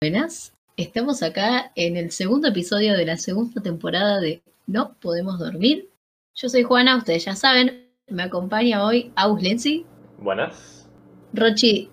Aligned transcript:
Buenas, 0.00 0.54
estamos 0.76 1.22
acá 1.22 1.72
en 1.74 1.96
el 1.96 2.12
segundo 2.12 2.48
episodio 2.48 2.96
de 2.96 3.06
la 3.06 3.16
segunda 3.16 3.60
temporada 3.60 4.20
de 4.20 4.42
No 4.68 4.94
Podemos 5.00 5.38
Dormir. 5.38 5.88
Yo 6.34 6.48
soy 6.48 6.62
Juana, 6.62 6.96
ustedes 6.96 7.24
ya 7.24 7.34
saben, 7.34 7.88
me 8.08 8.22
acompaña 8.22 8.84
hoy 8.84 9.10
Aus 9.16 9.42
Lenzi, 9.42 9.84
Buenas. 10.18 10.88
Rochi 11.32 11.90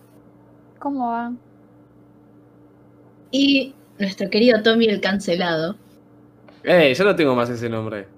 ¿Cómo 0.78 1.08
va? 1.08 1.34
y 3.32 3.74
nuestro 3.98 4.30
querido 4.30 4.62
Tommy 4.62 4.86
el 4.86 5.02
cancelado. 5.02 5.76
Eh, 6.64 6.94
yo 6.94 7.04
no 7.04 7.16
tengo 7.16 7.34
más 7.34 7.50
ese 7.50 7.68
nombre. 7.68 8.13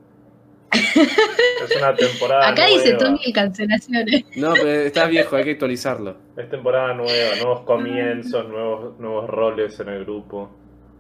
Es 0.76 1.78
una 1.78 1.96
temporada 1.96 2.50
Acá 2.50 2.68
dice 2.68 2.94
nueva. 2.94 2.98
Tommy 3.00 3.20
el 3.26 3.34
cancelaciones. 3.34 4.26
No, 4.36 4.54
pero 4.54 4.70
está 4.70 5.08
viejo, 5.08 5.36
hay 5.36 5.44
que 5.44 5.52
actualizarlo. 5.52 6.16
Es 6.38 6.50
temporada 6.50 6.94
nueva, 6.94 7.36
nuevos 7.42 7.62
comienzos, 7.62 8.48
nuevos, 8.48 9.00
nuevos 9.00 9.30
roles 9.30 9.80
en 9.80 9.90
el 9.90 10.06
grupo. 10.06 10.52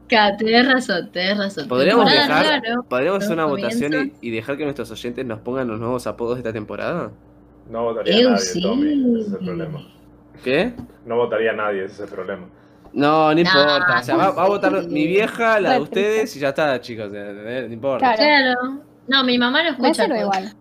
Claro, 0.07 0.37
tenés 0.37 0.71
razón, 0.71 1.11
tenés 1.11 1.37
razón. 1.37 1.67
¿Podríamos 1.67 2.05
Temporada 2.05 2.43
dejar, 2.43 2.61
nueva, 2.61 2.75
¿no? 2.75 2.83
podríamos 2.89 3.23
hacer 3.23 3.33
una 3.33 3.45
votación 3.45 4.13
y, 4.21 4.31
dejar 4.31 4.57
que 4.57 4.63
nuestros 4.63 4.91
oyentes 4.91 5.25
nos 5.25 5.39
pongan 5.39 5.67
los 5.67 5.79
nuevos 5.79 6.05
apodos 6.05 6.35
de 6.35 6.41
esta 6.41 6.53
temporada? 6.53 7.11
No 7.69 7.83
votaría 7.83 8.29
nadie, 8.29 8.37
sí. 8.37 8.61
Tommy. 8.61 9.19
Ese 9.19 9.27
es 9.27 9.33
el 9.33 9.45
problema. 9.45 9.87
¿Qué? 10.43 10.73
No 11.05 11.15
votaría 11.17 11.53
nadie, 11.53 11.85
ese 11.85 11.93
es 11.95 11.99
el 12.01 12.09
problema. 12.09 12.47
No, 12.93 13.33
no 13.33 13.39
importa. 13.39 13.99
O 13.99 14.03
sea, 14.03 14.15
va, 14.15 14.31
va 14.31 14.43
a 14.43 14.47
votar 14.47 14.87
mi 14.87 15.07
vieja, 15.07 15.59
la 15.59 15.73
de 15.73 15.79
ustedes 15.81 16.35
y 16.35 16.39
ya 16.39 16.49
está, 16.49 16.79
chicos. 16.79 17.07
o 17.07 17.11
sea, 17.11 17.33
No 17.33 17.73
importa. 17.73 18.15
Claro. 18.15 18.81
No, 19.07 19.23
mi 19.23 19.37
mamá 19.37 19.63
no 19.63 19.77
Me 19.77 19.89
escucha. 19.89 20.07
todo. 20.07 20.17
igual. 20.19 20.53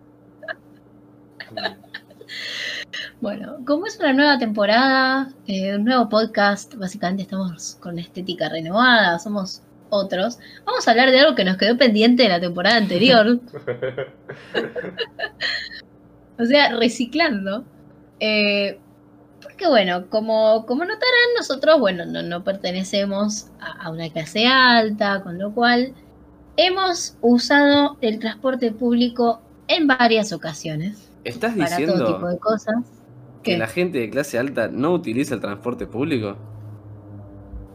Bueno, 3.21 3.57
como 3.65 3.87
es 3.87 3.97
una 3.99 4.13
nueva 4.13 4.37
temporada, 4.37 5.29
eh, 5.47 5.75
un 5.75 5.85
nuevo 5.85 6.09
podcast, 6.09 6.75
básicamente 6.75 7.23
estamos 7.23 7.75
con 7.79 7.97
estética 7.97 8.49
renovada, 8.49 9.17
somos 9.19 9.61
otros. 9.89 10.37
Vamos 10.65 10.87
a 10.87 10.91
hablar 10.91 11.11
de 11.11 11.19
algo 11.21 11.35
que 11.35 11.45
nos 11.45 11.57
quedó 11.57 11.77
pendiente 11.77 12.23
de 12.23 12.29
la 12.29 12.39
temporada 12.39 12.77
anterior, 12.77 13.39
o 16.39 16.45
sea, 16.45 16.75
reciclando. 16.75 17.63
Eh, 18.19 18.79
porque 19.41 19.67
bueno, 19.67 20.09
como, 20.09 20.65
como 20.65 20.83
notarán, 20.83 21.33
nosotros, 21.37 21.79
bueno, 21.79 22.05
no, 22.05 22.21
no 22.21 22.43
pertenecemos 22.43 23.47
a, 23.59 23.85
a 23.85 23.89
una 23.91 24.09
clase 24.09 24.45
alta, 24.47 25.21
con 25.23 25.39
lo 25.39 25.53
cual 25.53 25.93
hemos 26.57 27.17
usado 27.21 27.97
el 28.01 28.19
transporte 28.19 28.71
público 28.71 29.41
en 29.67 29.87
varias 29.87 30.31
ocasiones 30.33 31.09
¿Estás 31.23 31.55
para 31.55 31.69
todo 31.69 31.77
tipo 31.77 31.93
diciendo 31.97 32.27
de 32.29 32.37
cosas. 32.39 32.75
que 33.43 33.51
¿Qué? 33.53 33.57
la 33.57 33.67
gente 33.67 33.97
de 33.99 34.09
clase 34.09 34.37
alta 34.39 34.67
no 34.67 34.91
utiliza 34.93 35.33
el 35.35 35.41
transporte 35.41 35.87
público? 35.87 36.37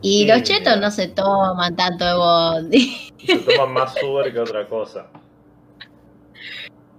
Y 0.03 0.21
Sí, 0.23 0.27
los 0.29 0.43
chetos 0.45 0.75
mira. 0.77 0.81
no 0.81 0.91
se 0.91 1.09
toman 1.09 1.77
tanto 1.77 2.05
de 2.07 2.15
bondi. 2.15 2.97
Se 3.27 3.37
toman 3.39 3.75
más 3.75 3.95
Uber 4.03 4.33
que 4.33 4.39
otra 4.41 4.67
cosa. 4.67 5.07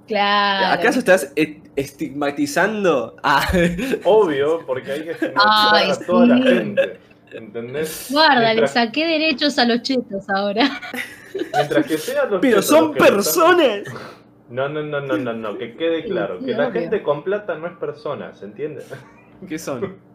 claro. 0.08 0.80
¿Acaso 0.80 1.00
estás 1.00 1.32
e- 1.36 1.62
estigmatizando 1.76 3.16
a... 3.24 3.42
Obvio, 4.04 4.64
porque 4.68 4.92
hay 4.92 5.04
que 5.06 5.12
estigmatizar 5.12 5.74
Ay, 5.76 5.90
a 5.92 5.96
toda 6.06 6.26
la 6.28 6.38
gente. 6.38 7.00
¿Entendés? 7.32 8.08
Guarda, 8.12 8.54
le 8.54 8.68
saqué 8.68 9.08
derechos 9.08 9.58
a 9.58 9.66
los 9.66 9.82
chetos 9.82 10.30
ahora. 10.30 10.70
mientras 11.54 11.86
que 11.86 11.98
sean 11.98 12.32
los 12.32 12.42
Pero 12.42 12.62
son 12.62 12.94
personas. 12.94 13.84
No, 14.50 14.68
no, 14.68 14.84
no, 14.84 15.00
no, 15.00 15.18
no, 15.18 15.34
no, 15.34 15.58
que 15.58 15.76
quede 15.78 16.04
claro. 16.06 16.40
que 16.40 16.54
la 16.54 16.72
gente 16.72 17.02
con 17.04 17.24
plata 17.24 17.56
no 17.56 17.68
es 17.68 17.78
persona, 17.78 18.34
¿se 18.36 18.46
entiende? 18.46 18.84
¿Qué 19.48 19.58
son? 19.58 19.82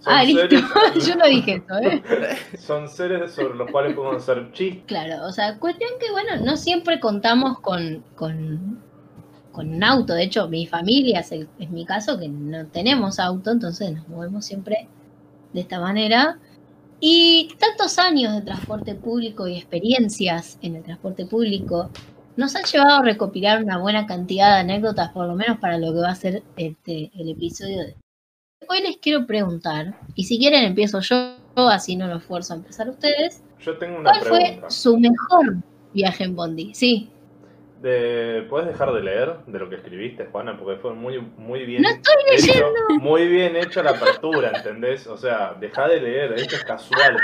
Son 0.00 0.14
ah, 0.14 0.24
listo. 0.24 0.40
seres- 0.48 0.64
Yo 1.06 1.14
no 1.14 1.26
dije 1.26 1.62
eso, 1.62 1.78
¿eh? 1.78 2.02
Son 2.58 2.88
seres 2.88 3.32
sobre 3.32 3.54
los 3.54 3.70
cuales 3.70 3.94
podemos 3.94 4.22
hacer 4.22 4.50
chistes. 4.52 4.82
Claro, 4.86 5.26
o 5.26 5.30
sea, 5.30 5.58
cuestión 5.58 5.90
que, 6.00 6.10
bueno, 6.10 6.42
no 6.42 6.56
siempre 6.56 6.98
contamos 7.00 7.60
con, 7.60 8.02
con, 8.16 8.78
con 9.52 9.68
un 9.74 9.84
auto. 9.84 10.14
De 10.14 10.22
hecho, 10.22 10.48
mi 10.48 10.66
familia 10.66 11.20
es, 11.20 11.32
el- 11.32 11.48
es 11.58 11.68
mi 11.68 11.84
caso, 11.84 12.18
que 12.18 12.28
no 12.30 12.66
tenemos 12.68 13.20
auto, 13.20 13.50
entonces 13.50 13.92
nos 13.92 14.08
movemos 14.08 14.46
siempre 14.46 14.88
de 15.52 15.60
esta 15.60 15.78
manera. 15.78 16.38
Y 17.00 17.54
tantos 17.58 17.98
años 17.98 18.34
de 18.34 18.42
transporte 18.42 18.94
público 18.94 19.48
y 19.48 19.56
experiencias 19.56 20.58
en 20.60 20.76
el 20.76 20.82
transporte 20.82 21.24
público 21.24 21.90
nos 22.36 22.54
han 22.56 22.64
llevado 22.64 23.00
a 23.00 23.02
recopilar 23.02 23.62
una 23.62 23.78
buena 23.78 24.06
cantidad 24.06 24.54
de 24.54 24.60
anécdotas, 24.60 25.10
por 25.10 25.26
lo 25.26 25.34
menos 25.34 25.58
para 25.58 25.78
lo 25.78 25.92
que 25.92 26.00
va 26.00 26.10
a 26.10 26.14
ser 26.14 26.42
este, 26.56 27.10
el 27.14 27.30
episodio 27.30 27.78
de 27.78 27.96
hoy. 28.68 28.82
les 28.82 28.98
quiero 28.98 29.26
preguntar, 29.26 29.98
y 30.14 30.24
si 30.24 30.38
quieren 30.38 30.64
empiezo 30.64 31.00
yo, 31.00 31.36
así 31.56 31.96
no 31.96 32.06
lo 32.06 32.16
esfuerzo 32.16 32.52
a 32.52 32.56
empezar 32.56 32.88
ustedes. 32.88 33.42
Yo 33.60 33.76
tengo 33.78 33.98
una 33.98 34.10
¿Cuál 34.10 34.22
fue 34.22 34.62
su 34.68 34.98
mejor 34.98 35.56
viaje 35.92 36.24
en 36.24 36.36
Bondi? 36.36 36.74
Sí. 36.74 37.10
De- 37.80 38.46
¿Puedes 38.50 38.68
dejar 38.68 38.92
de 38.92 39.02
leer 39.02 39.36
de 39.46 39.58
lo 39.58 39.68
que 39.70 39.76
escribiste, 39.76 40.26
Juana? 40.26 40.56
Porque 40.58 40.78
fue 40.80 40.92
muy, 40.94 41.18
muy 41.38 41.64
bien 41.64 41.82
No 41.82 41.88
estoy 41.88 42.14
hecho. 42.32 42.66
Muy 43.00 43.26
bien 43.26 43.56
hecho 43.56 43.82
la 43.82 43.90
apertura, 43.92 44.52
¿entendés? 44.54 45.06
O 45.06 45.16
sea, 45.16 45.54
deja 45.58 45.88
de 45.88 46.00
leer, 46.00 46.32
esto 46.34 46.56
es 46.56 46.64
casual. 46.64 47.16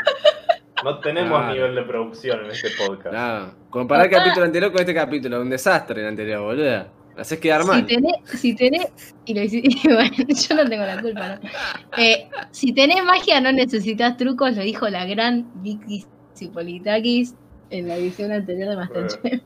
No 0.84 0.98
tenemos 1.00 1.52
nivel 1.52 1.74
de 1.74 1.82
producción 1.82 2.44
en 2.44 2.50
este 2.50 2.68
podcast. 2.70 3.14
No, 3.14 3.54
comparar 3.70 4.06
el 4.06 4.10
capítulo 4.12 4.46
anterior 4.46 4.70
con 4.72 4.80
este 4.80 4.94
capítulo, 4.94 5.40
un 5.40 5.50
desastre 5.50 6.00
el 6.00 6.06
anterior, 6.08 6.42
boluda. 6.42 6.88
Me 7.14 7.22
haces 7.22 7.38
quedar 7.40 7.62
Si 7.62 7.68
mal. 7.68 7.86
tenés, 7.86 8.16
si 8.26 8.54
tenés, 8.54 9.14
y 9.24 9.34
lo 9.34 9.42
hiciste, 9.42 9.70
bueno, 9.94 10.10
yo 10.28 10.54
no 10.54 10.68
tengo 10.68 10.84
la 10.84 11.00
culpa, 11.00 11.28
¿no? 11.36 11.48
Eh, 11.96 12.28
si 12.50 12.72
tenés 12.74 13.02
magia 13.04 13.40
no 13.40 13.52
necesitas 13.52 14.16
trucos, 14.18 14.54
lo 14.56 14.62
dijo 14.62 14.88
la 14.90 15.06
gran 15.06 15.50
Vicky 15.62 16.04
Cipolitakis 16.34 17.34
en 17.70 17.88
la 17.88 17.96
edición 17.96 18.32
anterior 18.32 18.68
de 18.70 18.76
Masterchef. 18.76 19.42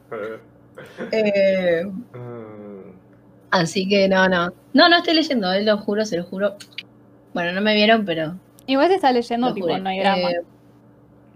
Eh, 1.12 1.82
así 3.50 3.88
que 3.88 4.08
no, 4.08 4.28
no. 4.28 4.52
No, 4.72 4.88
no 4.88 4.96
estoy 4.98 5.14
leyendo, 5.14 5.52
él 5.52 5.66
lo 5.66 5.78
juro, 5.78 6.04
se 6.04 6.16
lo 6.16 6.24
juro. 6.24 6.54
Bueno, 7.34 7.52
no 7.52 7.60
me 7.60 7.74
vieron, 7.74 8.04
pero 8.04 8.34
Igual 8.66 8.88
se 8.88 8.94
está 8.96 9.10
leyendo, 9.12 9.52
tipo, 9.52 9.76
no 9.78 9.88
hay 9.88 9.98
drama. 10.00 10.30
Eh, 10.30 10.40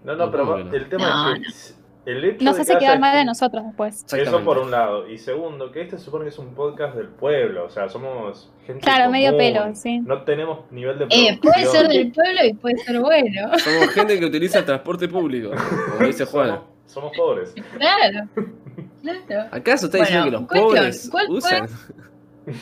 No, 0.05 0.15
no, 0.15 0.31
pero 0.31 0.57
el 0.57 0.87
tema 0.89 1.09
No, 1.29 1.35
es 1.35 1.75
que 2.05 2.11
el 2.11 2.23
hecho 2.23 2.45
Nos 2.45 2.55
de 2.55 2.61
hace 2.61 2.73
que 2.73 2.79
quedar 2.79 2.91
haya- 2.91 2.99
mal 3.01 3.15
de 3.17 3.25
nosotros 3.25 3.63
después. 3.65 4.05
Eso 4.13 4.43
por 4.43 4.59
un 4.59 4.71
lado. 4.71 5.09
Y 5.09 5.17
segundo, 5.17 5.71
que 5.71 5.81
este 5.81 5.97
supone 5.97 6.23
que 6.25 6.29
es 6.29 6.37
un 6.39 6.53
podcast 6.53 6.95
del 6.95 7.07
pueblo. 7.07 7.65
O 7.65 7.69
sea, 7.69 7.89
somos 7.89 8.51
gente 8.65 8.81
Claro, 8.81 9.11
medio 9.11 9.35
pelo, 9.35 9.73
sí. 9.73 9.99
No 9.99 10.21
tenemos 10.21 10.71
nivel 10.71 10.99
de 10.99 11.05
eh, 11.09 11.39
puede 11.41 11.65
ser 11.65 11.87
del 11.87 12.11
pueblo 12.11 12.45
y 12.45 12.53
puede 12.53 12.77
ser 12.77 12.99
bueno. 13.01 13.57
Somos 13.57 13.89
gente 13.89 14.19
que 14.19 14.25
utiliza 14.25 14.59
el 14.59 14.65
transporte 14.65 15.07
público, 15.09 15.49
como 15.97 16.07
dice 16.07 16.25
Juana. 16.25 16.61
Somos, 16.87 17.11
pobres. 17.15 17.53
Claro. 17.77 18.27
Claro. 19.27 19.49
¿Acaso 19.51 19.85
está 19.85 19.99
Bueno, 19.99 20.07
diciendo 20.09 20.25
que 20.25 20.31
los 20.31 20.47
cuestión, 20.47 20.65
pobres 20.67 21.09
¿cuál 21.11 21.27
fue? 21.27 21.35
usan? 21.37 21.67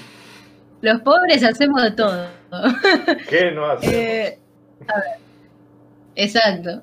Los 0.81 1.01
pobres 1.01 1.43
hacemos 1.43 1.81
de 1.81 1.91
todo. 1.91 2.27
¿Qué 3.29 3.51
no 3.51 3.65
hace? 3.65 4.23
Eh, 4.25 4.39
a 4.89 4.95
ver. 4.99 5.05
Exacto. 6.15 6.81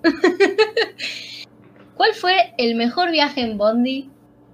¿Cuál 1.94 2.14
fue 2.14 2.54
el 2.56 2.76
mejor 2.76 3.10
viaje 3.10 3.42
en 3.42 3.58
Bondi 3.58 4.08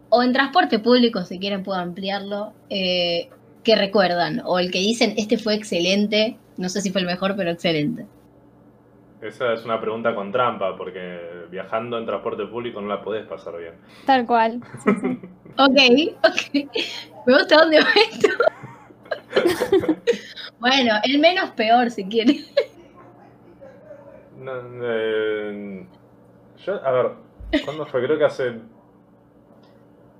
o 0.08 0.22
en 0.24 0.32
transporte 0.32 0.80
público, 0.80 1.24
si 1.24 1.38
quieren 1.38 1.62
puedo 1.62 1.78
ampliarlo, 1.78 2.54
eh, 2.70 3.28
que 3.62 3.76
recuerdan? 3.76 4.42
O 4.44 4.58
el 4.58 4.72
que 4.72 4.80
dicen, 4.80 5.14
este 5.16 5.38
fue 5.38 5.54
excelente, 5.54 6.36
no 6.56 6.68
sé 6.68 6.80
si 6.80 6.90
fue 6.90 7.02
el 7.02 7.06
mejor, 7.06 7.36
pero 7.36 7.52
excelente. 7.52 8.06
Esa 9.26 9.52
es 9.52 9.64
una 9.64 9.80
pregunta 9.80 10.14
con 10.14 10.30
trampa, 10.30 10.76
porque 10.76 11.46
viajando 11.50 11.98
en 11.98 12.06
transporte 12.06 12.46
público 12.46 12.80
no 12.80 12.88
la 12.88 13.02
podés 13.02 13.26
pasar 13.26 13.58
bien. 13.58 13.74
Tal 14.04 14.26
cual. 14.26 14.60
Ok, 15.58 15.78
ok. 16.22 16.68
Me 17.26 17.32
gusta 17.32 17.56
dónde 17.56 17.80
va 17.80 17.88
esto. 18.10 18.28
bueno, 20.58 20.92
el 21.02 21.18
menos 21.18 21.48
peor, 21.52 21.90
si 21.90 22.04
quieren. 22.04 22.44
No, 24.38 24.52
eh, 24.82 25.86
yo, 26.58 26.86
a 26.86 26.90
ver, 26.90 27.12
¿cuándo 27.64 27.86
fue? 27.86 28.04
Creo 28.04 28.18
que 28.18 28.24
hace 28.26 28.60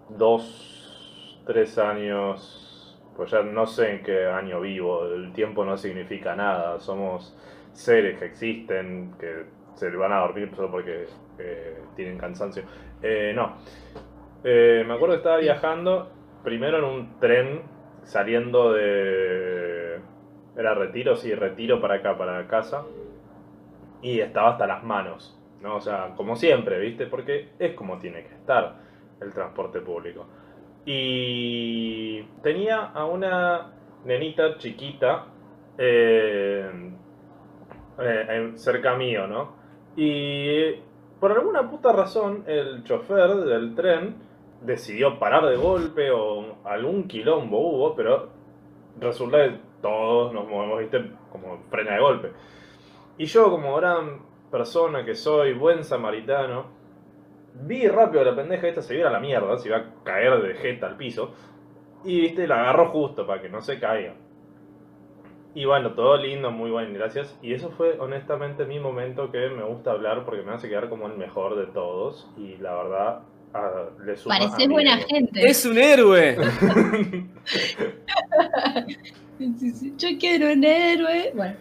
dos, 0.08 1.38
tres 1.46 1.76
años, 1.76 2.98
pues 3.14 3.30
ya 3.30 3.42
no 3.42 3.66
sé 3.66 3.96
en 3.96 4.02
qué 4.02 4.26
año 4.26 4.62
vivo, 4.62 5.04
el 5.04 5.34
tiempo 5.34 5.66
no 5.66 5.76
significa 5.76 6.34
nada, 6.34 6.80
somos 6.80 7.36
seres 7.76 8.18
que 8.18 8.26
existen, 8.26 9.14
que 9.18 9.44
se 9.74 9.90
van 9.90 10.12
a 10.12 10.20
dormir 10.20 10.50
solo 10.54 10.70
porque 10.70 11.06
eh, 11.38 11.78
tienen 11.94 12.18
cansancio. 12.18 12.64
Eh, 13.02 13.32
no, 13.34 13.56
Eh, 14.44 14.84
me 14.86 14.94
acuerdo 14.94 15.14
que 15.14 15.18
estaba 15.18 15.38
viajando, 15.38 16.10
primero 16.44 16.78
en 16.78 16.84
un 16.84 17.18
tren, 17.20 17.62
saliendo 18.04 18.72
de... 18.72 20.00
Era 20.56 20.74
retiro, 20.74 21.16
sí, 21.16 21.34
retiro 21.34 21.80
para 21.80 21.96
acá, 21.96 22.16
para 22.16 22.46
casa 22.46 22.84
y 24.02 24.20
estaba 24.20 24.50
hasta 24.50 24.66
las 24.66 24.84
manos, 24.84 25.36
¿no? 25.60 25.76
O 25.76 25.80
sea, 25.80 26.14
como 26.16 26.36
siempre, 26.36 26.78
¿viste? 26.78 27.06
Porque 27.06 27.50
es 27.58 27.74
como 27.74 27.98
tiene 27.98 28.22
que 28.24 28.34
estar 28.34 28.76
el 29.20 29.32
transporte 29.32 29.80
público. 29.80 30.26
Y 30.84 32.22
tenía 32.42 32.84
a 32.94 33.04
una 33.06 33.72
nenita 34.04 34.58
chiquita 34.58 35.26
eh, 37.98 38.52
cerca 38.54 38.96
mío, 38.96 39.26
¿no? 39.26 39.54
Y 39.96 40.72
por 41.20 41.32
alguna 41.32 41.68
puta 41.68 41.92
razón 41.92 42.44
el 42.46 42.84
chofer 42.84 43.34
del 43.34 43.74
tren 43.74 44.16
decidió 44.60 45.18
parar 45.18 45.46
de 45.46 45.56
golpe 45.56 46.10
o 46.10 46.58
algún 46.64 47.08
quilombo 47.08 47.58
hubo, 47.58 47.94
pero 47.94 48.28
resulta 49.00 49.44
que 49.44 49.58
todos 49.80 50.32
nos 50.32 50.48
movemos, 50.48 50.80
viste, 50.80 51.10
como 51.30 51.58
frena 51.70 51.94
de 51.94 52.00
golpe. 52.00 52.32
Y 53.18 53.26
yo, 53.26 53.50
como 53.50 53.76
gran 53.76 54.20
persona 54.50 55.04
que 55.04 55.14
soy, 55.14 55.54
buen 55.54 55.84
samaritano, 55.84 56.66
vi 57.54 57.88
rápido 57.88 58.24
la 58.24 58.36
pendeja 58.36 58.68
esta 58.68 58.82
se 58.82 58.96
iba 58.98 59.08
a 59.08 59.12
la 59.12 59.20
mierda, 59.20 59.56
se 59.58 59.68
iba 59.68 59.78
a 59.78 59.84
caer 60.04 60.42
de 60.42 60.54
jeta 60.54 60.86
al 60.86 60.96
piso. 60.96 61.32
Y 62.04 62.20
viste, 62.20 62.46
la 62.46 62.60
agarró 62.60 62.90
justo 62.90 63.26
para 63.26 63.40
que 63.40 63.48
no 63.48 63.60
se 63.60 63.80
caiga. 63.80 64.14
Y 65.56 65.64
bueno, 65.64 65.92
todo 65.92 66.18
lindo, 66.18 66.50
muy 66.50 66.70
bien, 66.70 66.92
gracias. 66.92 67.34
Y 67.40 67.54
eso 67.54 67.70
fue 67.70 67.96
honestamente 67.98 68.66
mi 68.66 68.78
momento 68.78 69.32
que 69.32 69.48
me 69.48 69.64
gusta 69.64 69.92
hablar 69.92 70.26
porque 70.26 70.42
me 70.42 70.52
hace 70.52 70.68
quedar 70.68 70.90
como 70.90 71.06
el 71.06 71.16
mejor 71.16 71.56
de 71.56 71.64
todos. 71.72 72.30
Y 72.36 72.58
la 72.58 72.74
verdad, 72.74 73.20
ah, 73.54 73.84
le 74.04 74.18
suma 74.18 74.36
a 74.36 74.38
Pareces 74.40 74.68
buena 74.68 74.98
gente. 74.98 75.40
¡Es 75.42 75.64
un 75.64 75.78
héroe! 75.78 76.36
Yo 79.96 80.08
quiero 80.20 80.52
un 80.52 80.62
héroe. 80.62 81.32
Bueno, 81.34 81.54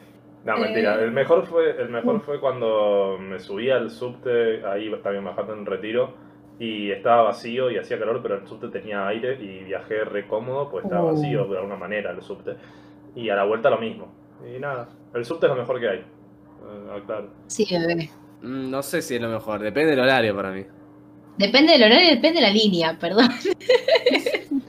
No, 0.44 0.58
mentira. 0.58 1.00
Eh. 1.00 1.06
El 1.06 1.12
mejor 1.12 1.46
fue 1.48 1.82
el 1.82 1.88
mejor 1.88 2.20
fue 2.20 2.42
cuando 2.42 3.18
me 3.18 3.40
subí 3.40 3.70
al 3.70 3.90
subte, 3.92 4.62
ahí 4.66 4.92
también 5.04 5.24
bajando 5.24 5.54
en 5.54 5.66
retiro, 5.66 6.16
y 6.60 6.92
estaba 6.92 7.22
vacío 7.24 7.72
y 7.72 7.78
hacía 7.78 7.98
calor, 7.98 8.20
pero 8.22 8.36
el 8.36 8.46
subte 8.46 8.68
tenía 8.68 9.08
aire 9.08 9.42
y 9.42 9.64
viajé 9.64 10.04
re 10.04 10.28
cómodo, 10.28 10.70
pues 10.70 10.84
estaba 10.84 11.04
Oh. 11.04 11.14
vacío 11.14 11.46
de 11.46 11.60
alguna 11.60 11.78
manera 11.78 12.12
el 12.12 12.22
subte. 12.22 12.58
Y 13.16 13.30
a 13.30 13.36
la 13.36 13.44
vuelta 13.46 13.70
lo 13.70 13.78
mismo. 13.80 14.08
Y 14.46 14.60
nada, 14.60 14.90
el 15.14 15.26
subte 15.26 15.46
es 15.46 15.52
lo 15.52 15.58
mejor 15.58 15.80
que 15.80 15.90
hay. 15.90 15.98
Eh, 16.00 17.02
claro. 17.06 17.30
sí, 17.48 17.66
bebé. 17.72 18.10
Mm, 18.42 18.70
No 18.70 18.84
sé 18.84 19.02
si 19.02 19.16
es 19.16 19.22
lo 19.22 19.30
mejor, 19.30 19.62
depende 19.62 19.92
del 19.92 20.00
horario 20.02 20.36
para 20.36 20.52
mí. 20.52 20.64
Depende 21.38 21.74
del 21.74 21.84
horario, 21.84 22.10
depende 22.10 22.40
de 22.40 22.48
la 22.48 22.54
línea, 22.54 22.98
perdón. 23.00 23.30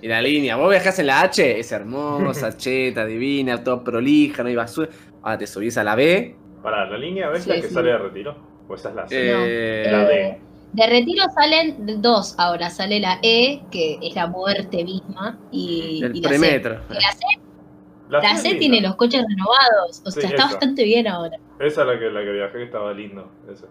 Y 0.03 0.09
la 0.09 0.23
línea, 0.23 0.55
vos 0.57 0.71
viajás 0.71 0.99
en 1.01 1.07
la 1.09 1.23
H, 1.23 1.59
es 1.59 1.73
hermosa, 1.73 2.57
cheta, 2.57 3.05
divina, 3.07 3.65
todo 3.65 3.83
prolija, 3.83 4.43
no 4.45 4.49
hay 4.49 4.55
basura. 4.55 4.89
Ahora 5.23 5.39
te 5.39 5.47
subís 5.49 5.77
a 5.79 5.85
la 5.85 5.97
B. 5.97 6.37
Para, 6.63 6.89
¿la 6.89 6.97
línea 6.99 7.29
ves 7.29 7.43
Sí, 7.43 7.49
la 7.51 7.57
que 7.57 7.63
sí. 7.69 7.75
sale 7.75 7.91
de 7.91 7.99
retiro? 7.99 8.37
¿O 8.69 8.75
esa 8.77 8.91
es 8.91 8.95
la 8.95 9.09
C? 9.09 9.17
Eh, 9.19 9.91
La 9.91 10.05
D. 10.05 10.27
Eh, 10.29 10.41
de 10.75 10.87
retiro 10.87 11.25
salen 11.35 12.01
dos 12.03 12.37
ahora. 12.39 12.71
Sale 12.71 13.01
la 13.01 13.19
E, 13.23 13.63
que 13.71 13.99
es 14.01 14.15
la 14.15 14.29
muerte 14.29 14.85
misma, 14.85 15.41
y, 15.51 16.03
el 16.05 16.15
y 16.17 16.21
la 16.21 16.29
C. 16.31 16.39
premetro. 16.39 16.81
Que 16.89 16.95
La 16.95 17.13
C, 17.13 17.25
La 18.09 18.37
C 18.37 18.55
tiene 18.55 18.81
los 18.81 18.95
coches 18.97 19.25
renovados. 19.29 20.03
O 20.05 20.11
Sí, 20.11 20.21
sea, 20.21 20.31
está 20.31 20.43
esa. 20.45 20.53
bastante 20.53 20.85
bien 20.85 21.09
ahora. 21.09 21.39
Esa 21.59 21.81
es 21.83 21.87
la 21.89 21.99
que, 21.99 22.11
la 22.11 22.21
que 22.23 22.33
viajé 22.33 22.59
que 22.59 22.65
estaba 22.65 22.93
lindo. 22.93 23.31
Esa. 23.53 23.67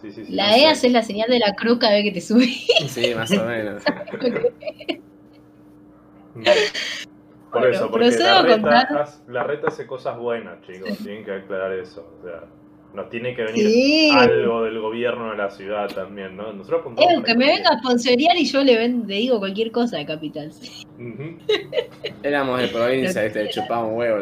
Sí, 0.00 0.12
sí, 0.12 0.24
sí. 0.24 0.32
La 0.32 0.56
E 0.56 0.60
sé. 0.60 0.66
hace 0.66 0.90
la 0.90 1.02
señal 1.02 1.28
de 1.28 1.38
la 1.38 1.54
cruz 1.54 1.78
cada 1.78 1.92
vez 1.94 2.04
que 2.04 2.12
te 2.12 2.20
subís. 2.20 2.66
Sí, 2.88 3.14
más 3.14 3.30
o 3.32 3.44
menos. 3.44 3.82
Por 7.50 7.62
Bueno, 7.62 7.74
eso, 7.74 7.90
porque 7.90 8.10
la 8.10 8.42
reta, 8.42 8.60
contar. 8.60 9.08
la 9.28 9.42
reta 9.44 9.68
hace 9.68 9.86
cosas 9.86 10.18
buenas, 10.18 10.60
chicos. 10.66 10.98
Tienen 10.98 11.24
que 11.24 11.32
aclarar 11.32 11.72
eso. 11.72 12.06
O 12.20 12.22
sea, 12.24 12.44
nos 12.94 13.10
tiene 13.10 13.34
que 13.36 13.42
venir 13.42 13.66
Sí. 13.68 14.10
algo 14.12 14.62
del 14.64 14.80
gobierno 14.80 15.30
de 15.30 15.36
la 15.36 15.50
ciudad 15.50 15.88
también, 15.88 16.36
¿no? 16.36 16.52
Nosotros 16.52 16.82
Eh, 16.96 17.22
que 17.24 17.34
me 17.36 17.46
venga 17.46 17.70
a 17.70 17.78
sponsorear 17.78 18.36
y 18.36 18.44
yo 18.46 18.64
le, 18.64 18.76
ven- 18.76 19.04
le 19.06 19.16
digo 19.16 19.38
cualquier 19.38 19.70
cosa 19.70 19.98
de 19.98 20.06
Capital. 20.06 20.50
Éramos 22.22 22.60
de 22.60 22.68
provincia, 22.68 23.22
¿viste? 23.22 23.48
Chupamos 23.50 23.92
huevo. 23.94 24.16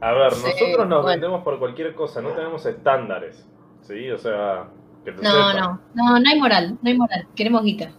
A 0.00 0.12
ver, 0.12 0.32
Sí, 0.32 0.42
nosotros 0.44 0.88
nos 0.88 1.02
bueno. 1.02 1.04
vendemos 1.06 1.42
por 1.44 1.58
cualquier 1.58 1.94
cosa, 1.94 2.20
no 2.20 2.30
tenemos 2.30 2.64
estándares. 2.66 3.46
¿Sí? 3.82 4.10
O 4.10 4.18
sea, 4.18 4.68
que 5.04 5.12
te 5.12 5.22
No, 5.22 5.52
no, 5.54 5.80
no, 5.94 6.18
no 6.20 6.30
hay 6.30 6.38
moral, 6.38 6.76
no 6.82 6.88
hay 6.90 6.96
moral. 6.98 7.26
Queremos 7.34 7.62
guita. 7.64 7.90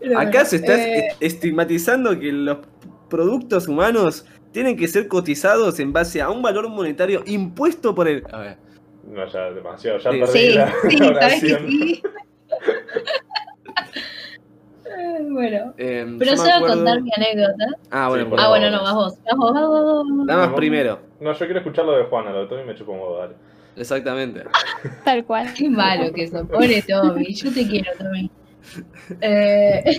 Pero 0.00 0.18
Acá 0.18 0.44
se 0.44 0.56
está 0.56 0.74
eh, 0.76 0.98
est- 1.08 1.16
estigmatizando 1.22 2.18
que 2.18 2.32
los 2.32 2.58
productos 3.08 3.68
humanos 3.68 4.24
tienen 4.52 4.76
que 4.76 4.86
ser 4.88 5.08
cotizados 5.08 5.80
en 5.80 5.92
base 5.92 6.20
a 6.20 6.30
un 6.30 6.42
valor 6.42 6.68
monetario 6.68 7.22
impuesto 7.26 7.94
por 7.94 8.06
el. 8.08 8.22
A 8.32 8.38
ver. 8.38 8.56
No, 9.10 9.26
ya 9.26 9.50
demasiado, 9.50 9.98
ya 9.98 10.12
Sí. 10.12 10.18
perdí 10.20 10.38
Sí, 10.38 10.52
la 10.52 10.66
sí, 10.66 10.72
sabes 10.80 10.96
que 11.00 11.04
oración. 11.08 11.68
sí. 11.68 12.02
Bueno, 15.30 15.72
eh, 15.78 16.04
yo 16.06 16.18
pero 16.18 16.32
me 16.32 16.36
se 16.36 16.42
va 16.48 16.54
a 16.54 16.56
acuerdo- 16.58 16.74
contar 16.76 17.00
mi 17.02 17.10
anécdota. 17.16 17.64
Ah, 17.90 18.08
bueno, 18.08 18.26
Sí, 18.26 18.32
Ah, 18.38 18.48
bueno, 18.50 18.70
no, 18.70 18.82
vas 18.82 18.94
vos. 18.94 19.18
Vas 19.24 19.36
vos, 19.36 19.52
vas 19.54 19.62
vos, 19.66 19.84
vas 19.84 19.84
vos. 20.16 20.26
Damas 20.26 20.44
Vamos. 20.46 20.56
primero. 20.56 20.98
No, 21.20 21.32
yo 21.32 21.38
quiero 21.38 21.58
escuchar 21.60 21.84
lo 21.86 21.92
de 21.96 22.04
Juana, 22.04 22.30
lo 22.32 22.42
de 22.42 22.46
Tommy 22.48 22.64
me 22.64 22.74
chupa 22.74 22.92
un 22.92 22.98
huevo, 23.00 23.16
dale. 23.18 23.34
Exactamente. 23.76 24.42
Tal 25.04 25.24
cual. 25.24 25.48
Qué 25.54 25.70
malo 25.70 26.12
que 26.12 26.28
sos, 26.28 26.46
pobre 26.46 26.82
Tommy. 26.82 27.32
Yo 27.32 27.52
te 27.52 27.66
quiero, 27.66 27.90
Tommy. 27.98 28.30
Eh, 29.22 29.96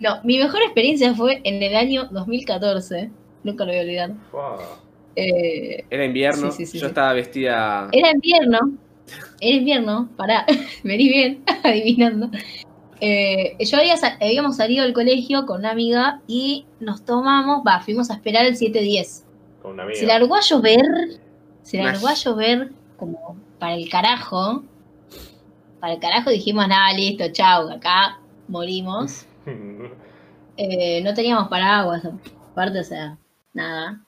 no, 0.00 0.20
mi 0.24 0.38
mejor 0.38 0.60
experiencia 0.62 1.14
fue 1.14 1.40
en 1.44 1.62
el 1.62 1.74
año 1.74 2.08
2014. 2.10 3.10
Nunca 3.44 3.64
lo 3.64 3.72
voy 3.72 3.78
a 3.78 3.82
olvidar. 3.82 4.12
Eh, 5.16 5.84
Era 5.90 6.04
invierno, 6.04 6.50
Sí, 6.50 6.64
sí, 6.64 6.72
sí, 6.72 6.78
yo 6.78 6.88
estaba 6.88 7.12
vestida. 7.12 7.88
Era 7.92 8.10
invierno. 8.10 8.78
Era 9.40 9.56
invierno, 9.56 10.08
pará, 10.16 10.46
vení 10.84 11.08
bien, 11.08 11.44
adivinando. 11.64 12.30
Eh, 13.00 13.56
yo 13.58 13.78
había 13.78 13.96
habíamos 14.20 14.56
salido 14.56 14.84
del 14.84 14.92
colegio 14.92 15.44
con 15.44 15.60
una 15.60 15.72
amiga 15.72 16.20
y 16.28 16.66
nos 16.78 17.04
tomamos, 17.04 17.62
va, 17.66 17.80
fuimos 17.80 18.10
a 18.10 18.14
esperar 18.14 18.46
el 18.46 18.56
7-10. 18.56 19.24
Con 19.60 19.72
una 19.72 19.82
amiga. 19.82 19.98
Se 19.98 20.06
largó 20.06 20.36
a 20.36 20.40
llover, 20.40 20.84
se 21.62 21.82
largó 21.82 22.06
a 22.06 22.14
llover 22.14 22.70
como 22.96 23.36
para 23.58 23.74
el 23.74 23.88
carajo. 23.88 24.62
Para 25.80 25.94
el 25.94 25.98
carajo 25.98 26.30
dijimos, 26.30 26.68
nada, 26.68 26.92
listo, 26.92 27.24
chau, 27.32 27.68
acá 27.70 28.20
morimos. 28.48 29.26
Eh, 30.58 31.00
no 31.02 31.14
teníamos 31.14 31.48
paraguas, 31.48 32.02
aparte, 32.52 32.78
o 32.78 32.84
sea, 32.84 33.16
nada. 33.54 34.04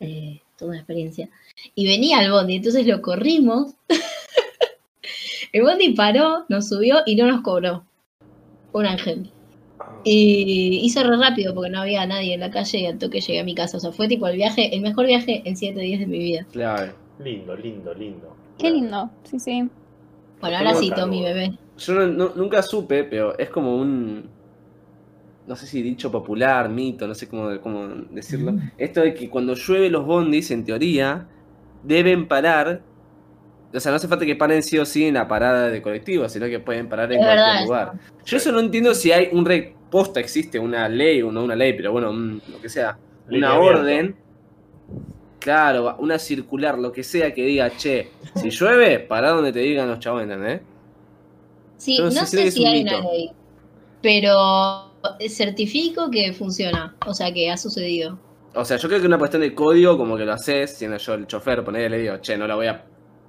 Eh, 0.00 0.40
toda 0.56 0.70
una 0.70 0.78
experiencia. 0.78 1.28
Y 1.74 1.86
venía 1.86 2.22
el 2.22 2.30
bondi, 2.32 2.56
entonces 2.56 2.86
lo 2.86 3.02
corrimos. 3.02 3.74
el 5.52 5.62
bondi 5.62 5.90
paró, 5.94 6.44
nos 6.48 6.68
subió 6.68 6.98
y 7.06 7.16
no 7.16 7.26
nos 7.26 7.42
cobró. 7.42 7.84
Un 8.72 8.86
ángel. 8.86 9.30
Y 10.04 10.80
hizo 10.82 11.02
re 11.02 11.16
rápido 11.16 11.54
porque 11.54 11.70
no 11.70 11.80
había 11.80 12.06
nadie 12.06 12.34
en 12.34 12.40
la 12.40 12.50
calle 12.50 12.78
y 12.78 12.86
al 12.86 12.98
toque 12.98 13.20
llegué 13.20 13.40
a 13.40 13.44
mi 13.44 13.54
casa. 13.54 13.76
O 13.76 13.80
sea, 13.80 13.92
fue 13.92 14.08
tipo 14.08 14.26
el 14.28 14.36
viaje, 14.36 14.74
el 14.74 14.80
mejor 14.80 15.06
viaje 15.06 15.42
en 15.44 15.56
siete 15.56 15.80
días 15.80 16.00
de 16.00 16.06
mi 16.06 16.18
vida. 16.18 16.46
Claro. 16.52 16.92
Lindo, 17.18 17.54
lindo, 17.56 17.92
lindo. 17.94 18.34
Qué 18.58 18.70
lindo. 18.70 19.10
Sí, 19.24 19.38
sí. 19.38 19.68
Bueno, 20.40 20.56
ahora 20.56 20.74
sí, 20.74 20.90
Tommy, 20.94 21.22
bebé. 21.22 21.58
Yo 21.78 21.94
no- 21.94 22.06
no- 22.06 22.32
nunca 22.34 22.62
supe, 22.62 23.04
pero 23.04 23.38
es 23.38 23.50
como 23.50 23.76
un. 23.76 24.28
No 25.50 25.56
sé 25.56 25.66
si 25.66 25.82
dicho 25.82 26.12
popular, 26.12 26.68
mito, 26.68 27.08
no 27.08 27.14
sé 27.16 27.26
cómo, 27.28 27.60
cómo 27.60 27.88
decirlo. 28.10 28.54
Esto 28.78 29.00
de 29.00 29.14
que 29.14 29.28
cuando 29.28 29.54
llueve 29.54 29.90
los 29.90 30.06
bondis, 30.06 30.52
en 30.52 30.64
teoría, 30.64 31.26
deben 31.82 32.28
parar. 32.28 32.86
O 33.74 33.80
sea, 33.80 33.90
no 33.90 33.96
hace 33.96 34.06
falta 34.06 34.24
que 34.24 34.36
paren 34.36 34.62
sí 34.62 34.78
o 34.78 34.84
sí 34.86 35.06
en 35.06 35.14
la 35.14 35.26
parada 35.26 35.68
de 35.68 35.82
colectivo, 35.82 36.28
sino 36.28 36.46
que 36.46 36.60
pueden 36.60 36.88
parar 36.88 37.12
en 37.12 37.18
Es 37.18 37.26
cualquier 37.26 37.46
verdad 37.46 37.62
lugar. 37.64 37.92
eso. 37.94 38.24
Yo 38.26 38.36
eso 38.36 38.52
no 38.52 38.60
entiendo 38.60 38.94
si 38.94 39.10
hay 39.10 39.28
un 39.32 39.44
re 39.44 39.74
posta, 39.90 40.20
existe 40.20 40.56
una 40.60 40.88
ley 40.88 41.20
o 41.22 41.32
no 41.32 41.42
una 41.42 41.56
ley, 41.56 41.72
pero 41.72 41.90
bueno, 41.90 42.10
un- 42.10 42.40
lo 42.46 42.60
que 42.60 42.68
sea, 42.68 42.96
una 43.28 43.58
orden. 43.58 44.16
Claro, 45.40 45.96
una 45.98 46.18
circular, 46.18 46.78
lo 46.78 46.92
que 46.92 47.02
sea 47.02 47.32
que 47.34 47.42
diga, 47.44 47.70
che, 47.76 48.12
si 48.36 48.50
llueve, 48.50 49.00
para 49.00 49.30
donde 49.30 49.52
te 49.52 49.60
digan 49.60 49.88
los 49.88 49.98
chavos, 49.98 50.22
¿entendés? 50.22 50.60
Sí, 51.78 51.98
no 51.98 52.04
no 52.04 52.10
sé 52.10 52.26
sé, 52.26 52.50
si 52.50 52.66
hay 52.66 52.84
mito. 52.84 52.98
una 52.98 53.10
ley, 53.10 53.30
pero 54.02 54.89
certifico 55.28 56.10
que 56.10 56.32
funciona, 56.32 56.94
o 57.06 57.14
sea 57.14 57.32
que 57.32 57.50
ha 57.50 57.56
sucedido. 57.56 58.18
O 58.54 58.64
sea, 58.64 58.76
yo 58.76 58.88
creo 58.88 59.00
que 59.00 59.06
una 59.06 59.18
cuestión 59.18 59.42
de 59.42 59.54
código, 59.54 59.96
como 59.96 60.16
que 60.16 60.24
lo 60.24 60.32
haces, 60.32 60.76
siendo 60.76 60.96
yo 60.96 61.14
el 61.14 61.26
chofer, 61.26 61.64
ponerle 61.64 61.90
le 61.98 62.02
digo, 62.02 62.16
che, 62.18 62.36
no 62.36 62.46
la 62.46 62.56
voy 62.56 62.66
a. 62.66 62.84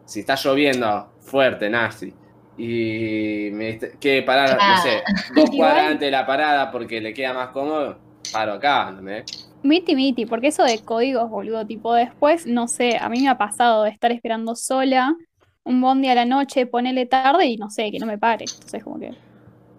Si 0.06 0.22
está 0.22 0.36
lloviendo 0.36 1.14
fuerte, 1.22 1.70
nazi, 1.70 2.12
y 2.58 3.50
me 3.52 3.78
que 4.00 4.24
parar, 4.24 4.58
no 4.58 4.82
sé, 4.82 5.02
dos 5.36 5.46
Igual- 5.52 5.58
cuadras 5.58 5.86
antes 5.92 6.08
de 6.08 6.12
la 6.12 6.26
parada 6.26 6.72
porque 6.72 7.00
le 7.00 7.14
queda 7.14 7.34
más 7.34 7.50
cómodo, 7.50 7.98
paro 8.32 8.54
acá, 8.54 8.88
¿entendés? 8.90 9.50
Miti 9.64 9.96
miti, 9.96 10.26
porque 10.26 10.48
eso 10.48 10.64
de 10.64 10.80
códigos, 10.80 11.30
boludo, 11.30 11.66
tipo 11.68 11.94
después, 11.94 12.48
no 12.48 12.68
sé, 12.68 12.98
a 12.98 13.08
mí 13.10 13.22
me 13.22 13.30
ha 13.30 13.38
pasado 13.38 13.84
de 13.84 13.92
estar 13.92 14.12
esperando 14.12 14.56
sola 14.56 15.16
un 15.64 15.80
bondi 15.82 16.08
a 16.08 16.16
la 16.16 16.26
noche, 16.26 16.66
ponele 16.66 17.06
tarde 17.06 17.46
y 17.46 17.58
no 17.58 17.70
sé, 17.70 17.92
que 17.92 18.00
no 18.00 18.08
me 18.08 18.18
pare. 18.18 18.46
Entonces 18.52 18.84
como 18.84 19.00
que. 19.00 19.12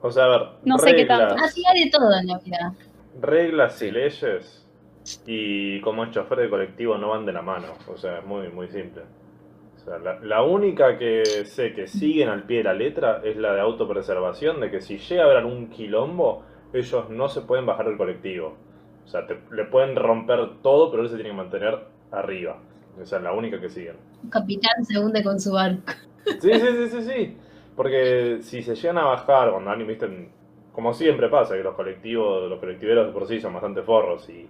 O 0.02 0.11
sea, 0.11 0.25
a 0.25 0.28
ver, 0.28 0.49
No 0.64 0.78
sé 0.78 0.94
qué 0.97 1.06
reglas, 1.06 1.18
tanto. 1.28 1.44
Así 1.44 1.62
hay 1.66 1.85
de 1.85 1.90
todo 1.90 2.12
en 2.18 2.26
la 2.26 2.38
vida. 2.38 2.75
reglas 3.21 3.80
y 3.82 3.90
leyes 3.90 4.66
y 5.26 5.80
como 5.80 6.04
es 6.04 6.11
chofer 6.11 6.38
de 6.40 6.50
colectivo 6.50 6.97
no 6.99 7.11
van 7.11 7.26
de 7.26 7.32
la 7.32 7.42
mano. 7.42 7.68
O 7.88 7.97
sea, 7.97 8.18
es 8.18 8.25
muy, 8.25 8.49
muy 8.49 8.68
simple. 8.68 9.02
O 9.76 9.85
sea, 9.85 9.99
la, 9.99 10.21
la 10.21 10.42
única 10.42 10.97
que 10.99 11.44
sé 11.44 11.73
que 11.75 11.87
siguen 11.88 12.28
al 12.28 12.44
pie 12.44 12.59
de 12.59 12.64
la 12.64 12.75
letra 12.75 13.21
es 13.25 13.37
la 13.37 13.52
de 13.54 13.61
autopreservación, 13.61 14.61
de 14.61 14.71
que 14.71 14.80
si 14.80 14.99
llega 14.99 15.23
a 15.23 15.25
haber 15.26 15.38
algún 15.38 15.68
quilombo, 15.71 16.44
ellos 16.73 17.11
no 17.11 17.28
se 17.28 17.42
pueden 17.42 17.66
bajar 17.66 17.87
del 17.87 17.97
colectivo. 17.97 18.56
O 19.04 19.09
sea, 19.09 19.26
te- 19.26 19.40
le 19.50 19.64
pueden 19.64 19.97
romper 19.97 20.62
todo, 20.62 20.90
pero 20.90 21.02
él 21.02 21.09
se 21.09 21.16
tiene 21.16 21.30
que 21.30 21.37
mantener 21.37 21.78
arriba. 22.12 22.59
Esa 23.00 23.16
es 23.16 23.23
la 23.23 23.32
única 23.32 23.61
que 23.61 23.68
siguen. 23.68 23.97
Capitán 24.30 24.85
se 24.85 24.99
hunde 24.99 25.23
con 25.25 25.40
su 25.40 25.52
barco. 25.52 25.92
Sí, 26.40 26.52
sí, 26.54 26.61
sí, 26.61 26.88
sí, 26.88 27.02
sí. 27.02 27.37
Porque 27.76 28.38
si 28.43 28.62
se 28.62 28.75
llegan 28.75 28.99
a 28.99 29.05
bajar, 29.05 29.50
cuando 29.50 29.71
alguien, 29.71 29.88
viste, 29.88 30.29
como 30.73 30.93
siempre 30.93 31.29
pasa, 31.29 31.57
que 31.57 31.62
los 31.62 31.75
colectivos, 31.75 32.49
los 32.49 32.59
colectiveros 32.61 33.07
de 33.07 33.12
por 33.12 33.26
sí 33.26 33.41
son 33.41 33.52
bastante 33.55 33.83
forros 33.83 34.29
y, 34.29 34.49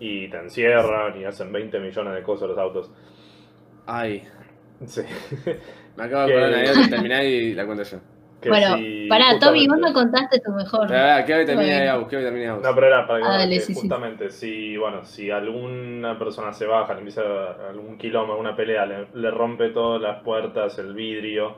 y 0.00 0.28
te 0.28 0.38
encierran 0.38 1.20
y 1.20 1.24
hacen 1.24 1.52
20 1.52 1.78
millones 1.80 2.14
de 2.14 2.22
cosas 2.22 2.48
los 2.48 2.58
autos. 2.58 2.90
Ay, 3.86 4.22
Sí. 4.84 5.00
me 5.96 6.04
acabo 6.04 6.22
de 6.22 6.28
Que- 6.28 6.32
acordar 6.34 6.48
una 6.50 6.58
anécdota, 6.58 6.88
terminar 6.90 7.24
y 7.24 7.54
la 7.54 7.64
cuento 7.66 7.82
yo. 7.84 7.98
Que 8.40 8.50
bueno, 8.50 8.76
si 8.76 9.06
pará, 9.08 9.38
Tommy, 9.40 9.66
vos 9.66 9.78
no 9.78 9.92
contaste 9.94 10.40
tu 10.40 10.52
mejor. 10.52 10.86
Pero, 10.88 11.00
a 11.00 11.16
ver, 11.16 11.24
¿qué 11.24 11.32
termina 11.46 11.62
de 11.80 11.90
Bueno. 11.90 11.92
Agus? 12.52 12.62
No, 12.62 12.74
pero 12.74 12.86
era 12.86 13.06
para 13.06 13.18
que, 13.20 13.24
Ah, 13.26 13.38
dale, 13.38 13.54
que 13.54 13.60
sí, 13.60 13.74
sí. 13.74 13.80
justamente 13.80 14.30
si, 14.30 14.76
bueno, 14.76 15.04
si 15.04 15.30
alguna 15.30 16.18
persona 16.18 16.52
se 16.52 16.66
baja, 16.66 16.92
le 16.92 16.98
empieza 17.00 17.22
algún 17.70 17.96
quilombo, 17.96 18.32
alguna 18.34 18.54
pelea, 18.54 18.84
le, 18.84 19.06
le 19.14 19.30
rompe 19.30 19.70
todas 19.70 20.02
las 20.02 20.22
puertas, 20.22 20.78
el 20.78 20.92
vidrio, 20.92 21.56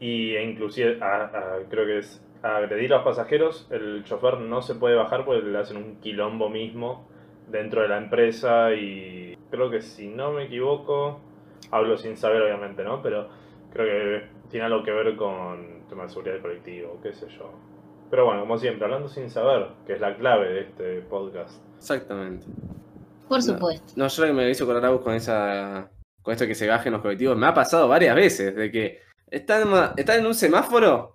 y 0.00 0.34
e 0.34 0.42
inclusive 0.44 0.98
a- 1.02 1.24
a- 1.24 1.58
creo 1.68 1.86
que 1.86 1.98
es 1.98 2.22
agredir 2.42 2.92
a 2.92 2.96
los 2.96 3.04
pasajeros, 3.04 3.66
el 3.70 4.04
chofer 4.04 4.38
no 4.38 4.62
se 4.62 4.74
puede 4.74 4.94
bajar 4.94 5.24
porque 5.24 5.42
le 5.42 5.58
hacen 5.58 5.76
un 5.78 5.96
quilombo 6.00 6.48
mismo 6.48 7.08
dentro 7.48 7.82
de 7.82 7.88
la 7.88 7.98
empresa 7.98 8.72
y 8.74 9.36
creo 9.50 9.70
que 9.70 9.80
si 9.80 10.08
no 10.08 10.32
me 10.32 10.44
equivoco, 10.44 11.20
hablo 11.70 11.96
sin 11.96 12.16
saber 12.16 12.42
obviamente, 12.42 12.84
¿no? 12.84 13.02
Pero 13.02 13.28
creo 13.72 13.86
que 13.86 14.26
tiene 14.50 14.66
algo 14.66 14.82
que 14.84 14.92
ver 14.92 15.16
con 15.16 15.86
tema 15.88 16.04
de 16.04 16.08
seguridad 16.10 16.34
del 16.34 16.42
colectivo, 16.42 16.98
qué 17.02 17.12
sé 17.12 17.28
yo. 17.28 17.50
Pero 18.10 18.26
bueno, 18.26 18.40
como 18.42 18.56
siempre, 18.58 18.84
hablando 18.84 19.08
sin 19.08 19.28
saber, 19.30 19.68
que 19.86 19.94
es 19.94 20.00
la 20.00 20.16
clave 20.16 20.52
de 20.52 20.60
este 20.60 21.00
podcast. 21.02 21.60
Exactamente. 21.76 22.46
Por 23.28 23.38
No. 23.38 23.42
supuesto. 23.42 23.92
No, 23.96 24.06
yo 24.06 24.22
lo 24.22 24.28
que 24.28 24.34
me 24.34 24.50
hizo 24.50 24.64
acordar 24.64 25.00
con 25.00 25.14
esa. 25.14 25.90
con 26.22 26.32
esto 26.32 26.46
que 26.46 26.54
se 26.56 26.66
bajen 26.68 26.92
los 26.92 27.02
colectivos. 27.02 27.36
Me 27.36 27.46
ha 27.46 27.54
pasado 27.54 27.86
varias 27.88 28.14
veces. 28.16 28.54
De 28.54 28.70
que 28.70 28.98
están, 29.30 29.62
en 29.96 30.26
un 30.26 30.34
semáforo. 30.34 31.14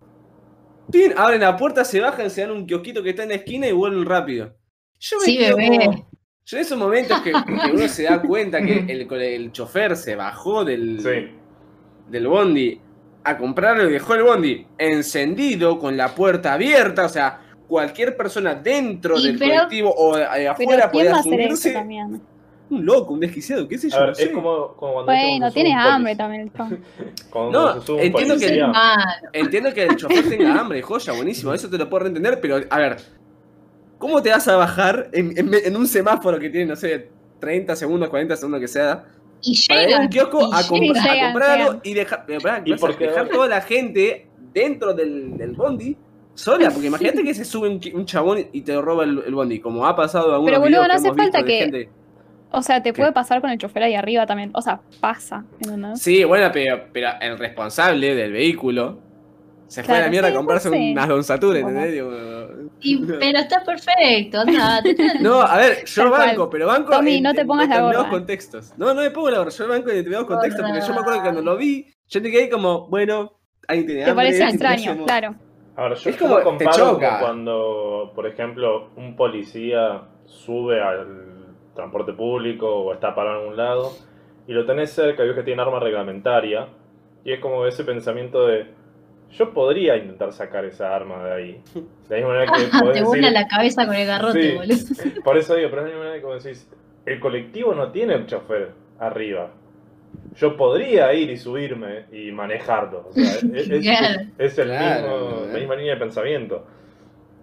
¡Pin! 0.92 1.14
Abren 1.16 1.42
la 1.42 1.56
puerta, 1.56 1.86
se 1.86 2.00
bajan, 2.00 2.30
se 2.30 2.42
dan 2.42 2.52
un 2.52 2.66
kiosquito 2.66 3.02
que 3.02 3.12
está 3.12 3.24
en 3.24 3.30
la 3.30 3.36
esquina 3.36 3.68
y 3.68 3.72
vuelven 3.72 4.06
rápido. 4.06 4.54
Yo 5.00 5.18
me 5.20 5.26
Sí, 5.26 5.38
quedo 5.38 5.58
bebé. 5.58 5.86
como- 5.86 6.10
Yo 6.46 6.58
en 6.58 6.62
esos 6.64 6.78
momentos 6.78 7.22
que, 7.22 7.32
que 7.32 7.72
uno 7.74 7.88
se 7.88 8.04
da 8.04 8.22
cuenta 8.22 8.62
que 8.62 8.80
el, 8.90 9.12
el 9.22 9.52
chofer 9.52 9.96
se 9.96 10.16
bajó 10.16 10.66
del, 10.66 11.00
Sí, 11.02 11.32
del 12.10 12.28
bondi 12.28 12.82
a 13.24 13.38
comprarlo 13.38 13.88
y 13.90 13.94
dejó 13.94 14.16
el 14.16 14.24
bondi 14.24 14.66
encendido 14.78 15.78
con 15.80 15.96
la 15.96 16.14
puerta 16.14 16.54
abierta, 16.54 17.06
o 17.06 17.10
sea, 17.10 17.40
cualquier 17.68 18.18
persona 18.18 18.56
dentro 18.56 19.18
Y 19.18 19.28
del 19.28 19.40
pero- 19.40 19.52
colectivo 19.54 19.94
o 19.96 20.16
afuera 20.16 20.56
¿quién 20.58 20.92
podía 20.92 21.12
eso 21.12 21.24
subirse. 21.24 21.72
también? 21.74 22.22
Un 22.72 22.86
loco, 22.86 23.14
un 23.14 23.20
desquiciado, 23.20 23.68
qué 23.68 23.78
sé 23.78 23.90
yo. 23.90 23.98
a 23.98 24.00
ver, 24.00 24.10
no 24.10 24.16
sé. 24.16 24.24
es 24.24 24.30
como, 24.30 24.68
como 24.76 24.94
cuando 24.94 25.12
viste 25.12 25.28
Bueno, 25.30 25.52
tienes 25.52 25.74
hambre 25.76 26.16
también 26.16 26.42
el 26.44 26.52
No, 27.52 27.76
entiendo 28.00 28.38
que- 28.40 28.64
humano. 28.64 29.04
Entiendo 29.34 29.74
que 29.74 29.84
el 29.84 29.96
chofer 29.98 30.30
tenga 30.30 30.54
hambre, 30.60 30.82
joya, 30.82 31.14
buenísimo, 31.14 31.54
eso 31.54 31.70
te 31.70 31.78
lo 31.78 31.90
puedo 31.90 32.08
entender, 32.08 32.40
pero 32.42 32.60
a 32.70 32.78
ver, 32.80 32.98
¿cómo 33.98 34.22
te 34.22 34.30
vas 34.30 34.48
a 34.48 34.56
bajar 34.56 35.10
en, 35.12 35.38
en- 35.38 35.54
en 35.54 35.76
un 35.76 35.86
semáforo 35.88 36.40
que 36.40 36.50
tiene, 36.50 36.68
no 36.68 36.76
sé, 36.76 37.10
30 37.40 37.76
segundos, 37.76 38.10
40 38.10 38.36
segundos 38.38 38.62
que 38.62 38.68
sea, 38.68 39.04
Y 39.42 39.68
para 39.68 39.82
ir 39.82 39.86
a 39.88 39.90
llega. 39.90 40.00
un 40.02 40.08
kiosco 40.10 40.54
a, 40.54 40.64
comprar- 40.64 41.04
llegan, 41.04 41.20
a 41.20 41.32
comprar 41.32 41.50
algo 41.60 41.66
llegan. 41.74 41.82
y 41.84 41.94
dejar, 41.94 42.26
Y 42.66 42.74
porque- 42.76 43.08
dejar 43.08 43.28
toda 43.30 43.48
la 43.48 43.62
gente 43.62 44.28
dentro 44.54 44.94
del, 44.94 45.38
del 45.38 45.52
bondi 45.54 45.98
sola? 46.36 46.70
Porque 46.72 46.88
imagínate 46.88 47.24
que 47.24 47.34
se 47.34 47.44
sube 47.44 47.68
un, 47.68 47.82
un 47.94 48.06
chabón 48.06 48.48
y 48.54 48.62
te 48.62 48.80
roba 48.80 49.04
el, 49.04 49.24
el 49.26 49.34
bondi, 49.36 49.60
como 49.60 49.86
ha 49.86 49.94
pasado 49.96 50.28
en 50.30 50.34
algunos 50.36 50.52
Pero, 50.52 50.62
boludo, 50.62 50.88
no 50.88 50.94
hace 50.94 51.14
falta 51.14 51.44
que- 51.44 51.60
gente- 51.60 51.90
O 52.52 52.62
sea, 52.62 52.84
te 52.84 52.92
¿Qué? 52.92 53.00
puede 53.02 53.12
pasar 53.14 53.40
con 53.42 53.50
el 53.50 53.58
chofer 53.58 53.84
ahí 53.84 53.96
arriba 53.96 54.26
también. 54.26 54.52
O 54.54 54.62
sea, 54.62 54.82
pasa, 55.00 55.46
¿entendés? 55.62 56.02
Sí, 56.02 56.24
bueno, 56.26 56.50
pero, 56.52 56.84
pero 56.92 57.10
el 57.22 57.38
responsable 57.38 58.14
del 58.14 58.34
vehículo 58.34 59.00
se 59.68 59.84
fue 59.84 59.96
a 59.96 60.02
la 60.02 60.10
mierda 60.10 60.28
sí, 60.28 60.34
a 60.34 60.38
comprarse 60.38 60.70
no 60.70 60.76
sé. 60.76 60.92
unas 60.92 61.08
Don 61.08 61.24
Satur, 61.24 61.52
Bueno. 61.62 61.70
¿entendés? 61.70 61.94
Digo, 61.94 62.12
Y- 62.82 63.06
pero 63.20 63.40
está 63.40 63.64
perfecto, 63.64 64.44
te- 64.44 65.20
No, 65.22 65.42
a 65.42 65.58
ver, 65.58 65.86
yo 65.86 66.02
Tal 66.04 66.10
cual. 66.12 66.28
banco, 66.28 66.50
pero 66.50 66.68
banco 66.68 66.92
Tommy, 66.92 67.16
en, 67.18 67.24
no 67.24 67.34
te 67.34 67.42
en 67.42 67.48
pongas 67.48 67.70
la 67.70 67.76
determinados 67.76 68.08
gorra. 68.08 68.18
contextos. 68.18 68.74
No, 68.78 68.94
no 68.94 69.02
me 69.02 69.12
pongo 69.12 69.30
la 69.30 69.38
gorra, 69.38 69.50
yo 69.52 69.68
banco 69.70 69.90
en 69.90 69.96
determinados 69.96 70.28
contextos, 70.28 70.66
porque 70.66 70.82
yo 70.86 70.94
me 70.94 71.00
acuerdo 71.00 71.20
que 71.20 71.24
cuando 71.24 71.42
lo 71.42 71.56
vi, 71.58 71.88
yo 72.10 72.22
te 72.22 72.30
quedé 72.32 72.50
como, 72.50 72.88
bueno, 72.90 73.40
alguien 73.70 73.88
tiene 73.88 74.04
Te 74.04 74.10
hambre, 74.12 74.26
parece 74.26 74.44
extraño, 74.44 75.06
claro. 75.06 75.36
Yo, 76.04 76.10
Es 76.10 76.18
como- 76.18 76.38
lo 76.38 76.44
comparo 76.44 76.70
te 76.72 76.78
choca. 76.78 77.08
como 77.08 77.20
cuando, 77.22 78.12
por 78.14 78.28
ejemplo, 78.28 78.90
un 78.98 79.16
policía 79.16 80.02
sube 80.26 80.82
al 80.82 81.21
transporte 81.76 82.14
público 82.14 82.68
o 82.68 82.94
está 82.94 83.14
parado 83.16 83.38
en 83.38 83.42
algún 83.44 83.58
lado 83.58 83.92
y 84.48 84.54
lo 84.54 84.66
tenés 84.66 84.92
cerca 84.92 85.24
y 85.24 85.28
ves 85.28 85.36
que 85.38 85.44
tiene 85.44 85.62
arma 85.62 85.80
reglamentaria 85.80 86.68
y 87.24 87.32
es 87.34 87.40
como 87.40 87.66
ese 87.66 87.84
pensamiento 87.84 88.46
de 88.48 88.66
yo 89.32 89.54
podría 89.54 89.96
intentar 89.96 90.34
sacar 90.34 90.66
esa 90.66 90.94
arma 90.94 91.24
de 91.26 91.34
ahí. 91.34 91.62
De 92.10 92.20
la 92.20 92.28
misma 92.28 92.34
manera 92.34 92.52
que 92.52 92.78
podés 92.80 92.98
Te 92.98 93.04
vuela 93.04 93.32
la 93.32 93.48
cabeza 93.48 93.86
con 93.86 93.96
el 93.96 94.06
garrote, 94.06 94.42
Sí. 94.42 94.58
boludo. 94.58 95.22
por 95.24 95.38
eso 95.38 95.56
digo, 95.56 95.70
pero 95.70 95.84
es 95.84 95.88
la 95.88 95.90
misma 95.94 96.00
manera 96.00 96.16
que 96.18 96.22
como 96.22 96.34
decís, 96.36 96.70
el 97.06 97.20
colectivo 97.22 97.74
no 97.74 97.92
tiene 97.92 98.16
un 98.18 98.26
chofer 98.26 98.72
arriba. 99.00 99.52
Yo 100.36 100.58
podría 100.58 101.14
ir 101.14 101.30
y 101.30 101.38
subirme 101.38 102.06
y 102.12 102.32
manejarlo. 102.34 103.08
O 103.10 103.14
sea, 103.14 103.24
es, 103.54 103.70
es- 103.70 103.88
es 104.38 104.58
el 104.60 104.68
Claro, 104.68 105.08
mismo, 105.08 105.46
¿eh? 105.46 105.50
la 105.54 105.60
misma 105.60 105.76
línea 105.76 105.94
de 105.94 106.00
pensamiento. 106.00 106.66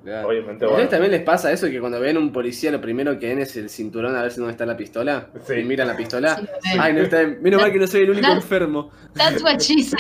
Claro. 0.09 0.29
Obviamente, 0.29 0.65
¿A 0.65 0.69
bueno. 0.69 0.85
ustedes 0.85 0.91
también 0.91 1.13
les 1.13 1.23
pasa 1.23 1.53
eso 1.53 1.67
que 1.69 1.79
cuando 1.81 2.01
ven 2.01 2.17
un 2.17 2.33
policía 2.33 2.71
lo 2.73 2.81
primero 2.81 3.19
que 3.19 3.29
ven 3.29 3.41
es 3.41 3.55
el 3.59 3.69
cinturón 3.69 4.17
a 4.17 4.23
ver 4.23 4.31
si 4.31 4.39
dónde 4.39 4.53
está 4.53 4.65
la 4.65 4.77
pistola? 4.77 5.29
Sí. 5.45 5.55
Y 5.55 5.65
miran 5.65 5.87
la 5.89 5.97
pistola. 5.97 6.37
Sí, 6.37 6.71
Ay, 6.81 6.95
no 6.95 7.01
está 7.03 7.19
bien. 7.21 7.39
Menos 7.43 7.61
mal 7.61 7.71
que 7.73 7.79
no 7.79 7.87
soy 7.87 8.03
el 8.03 8.11
único 8.11 8.27
That- 8.27 8.37
enfermo. 8.37 8.91
That's 9.15 9.43
what 9.43 9.59
she 9.59 9.83
said. 9.83 9.99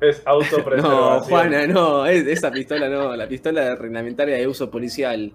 Es 0.00 0.22
No, 0.26 0.32
autopreservación. 0.32 1.20
Juana, 1.22 1.66
no, 1.66 2.04
es- 2.06 2.26
esa 2.26 2.50
pistola 2.50 2.88
no, 2.88 3.16
la 3.16 3.26
pistola 3.26 3.74
reglamentaria 3.76 4.36
de 4.36 4.46
uso 4.46 4.70
policial. 4.70 5.32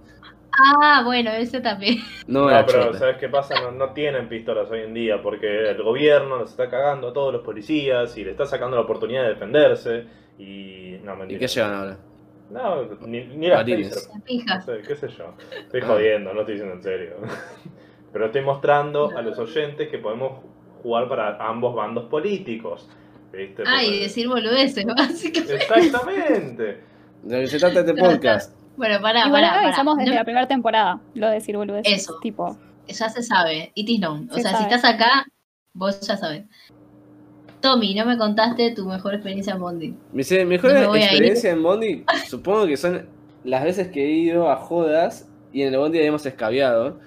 Ah, 0.81 1.01
bueno, 1.03 1.31
ese 1.31 1.59
también. 1.59 1.97
No, 2.27 2.50
No, 2.50 2.65
pero 2.65 2.85
chota. 2.85 3.00
¿sabes 3.00 3.17
qué 3.17 3.27
pasa? 3.27 3.55
No, 3.62 3.71
no 3.71 3.91
tienen 3.93 4.29
pistolas 4.29 4.69
hoy 4.71 4.81
en 4.81 4.93
día 4.93 5.21
porque 5.21 5.69
el 5.71 5.83
gobierno 5.83 6.38
nos 6.39 6.51
está 6.51 6.69
cagando 6.69 7.09
a 7.09 7.13
todos 7.13 7.33
los 7.33 7.41
policías 7.43 8.15
y 8.17 8.24
le 8.24 8.31
está 8.31 8.45
sacando 8.45 8.77
la 8.77 8.83
oportunidad 8.83 9.24
de 9.24 9.29
defenderse 9.29 10.03
y... 10.39 10.97
No, 11.03 11.15
¿Y 11.15 11.17
mentira. 11.17 11.39
qué 11.39 11.47
llevan 11.47 11.74
ahora? 11.74 11.97
No, 12.49 12.83
ni, 13.07 13.25
ni 13.25 13.47
las. 13.47 13.67
La 13.67 14.55
No 14.55 14.61
sé, 14.61 14.81
qué 14.87 14.95
sé 14.95 15.07
yo. 15.09 15.33
Estoy 15.57 15.81
Ah. 15.83 15.87
jodiendo, 15.87 16.33
no 16.33 16.41
estoy 16.41 16.55
diciendo 16.55 16.75
en 16.75 16.83
serio. 16.83 17.15
Pero 18.13 18.27
estoy 18.27 18.41
mostrando 18.43 19.09
a 19.17 19.21
los 19.21 19.37
oyentes 19.39 19.89
que 19.89 19.97
podemos 19.97 20.43
jugar 20.83 21.09
para 21.09 21.37
ambos 21.45 21.75
bandos 21.75 22.05
políticos. 22.05 22.87
¿Viste? 23.33 23.63
Ah, 23.65 23.83
y 23.83 23.99
decir 23.99 24.27
boludeces, 24.29 24.85
básicamente. 24.97 25.55
Exactamente. 25.55 26.81
De 27.23 27.35
lo 27.35 27.41
que 27.41 27.47
se 27.47 27.59
trata 27.59 27.79
este 27.81 27.93
podcast. 28.01 28.55
Bueno, 28.77 29.01
pará, 29.01 29.25
Igual 29.27 29.41
pará, 29.41 29.61
avisamos 29.65 29.97
desde 29.97 30.11
No- 30.11 30.15
la 30.17 30.23
primera 30.23 30.47
temporada, 30.47 31.01
lo 31.13 31.27
de 31.27 31.33
decir 31.33 31.57
boludeces. 31.57 31.91
Eso. 32.03 32.19
Tipo, 32.21 32.57
ya 32.87 33.09
se 33.09 33.23
sabe, 33.23 33.71
it 33.73 33.89
is 33.89 33.99
known. 33.99 34.29
O 34.31 34.35
Se 34.35 34.41
sea, 34.41 34.51
si 34.51 34.57
sabe. 34.63 34.75
estás 34.75 34.93
acá, 34.93 35.25
vos 35.73 35.99
ya 36.01 36.15
sabes. 36.17 36.45
Tommy, 37.65 37.95
no 37.95 38.05
me 38.05 38.15
contaste 38.15 38.75
tu 38.75 38.86
mejor 38.86 39.15
experiencia 39.15 39.53
en 39.53 39.60
Bondi. 39.60 39.93
Mi 40.12 40.24
mejor 40.45 40.72
No 40.72 40.95
experiencia 40.95 41.50
en 41.51 41.63
Bondi, 41.63 42.03
supongo 42.27 42.67
que 42.67 42.77
son 42.77 43.07
las 43.43 43.63
veces 43.63 43.88
que 43.88 44.05
he 44.05 44.12
ido 44.12 44.51
a 44.51 44.55
jodas 44.55 45.27
y 45.51 45.63
en 45.63 45.74
el 45.74 45.79
Bondi 45.79 45.98
habíamos 45.98 46.24
escabiado. 46.27 47.00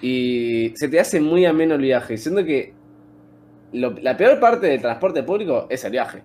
Y 0.00 0.72
se 0.76 0.88
te 0.88 0.98
hace 0.98 1.20
muy 1.20 1.44
ameno 1.44 1.74
el 1.74 1.82
viaje. 1.82 2.16
Siendo 2.16 2.44
que 2.44 2.72
lo- 3.72 3.90
la 4.00 4.16
peor 4.16 4.40
parte 4.40 4.68
del 4.68 4.80
transporte 4.80 5.22
público 5.22 5.66
es 5.68 5.84
el 5.84 5.92
viaje. 5.92 6.22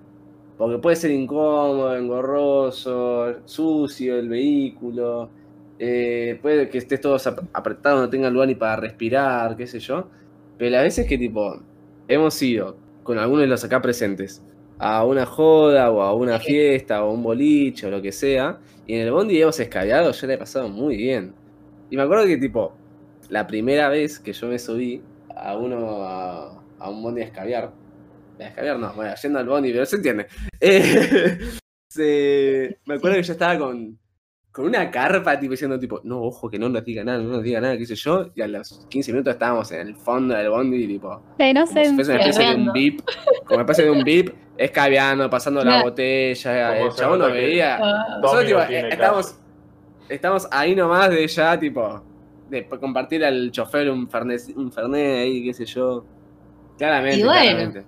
Porque 0.58 0.78
puede 0.78 0.96
ser 0.96 1.12
incómodo, 1.12 1.96
engorroso, 1.98 3.46
sucio 3.46 4.18
el 4.20 4.30
vehículo. 4.30 5.30
eh, 5.82 6.38
puede 6.42 6.68
que 6.70 6.78
estés 6.78 7.00
todos 7.00 7.26
ap- 7.28 7.40
apretados, 7.54 8.02
no 8.02 8.10
tengan 8.10 8.34
lugar 8.34 8.50
ni 8.50 8.56
para 8.56 8.76
respirar, 8.76 9.56
qué 9.56 9.66
sé 9.66 9.80
yo. 9.80 10.10
Pero 10.58 10.72
las 10.72 10.84
veces 10.84 11.08
que 11.08 11.18
tipo 11.18 11.56
hemos 12.10 12.42
ido 12.42 12.76
con 13.10 13.18
algunos 13.18 13.42
de 13.42 13.48
los 13.48 13.64
acá 13.64 13.82
presentes. 13.82 14.44
A 14.78 15.04
una 15.04 15.26
joda 15.26 15.90
o 15.90 16.04
a 16.04 16.14
una 16.14 16.38
fiesta 16.40 17.04
o 17.04 17.12
un 17.12 17.24
boliche 17.24 17.88
o 17.88 17.90
lo 17.90 18.04
que 18.04 18.12
sea, 18.12 18.60
y 18.86 18.94
en 18.94 19.02
el 19.02 19.12
bondi 19.12 19.42
hemos 19.42 19.60
escabeado, 19.60 20.12
yo 20.12 20.28
la 20.28 20.34
he 20.36 20.38
pasado 20.38 20.70
muy 20.70 20.96
bien. 20.96 21.34
Y 21.90 21.96
me 21.98 22.04
acuerdo 22.04 22.26
que 22.28 22.38
tipo, 22.38 22.74
la 23.30 23.48
primera 23.48 23.90
vez 23.90 24.20
que 24.20 24.32
yo 24.32 24.46
me 24.48 24.60
subí 24.60 25.02
a 25.36 25.58
uno 25.58 26.04
a, 26.04 26.62
a 26.78 26.90
un 26.92 27.02
bondi 27.02 27.22
a 27.22 27.26
escabear, 27.26 27.72
a 28.40 28.44
escabear 28.44 28.78
no, 28.78 28.94
bueno, 28.94 29.12
yendo 29.22 29.40
al 29.40 29.48
bondi, 29.48 29.72
pero 29.72 29.88
se 29.88 29.96
entiende. 29.96 30.28
Eh, 30.62 31.40
se- 31.90 32.78
me 32.86 32.96
acuerdo 32.96 33.18
que 33.18 33.24
yo 33.24 33.34
estaba 33.34 33.58
con, 33.58 33.98
con 34.52 34.66
una 34.66 34.90
carpa, 34.90 35.40
tipo 35.40 35.52
diciendo 35.52 35.80
tipo, 35.80 36.02
no, 36.04 36.22
ojo, 36.24 36.50
que 36.50 36.58
no 36.58 36.70
nos 36.70 36.84
diga 36.84 37.04
nada, 37.04 37.20
no 37.20 37.30
nos 37.30 37.44
diga 37.44 37.62
nada, 37.62 37.78
qué 37.78 37.86
sé 37.86 37.96
yo, 37.96 38.30
y 38.36 38.42
a 38.42 38.48
los 38.48 38.86
15 38.90 39.12
minutos 39.12 39.34
estábamos 39.34 39.72
en 39.72 39.82
el 39.88 39.96
fondo 39.96 40.34
del 40.36 40.50
bondi, 40.50 40.88
tipo, 40.88 41.22
de 41.38 41.54
no 41.54 41.66
como 41.68 41.74
sé. 41.80 41.86
si 41.90 41.96
fuese 41.96 42.12
una 42.12 42.20
especie 42.22 42.50
de 42.50 42.56
un 42.56 42.74
beep, 42.74 43.02
como 43.46 43.56
una 43.58 43.62
especie 43.62 43.84
de 43.86 43.92
un 43.92 44.04
beep, 44.04 44.34
escabeando, 44.58 45.30
pasando 45.30 45.60
la 45.64 45.72
Claro. 45.72 45.84
botella, 45.86 46.80
el 46.80 46.92
chabón 46.94 47.20
nos 47.20 47.32
veía. 47.32 47.78
Ah, 47.82 48.20
Nosotros, 48.22 48.46
tipo, 48.48 48.60
estábamos, 48.60 49.36
estamos 50.10 50.48
ahí 50.52 50.76
nomás 50.76 51.10
de 51.12 51.28
ya, 51.28 51.58
tipo, 51.60 52.04
de 52.50 52.68
compartir 52.68 53.24
al 53.24 53.52
chofer 53.52 53.90
un 53.92 54.10
fernet, 54.10 54.42
un 54.56 54.72
fernet 54.72 55.20
ahí, 55.20 55.44
qué 55.46 55.54
sé 55.54 55.66
yo. 55.66 56.04
Claramente, 56.78 57.20
Y 57.20 57.24
bueno. 57.24 57.40
claramente. 57.42 57.86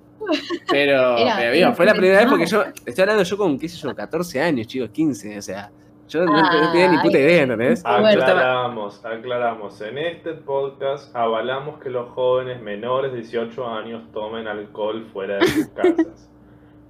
Pero, 0.70 1.18
Era- 1.18 1.36
pero 1.38 1.52
digo, 1.54 1.74
fue 1.74 1.86
la 1.88 1.94
primera 1.94 2.20
vez 2.20 2.28
porque 2.30 2.46
yo, 2.46 2.64
estoy 2.86 3.02
hablando 3.02 3.24
yo 3.24 3.38
con, 3.38 3.58
qué 3.58 3.68
sé 3.68 3.78
yo, 3.78 3.94
14 3.96 4.40
años, 4.40 4.68
chicos, 4.68 4.90
15, 4.92 5.38
o 5.40 5.42
sea, 5.42 5.72
yo 6.12 6.26
no, 6.26 6.34
no 6.34 6.72
tenía 6.72 6.92
ni 6.92 6.98
puta 6.98 7.18
idea, 7.18 7.44
¿entendés? 7.44 7.82
Ah. 7.86 7.98
Aclaramos, 8.06 9.04
aclaramos. 9.06 9.80
En 9.82 9.98
este 9.98 10.34
podcast 10.34 11.16
avalamos 11.16 11.80
que 11.80 11.90
los 11.90 12.10
jóvenes 12.10 12.62
menores 12.62 13.14
de 13.14 13.20
18 13.20 13.66
años 13.66 14.04
tomen 14.12 14.46
alcohol 14.46 15.08
fuera 15.14 15.38
de 15.38 15.48
sus 15.48 15.68
casas. 15.76 16.30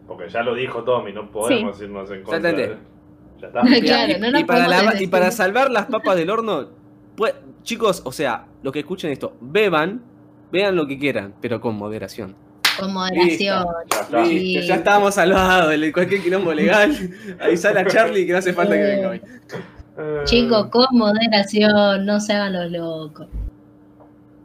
Porque 0.08 0.28
ya 0.28 0.42
lo 0.42 0.56
dijo 0.56 0.84
Tommy, 0.84 1.13
no 1.13 1.30
podemos 1.30 1.80
irnos 1.80 2.10
en 2.10 2.24
contra. 2.24 2.51
de-. 2.51 2.78
Ya 3.40 3.48
está. 3.48 3.62
Claro, 3.82 4.13
y, 4.13 4.20
no 4.20 4.46
para 4.48 5.30
y 5.30 5.32
salvar 5.32 5.70
las 5.70 5.86
papas 5.86 6.16
del 6.16 6.30
horno, 6.32 6.70
pues, 7.16 7.36
chicos, 7.62 8.01
o 8.06 8.12
sea, 8.12 8.48
los 8.63 8.74
que 8.74 8.80
escuchen 8.80 9.12
esto, 9.12 9.34
beban, 9.40 10.01
vean 10.51 10.75
lo 10.75 10.88
que 10.88 10.98
quieran, 10.98 11.36
pero 11.42 11.62
con 11.62 11.75
moderación. 11.75 12.36
Con 12.82 12.94
moderación. 12.94 13.66
Ya 13.90 14.00
está. 14.02 14.26
Sí. 14.26 14.40
Listo, 14.40 14.62
ya 14.68 14.76
estábamos 14.76 15.16
salvados 15.16 15.70
de 15.80 15.92
cualquier 15.94 16.22
quilombo 16.22 16.54
legal. 16.54 16.96
Avisar 17.40 17.78
a 17.78 17.86
Charlie 17.88 18.26
que 18.26 18.32
no 18.34 18.38
hace 18.40 18.54
falta 18.54 18.76
que 18.76 18.84
venga 18.84 19.10
hoy. 19.10 19.22
Eh, 19.98 20.22
Chicos, 20.26 20.68
con 20.68 20.86
moderación, 20.92 22.06
no 22.06 22.20
se 22.20 22.34
hagan 22.34 22.54
los 22.54 22.72
locos. 22.72 23.28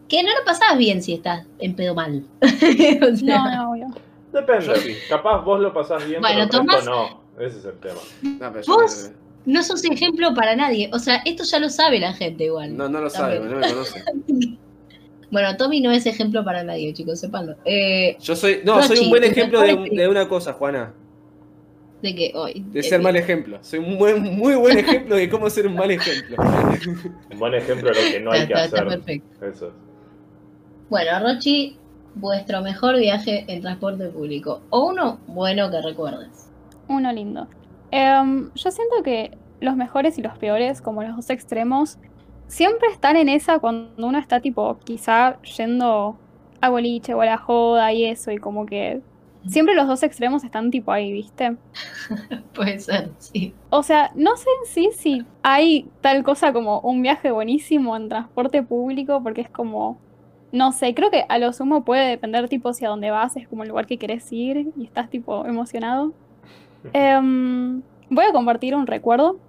Que 0.09 0.23
no 0.23 0.29
lo 0.31 0.45
pasás 0.45 0.77
bien 0.79 1.03
si 1.03 1.15
estás 1.15 1.45
en 1.59 1.75
pedo 1.75 1.95
mal. 1.95 2.23
O 2.41 3.17
sea, 3.17 3.39
No, 3.39 3.57
no, 3.57 3.71
obvio. 3.73 3.87
Depende. 4.33 4.97
Capaz 5.09 5.43
vos 5.43 5.61
lo 5.61 5.73
pasás 5.73 6.07
bien, 6.07 6.21
Bueno, 6.21 6.47
pero 6.51 6.63
el 6.63 6.69
resto 6.69 6.83
Tomás- 6.83 6.85
no. 6.85 7.43
Ese 7.45 7.59
es 7.59 7.65
el 7.65 7.79
tema. 7.79 8.01
No, 8.23 8.53
¿Vos? 8.67 9.11
no 9.45 9.63
sos 9.63 9.85
ejemplo 9.85 10.35
para 10.35 10.57
nadie. 10.57 10.91
O 10.93 10.99
sea, 10.99 11.17
esto 11.25 11.45
ya 11.45 11.59
lo 11.59 11.69
sabe 11.69 12.01
la 12.01 12.13
gente 12.13 12.45
igual. 12.45 12.77
no, 12.77 12.89
no 12.89 13.01
lo 13.01 13.11
sabe, 13.11 13.39
También. 13.39 13.61
no 13.61 13.67
me 13.67 13.73
conoce. 13.73 14.05
Bueno, 15.31 15.57
Tommy 15.57 15.81
no 15.81 15.91
es 15.91 16.07
ejemplo 16.07 16.45
para 16.45 16.63
nadie, 16.63 16.93
chicos, 16.93 17.19
sépanlo. 17.21 17.57
Eh, 17.65 18.17
Yo 18.21 18.37
soy, 18.37 18.61
no, 18.65 18.83
soy 18.83 18.99
un 19.01 19.11
buen 19.11 19.25
ejemplo 19.25 19.61
de, 19.61 20.09
una 20.09 20.29
cosa, 20.29 20.53
Juana. 20.53 20.95
de 22.03 22.15
que 22.15 22.33
hoy. 22.35 22.65
De 22.71 22.83
ser 22.83 23.01
mal 23.03 23.17
ejemplo. 23.17 23.59
Soy 23.63 23.81
un 23.81 23.99
buen- 23.99 24.23
muy 24.23 24.55
buen 24.55 24.79
ejemplo 24.79 25.17
de 25.17 25.29
cómo 25.29 25.51
ser 25.51 25.67
un 25.67 25.75
mal 25.75 25.91
ejemplo. 25.91 26.37
Un 27.33 27.39
buen 27.39 27.55
ejemplo 27.55 27.91
de 27.91 27.95
lo 28.05 28.11
que 28.13 28.21
no 28.21 28.31
hay 28.33 28.47
que 28.47 28.53
está, 28.53 28.65
está 28.67 28.77
hacer. 28.83 28.89
perfecto. 28.89 29.47
Eso. 29.47 29.73
Bueno, 30.89 31.11
Rochi, 31.21 31.77
vuestro 32.15 32.63
mejor 32.63 32.97
viaje 32.97 33.45
en 33.49 33.61
transporte 33.61 34.07
público. 34.09 34.63
O 34.71 34.87
uno 34.87 35.19
bueno 35.27 35.71
que 35.71 35.83
recuerdes. 35.83 36.49
Uno 36.89 37.13
lindo. 37.13 37.49
Em, 37.91 38.51
yo 38.55 38.71
siento 38.71 39.03
que 39.03 39.37
los 39.61 39.75
mejores 39.77 40.19
y 40.19 40.23
los 40.23 40.39
peores, 40.39 40.81
como 40.81 41.03
los 41.03 41.17
dos 41.17 41.31
extremos, 41.31 41.99
siempre 42.49 42.89
están 42.89 43.17
en 43.17 43.29
esa 43.29 43.59
cuando 43.59 44.07
uno 44.07 44.19
está 44.19 44.41
tipo 44.41 44.79
quizá 44.85 45.41
yendo 45.43 46.17
a 46.61 46.69
boliche 46.69 47.15
o 47.15 47.21
a 47.21 47.27
la 47.27 47.39
joda 47.39 47.93
y 47.93 48.05
eso, 48.05 48.31
y 48.31 48.39
como 48.39 48.67
que 48.67 49.01
siempre 49.49 49.75
los 49.75 49.87
dos 49.87 50.03
extremos 50.03 50.45
están 50.45 50.71
tipo 50.71 50.93
ahí, 50.93 51.13
¿viste? 51.13 51.57
Puede 52.55 52.79
ser, 52.79 53.11
sí. 53.19 53.55
O 53.71 53.83
sea, 53.83 54.11
no 54.15 54.37
sé 54.37 54.49
en 54.61 54.67
sí 54.67 54.91
si 54.97 55.27
hay 55.43 55.89
tal 56.01 56.23
cosa 56.23 56.53
como 56.53 56.81
un 56.81 57.03
viaje 57.03 57.31
buenísimo 57.31 57.97
en 57.97 58.09
transporte 58.09 58.63
público, 58.63 59.23
porque 59.23 59.43
es 59.43 59.51
como, 59.51 59.99
no 60.53 60.73
sé, 60.73 60.95
creo 60.95 61.11
que 61.11 61.25
a 61.29 61.39
lo 61.39 61.53
sumo 61.53 61.85
puede 61.85 62.09
depender 62.09 62.49
tipo 62.49 62.73
si 62.73 62.85
a 62.85 62.89
dónde 62.89 63.11
vas 63.11 63.37
es 63.37 63.49
como 63.49 63.63
el 63.63 63.69
lugar 63.69 63.87
que 63.87 63.99
querés 63.99 64.31
ir 64.33 64.73
y 64.77 64.85
estás 64.85 65.11
tipo 65.11 65.47
emocionado. 65.47 66.13
Em, 66.93 67.83
voy 68.11 68.25
a 68.27 68.33
compartir 68.33 68.77
un 68.77 68.87
recuerdo 68.87 69.41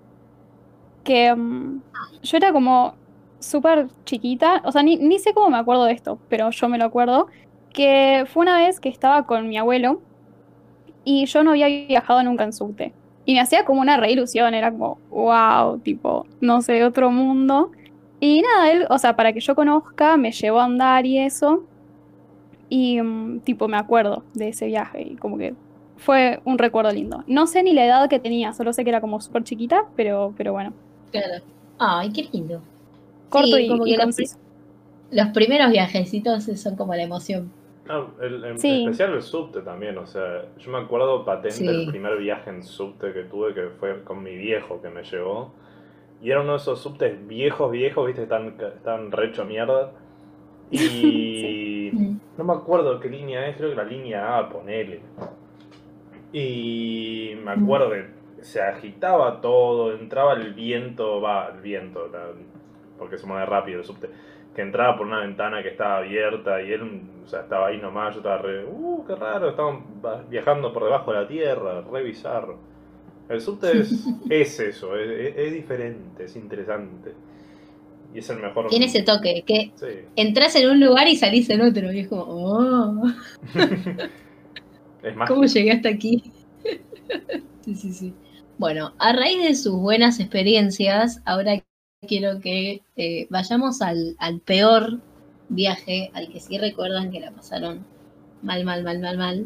que 1.08 1.28
em, 1.28 1.80
yo 2.22 2.38
era 2.38 2.52
como 2.52 2.94
súper 3.40 3.88
chiquita, 4.04 4.62
o 4.66 4.74
sea, 4.74 4.84
ni, 4.84 4.98
ni 4.98 5.20
sé 5.20 5.34
cómo 5.34 5.50
me 5.50 5.58
acuerdo 5.58 5.86
de 5.86 5.94
esto, 5.94 6.20
pero 6.28 6.50
yo 6.50 6.68
me 6.68 6.78
lo 6.78 6.84
acuerdo, 6.84 7.28
que 7.74 8.26
fue 8.28 8.42
una 8.42 8.58
vez 8.58 8.82
que 8.82 8.90
estaba 8.90 9.26
con 9.26 9.48
mi 9.48 9.58
abuelo 9.58 10.02
y 11.06 11.26
yo 11.26 11.44
no 11.44 11.52
había 11.52 11.68
viajado 11.68 12.22
nunca 12.24 12.44
en 12.44 12.52
subte. 12.52 12.94
Y 13.24 13.34
me 13.36 13.40
hacía 13.40 13.64
como 13.64 13.80
una 13.80 13.96
re 13.96 14.12
ilusión, 14.12 14.54
era 14.54 14.70
como, 14.72 15.00
wow, 15.10 15.80
tipo, 15.80 16.26
no 16.42 16.62
sé, 16.62 16.84
otro 16.84 17.10
mundo. 17.10 17.72
Y 18.20 18.42
nada, 18.42 18.72
él, 18.72 18.86
o 18.90 18.98
sea, 18.98 19.16
para 19.16 19.32
que 19.32 19.40
yo 19.40 19.56
conozca, 19.56 20.18
me 20.18 20.32
llevó 20.32 20.60
a 20.60 20.66
andar 20.66 21.06
y 21.06 21.20
eso. 21.20 21.64
Y 22.70 23.02
mm, 23.02 23.42
tipo, 23.42 23.68
me 23.70 23.78
acuerdo 23.78 24.24
de 24.34 24.50
ese 24.50 24.68
viaje 24.68 25.02
y 25.04 25.16
como 25.16 25.38
que 25.38 25.56
fue 25.98 26.42
un 26.46 26.58
recuerdo 26.58 26.92
lindo. 26.92 27.24
No 27.28 27.48
sé 27.48 27.64
ni 27.64 27.74
la 27.74 27.86
edad 27.86 28.10
que 28.10 28.20
tenía, 28.20 28.54
solo 28.54 28.74
sé 28.74 28.84
que 28.84 28.90
era 28.90 29.02
como 29.02 29.22
súper 29.22 29.44
chiquita, 29.44 29.86
pero, 29.96 30.34
pero 30.38 30.54
bueno, 30.54 30.74
Claro. 31.12 31.44
Ay, 31.80 32.12
qué 32.12 32.28
lindo. 32.32 32.62
corto 33.30 33.48
Sí, 33.58 33.64
y, 33.66 33.68
como 33.68 33.86
y 33.86 33.96
que 33.96 34.04
los, 35.12 35.28
primeros 35.34 35.70
viajecitos 35.72 36.44
son 36.46 36.76
como 36.76 36.96
la 36.96 37.04
emoción. 37.04 37.52
No, 37.86 38.12
el- 38.22 38.44
en 38.44 38.60
Sí. 38.60 38.84
especial 38.84 39.14
el 39.14 39.22
subte 39.22 39.62
también, 39.62 39.98
o 39.98 40.06
sea, 40.08 40.46
yo 40.58 40.72
me 40.72 40.78
acuerdo 40.80 41.24
patente 41.26 41.52
Sí. 41.58 41.68
el 41.68 41.88
primer 41.90 42.18
viaje 42.18 42.50
en 42.50 42.64
subte 42.64 43.12
que 43.14 43.24
tuve, 43.24 43.54
que 43.54 43.68
fue 43.80 44.04
con 44.04 44.24
mi 44.24 44.36
viejo 44.36 44.82
que 44.82 44.90
me 44.90 45.04
llevó. 45.04 45.52
Y 46.22 46.32
era 46.32 46.42
uno 46.42 46.54
de 46.54 46.58
esos 46.58 46.80
subtes 46.82 47.28
viejos, 47.28 47.70
viejos, 47.72 48.06
viste, 48.08 48.24
están, 48.24 48.56
están 48.76 49.12
re 49.12 49.28
hecho 49.28 49.46
mierda. 49.46 49.92
Y 50.72 51.92
no 52.38 52.44
me 52.44 52.54
acuerdo 52.54 53.00
qué 53.00 53.10
línea 53.10 53.48
es, 53.48 53.56
creo 53.58 53.70
que 53.70 53.76
la 53.76 53.84
línea 53.84 54.38
A, 54.38 54.50
ponele. 54.50 55.02
Y 56.34 57.34
me 57.44 57.52
acuerdo 57.52 57.92
que 57.92 58.06
se 58.42 58.62
agitaba 58.62 59.42
todo, 59.42 59.94
entraba 59.94 60.34
el 60.34 60.54
viento, 60.54 61.22
va, 61.22 61.50
el 61.54 61.62
viento, 61.62 62.08
la- 62.12 62.32
porque 62.98 63.18
se 63.18 63.26
mueve 63.28 63.46
rápido 63.46 63.80
el 63.80 63.86
subte, 63.86 64.10
que 64.56 64.62
entraba 64.62 64.98
por 64.98 65.06
una 65.08 65.20
ventana 65.22 65.62
que 65.62 65.70
estaba 65.70 65.98
abierta 65.98 66.62
y 66.62 66.72
él, 66.72 67.02
o 67.24 67.28
sea, 67.28 67.42
estaba 67.42 67.68
ahí 67.68 67.78
nomás, 67.80 68.14
yo 68.16 68.20
estaba 68.22 68.38
re, 68.40 68.66
uh, 68.66 69.06
qué 69.06 69.16
raro, 69.16 69.50
estaban 69.50 69.84
viajando 70.30 70.74
por 70.74 70.84
debajo 70.86 71.12
de 71.14 71.22
la 71.22 71.28
tierra, 71.28 71.82
re 71.82 72.04
bizarro. 72.04 72.58
El 73.30 73.42
subte 73.42 73.80
es, 73.80 74.06
es 74.30 74.60
eso, 74.60 74.96
es, 74.96 75.10
es- 75.10 75.38
es 75.38 75.54
diferente, 75.54 76.24
es 76.24 76.36
interesante. 76.36 77.14
Y 78.16 78.20
es 78.20 78.30
el 78.30 78.40
mejor. 78.40 78.68
Tiene 78.68 78.86
ese 78.86 79.04
toque, 79.04 79.44
que 79.46 79.72
Sí. 79.76 79.86
entras 80.16 80.56
en 80.56 80.70
un 80.70 80.80
lugar 80.80 81.08
y 81.10 81.18
salís 81.18 81.50
en 81.50 81.62
otro. 81.62 81.92
Y 81.92 82.00
es 82.00 82.08
como, 82.08 82.24
oh, 82.26 83.04
Es 85.04 85.16
más, 85.16 85.30
¿cómo 85.30 85.44
llegué 85.44 85.72
hasta 85.72 85.90
aquí? 85.90 86.24
sí, 87.62 87.76
sí, 87.76 87.94
sí. 87.94 88.14
Bueno, 88.58 88.94
a 88.98 89.14
raíz 89.14 89.44
de 89.44 89.54
sus 89.56 89.74
buenas 89.74 90.20
experiencias, 90.20 91.22
ahora 91.26 91.64
quiero 92.08 92.40
que 92.40 92.82
eh, 92.96 93.28
vayamos 93.30 93.84
al, 93.84 94.16
peor 94.46 95.00
viaje, 95.50 96.10
al 96.16 96.30
que 96.30 96.40
sí 96.40 96.58
recuerdan 96.58 97.12
que 97.12 97.20
la 97.20 97.32
pasaron 97.32 97.86
mal, 98.42 98.64
mal, 98.66 98.84
mal, 98.84 99.00
mal, 99.00 99.18
mal. 99.18 99.46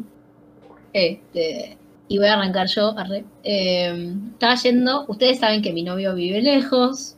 Este, 0.94 1.76
y 2.08 2.16
voy 2.16 2.26
a 2.26 2.34
arrancar 2.34 2.68
yo. 2.68 2.98
arre. 2.98 3.26
Eh, 3.44 4.14
estaba 4.32 4.54
yendo, 4.54 5.04
ustedes 5.08 5.40
saben 5.40 5.60
que 5.60 5.74
mi 5.74 5.82
novio 5.82 6.14
vive 6.14 6.40
lejos, 6.40 7.16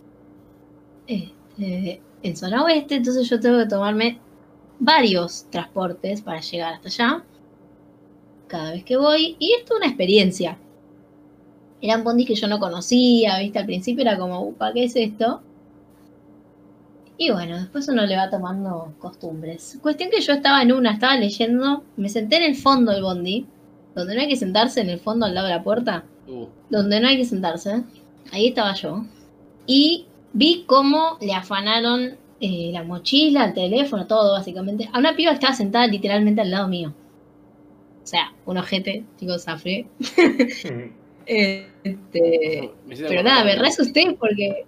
este, 1.07 2.01
en 2.25 2.37
zona 2.37 2.65
oeste, 2.65 2.97
entonces 2.97 3.31
yo 3.31 3.39
tengo 3.39 3.59
que 3.59 3.67
tomarme 3.67 4.19
varios 4.81 5.49
transportes 5.49 6.23
para 6.23 6.41
llegar 6.41 6.75
hasta 6.75 6.89
allá. 6.89 7.25
Cada 8.49 8.73
vez 8.73 8.85
que 8.85 8.97
voy, 8.97 9.37
y 9.39 9.53
esto 9.55 9.75
es 9.75 9.79
una 9.79 9.87
experiencia. 9.87 10.59
Eran 11.85 12.03
bondis 12.03 12.27
que 12.27 12.35
yo 12.35 12.49
no 12.49 12.59
conocía, 12.59 13.39
¿viste? 13.41 13.59
Al 13.59 13.67
principio 13.67 14.01
era 14.01 14.17
como, 14.17 14.41
upa, 14.41 14.73
¿qué 14.73 14.85
es 14.85 14.97
esto? 14.97 15.43
Y 17.19 17.31
bueno, 17.31 17.59
después 17.59 17.87
uno 17.89 18.07
le 18.07 18.17
va 18.17 18.31
tomando 18.31 18.95
costumbres. 18.99 19.79
Cuestión 19.83 20.09
que 20.09 20.23
yo 20.23 20.33
estaba 20.33 20.63
en 20.63 20.73
una, 20.73 20.93
estaba 20.93 21.15
leyendo, 21.19 21.85
me 21.99 22.09
senté 22.09 22.37
en 22.37 22.45
el 22.45 22.57
fondo 22.57 22.91
del 22.91 23.03
bondi, 23.03 23.47
donde 23.95 24.15
no 24.15 24.23
hay 24.23 24.29
que 24.29 24.37
sentarse, 24.37 24.81
en 24.81 24.89
el 24.89 24.99
fondo 24.99 25.27
al 25.27 25.35
lado 25.35 25.47
de 25.47 25.53
la 25.53 25.63
puerta, 25.63 26.05
Uh, 26.27 26.47
donde 26.71 27.01
no 27.01 27.09
hay 27.09 27.19
que 27.19 27.27
sentarse. 27.27 27.83
Ahí 28.33 28.47
estaba 28.47 28.73
yo. 28.73 29.05
Y 29.67 30.07
vi 30.33 30.65
cómo 30.67 31.19
le 31.21 31.35
afanaron 31.35 32.17
eh, 32.41 32.71
la 32.73 32.83
mochila, 32.83 33.45
el 33.45 33.53
teléfono, 33.53 34.07
todo 34.07 34.33
básicamente. 34.33 34.89
A 34.91 35.01
una 35.01 35.15
piba 35.15 35.33
que 35.33 35.35
estaba 35.35 35.53
sentada 35.53 35.87
literalmente 35.87 36.41
al 36.41 36.51
lado 36.51 36.67
mío. 36.67 36.95
O 38.03 38.07
sea, 38.07 38.33
un 38.47 38.57
ojete, 38.57 39.05
chicos, 39.21 39.45
zafré. 39.45 39.87
Este, 41.27 42.71
pero 43.09 43.23
nada, 43.23 43.45
me 43.45 43.57
re 43.57 43.69
asusté 43.69 44.17
porque 44.19 44.65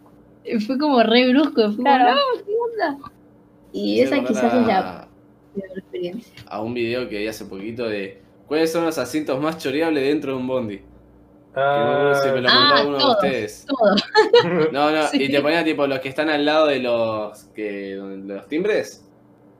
fue 0.66 0.78
como 0.78 1.02
re 1.02 1.28
brusco. 1.30 1.72
Fue 1.72 1.84
Claro. 1.84 2.04
como, 2.20 2.36
no, 2.38 2.44
¿qué 2.44 2.52
onda? 2.52 2.98
me 2.98 3.80
Y 3.80 4.00
esa 4.00 4.24
quizás 4.24 4.54
es 4.54 4.66
la 4.66 4.78
a, 5.02 5.08
peor 5.54 5.78
experiencia. 5.78 6.32
a 6.48 6.62
un 6.62 6.74
video 6.74 7.08
que 7.08 7.18
vi 7.18 7.26
hace 7.26 7.44
poquito 7.46 7.86
de 7.88 8.22
cuáles 8.46 8.72
son 8.72 8.84
los 8.84 8.96
asientos 8.98 9.40
más 9.40 9.58
choreables 9.58 10.02
dentro 10.04 10.32
de 10.32 10.38
un 10.38 10.46
bondi. 10.46 10.76
Que 10.78 11.62
no 11.62 11.86
me 11.86 11.94
acuerdo 11.94 12.22
si 12.22 12.28
me 12.32 12.40
lo 12.42 12.48
Ah, 12.50 12.84
uno 12.86 12.98
todos. 12.98 13.20
de 13.22 13.28
ustedes. 13.28 13.66
Todo. 13.66 13.94
No, 14.72 14.90
no, 14.90 15.06
Sí. 15.08 15.22
y 15.24 15.30
te 15.30 15.40
ponía 15.40 15.64
tipo 15.64 15.86
los 15.86 16.00
que 16.00 16.08
están 16.10 16.28
al 16.28 16.44
lado 16.44 16.66
de 16.66 16.80
los 16.80 17.44
que 17.54 17.94
los 17.96 18.46
timbres. 18.48 19.02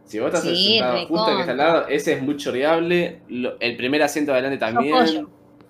Si 0.05 0.19
vos 0.21 0.27
estás 0.29 0.43
Sí, 0.43 0.75
sentado 0.79 1.07
justo 1.09 1.31
el 1.31 1.35
que 1.37 1.41
está 1.41 1.53
al 1.53 1.59
lado, 1.59 1.89
ese 1.89 2.13
es 2.13 2.23
muy 2.23 2.37
choreable. 2.37 3.23
El 3.61 3.77
primer 3.77 4.03
asiento 4.03 4.31
de 4.33 4.39
adelante 4.39 4.59
también. 4.59 5.27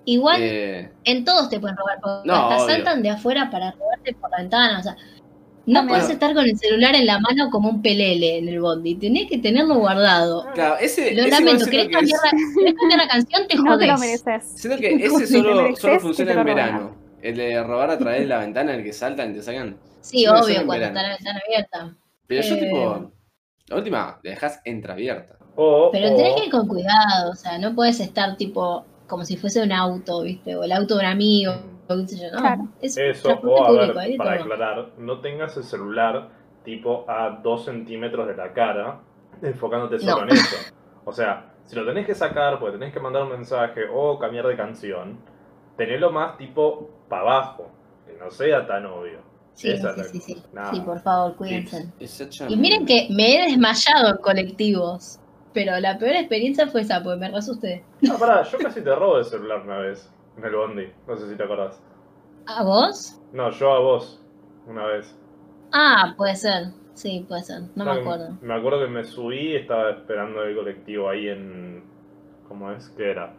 Igual 0.09 0.41
Eh, 0.41 0.89
en 1.03 1.25
todos 1.25 1.49
te 1.49 1.59
pueden 1.59 1.75
robar, 1.75 1.99
porque 2.01 2.27
No, 2.27 2.33
hasta 2.33 2.63
obvio. 2.63 2.75
saltan 2.75 3.03
de 3.03 3.09
afuera 3.09 3.49
para 3.51 3.71
robarte 3.71 4.13
por 4.15 4.31
la 4.31 4.37
ventana. 4.37 4.79
O 4.79 4.83
sea, 4.83 4.95
no 5.65 5.85
puedes 5.85 6.09
estar 6.09 6.33
con 6.33 6.45
el 6.45 6.57
celular 6.57 6.95
en 6.95 7.05
la 7.05 7.19
mano 7.19 7.49
como 7.51 7.67
un 7.69 7.81
pelele 7.81 8.37
en 8.37 8.47
el 8.47 8.61
bondi. 8.61 8.95
Tenés 8.95 9.27
que 9.27 9.37
tenerlo 9.37 9.75
guardado. 9.75 10.45
claro, 10.53 10.77
ese, 10.79 11.13
Lo 11.13 11.23
ese 11.23 11.31
lamento, 11.31 11.65
¿querés 11.65 11.87
siento 11.87 11.87
que 11.87 11.93
cambiar, 11.93 12.19
la, 12.23 12.73
cambiar 12.73 12.99
la 12.99 13.07
canción? 13.09 13.47
Te 13.49 13.55
No 13.63 13.77
te 13.77 13.87
lo 13.87 13.97
mereces. 13.97 14.45
Siento 14.55 14.79
que 14.81 14.95
ese 14.95 15.27
solo, 15.27 15.99
funciona 15.99 16.31
en 16.31 16.37
lo 16.37 16.43
verano. 16.45 16.95
El 17.21 17.35
de 17.35 17.61
robar 17.63 17.89
a 17.89 17.97
través 17.97 18.21
de 18.21 18.27
la 18.27 18.37
ventana, 18.39 18.75
el 18.75 18.83
que 18.83 18.93
saltan 18.93 19.31
y 19.31 19.33
te 19.33 19.41
sacan. 19.43 19.77
Sí, 19.99 20.25
obvio, 20.25 20.61
en 20.61 20.65
cuando 20.67 20.85
verano. 20.85 20.99
está 20.99 21.01
la 21.03 21.09
ventana 21.15 21.41
abierta. 21.45 21.97
Pero 22.27 22.41
yo, 22.43 22.55
Eh. 22.55 22.59
tipo, 22.59 23.11
la 23.67 23.75
última, 23.75 24.19
la 24.23 24.29
dejas 24.31 24.61
entreabierta. 24.63 25.35
Pero 25.91 26.15
tenés 26.15 26.35
que 26.35 26.45
ir 26.45 26.51
con 26.51 26.65
cuidado, 26.67 27.31
o 27.31 27.35
sea, 27.35 27.57
no 27.57 27.75
puedes 27.75 27.99
estar 27.99 28.37
tipo 28.37 28.85
como 29.07 29.23
si 29.25 29.37
fuese 29.37 29.61
un 29.63 29.71
auto, 29.71 30.21
¿viste? 30.21 30.55
O 30.55 30.63
el 30.63 30.71
auto 30.71 30.95
de 30.95 30.99
un 31.01 31.05
amigo, 31.05 31.53
o 31.87 31.95
qué 31.95 32.07
sé 32.07 32.17
yo, 32.19 32.31
no. 32.31 32.39
Claro. 32.39 32.67
Es 32.81 32.97
Eso, 32.97 33.29
o 33.29 33.31
a 33.33 33.41
público, 33.41 33.73
ver, 33.73 33.93
de 34.11 34.17
para 34.17 34.35
todo. 34.37 34.43
aclarar, 34.43 34.89
no 34.97 35.19
tengas 35.21 35.55
el 35.57 35.63
celular 35.63 36.29
tipo 36.63 37.05
a 37.09 37.39
2 37.41 37.65
centímetros 37.65 38.27
de 38.27 38.35
la 38.35 38.51
cara, 38.53 38.99
enfocándote 39.41 39.99
solo 39.99 40.17
No. 40.25 40.31
en 40.31 40.37
eso. 40.37 40.55
O 41.05 41.13
sea, 41.13 41.53
si 41.63 41.75
lo 41.75 41.85
tenés 41.85 42.05
que 42.05 42.15
sacar 42.15 42.59
porque 42.59 42.77
tenés 42.77 42.93
que 42.93 42.99
mandar 42.99 43.23
un 43.23 43.29
mensaje 43.29 43.81
o 43.93 44.19
cambiar 44.19 44.47
de 44.47 44.55
canción, 44.57 45.17
tenelo 45.77 46.11
más 46.11 46.37
tipo 46.37 46.89
para 47.07 47.21
abajo, 47.21 47.71
que 48.05 48.13
no 48.21 48.29
sea 48.31 48.65
tan 48.67 48.85
obvio. 48.85 49.19
Sí, 49.53 49.69
Esa 49.71 49.93
sí, 49.93 49.97
la- 49.99 50.03
sí, 50.03 50.19
sí. 50.19 50.81
por 50.81 50.99
favor, 50.99 51.35
cuídense. 51.35 51.87
Y 52.49 52.55
miren 52.57 52.85
que 52.85 53.07
me 53.09 53.35
he 53.37 53.49
desmayado 53.49 54.09
en 54.11 54.17
colectivos, 54.17 55.19
pero 55.57 55.79
la 55.79 55.97
peor 55.97 56.15
experiencia 56.15 56.67
fue 56.67 56.81
esa, 56.81 57.01
porque 57.01 57.19
me 57.19 57.31
re 57.31 57.37
asusté. 57.37 57.83
Ah, 58.11 58.15
pará, 58.19 58.43
yo 58.43 58.59
casi 58.59 58.79
te 58.79 58.93
robo 58.93 59.17
el 59.17 59.25
celular 59.25 59.63
una 59.63 59.79
vez, 59.79 60.07
en 60.37 60.43
el 60.43 60.55
bondi, 60.55 60.87
no 61.07 61.17
sé 61.17 61.27
si 61.27 61.35
te 61.35 61.43
acordás. 61.43 61.81
¿A 62.45 62.61
vos? 62.61 63.19
No, 63.33 63.49
yo 63.49 63.73
a 63.73 63.79
vos, 63.79 64.23
una 64.67 64.85
vez. 64.85 65.17
Ah, 65.71 66.13
puede 66.15 66.35
ser. 66.35 66.67
Sí, 66.93 67.25
puede 67.27 67.41
ser. 67.41 67.61
No 67.75 67.85
me 67.85 67.93
que 67.93 68.01
acuerdo. 68.01 68.37
Me 68.39 68.53
acuerdo 68.53 68.81
que 68.81 68.91
me 68.91 69.03
subí 69.03 69.53
y 69.53 69.55
estaba 69.55 69.89
esperando 69.89 70.43
el 70.43 70.55
colectivo 70.55 71.09
ahí 71.09 71.27
en. 71.27 71.83
¿Cómo 72.47 72.71
es? 72.71 72.89
¿Qué 72.89 73.09
era? 73.09 73.33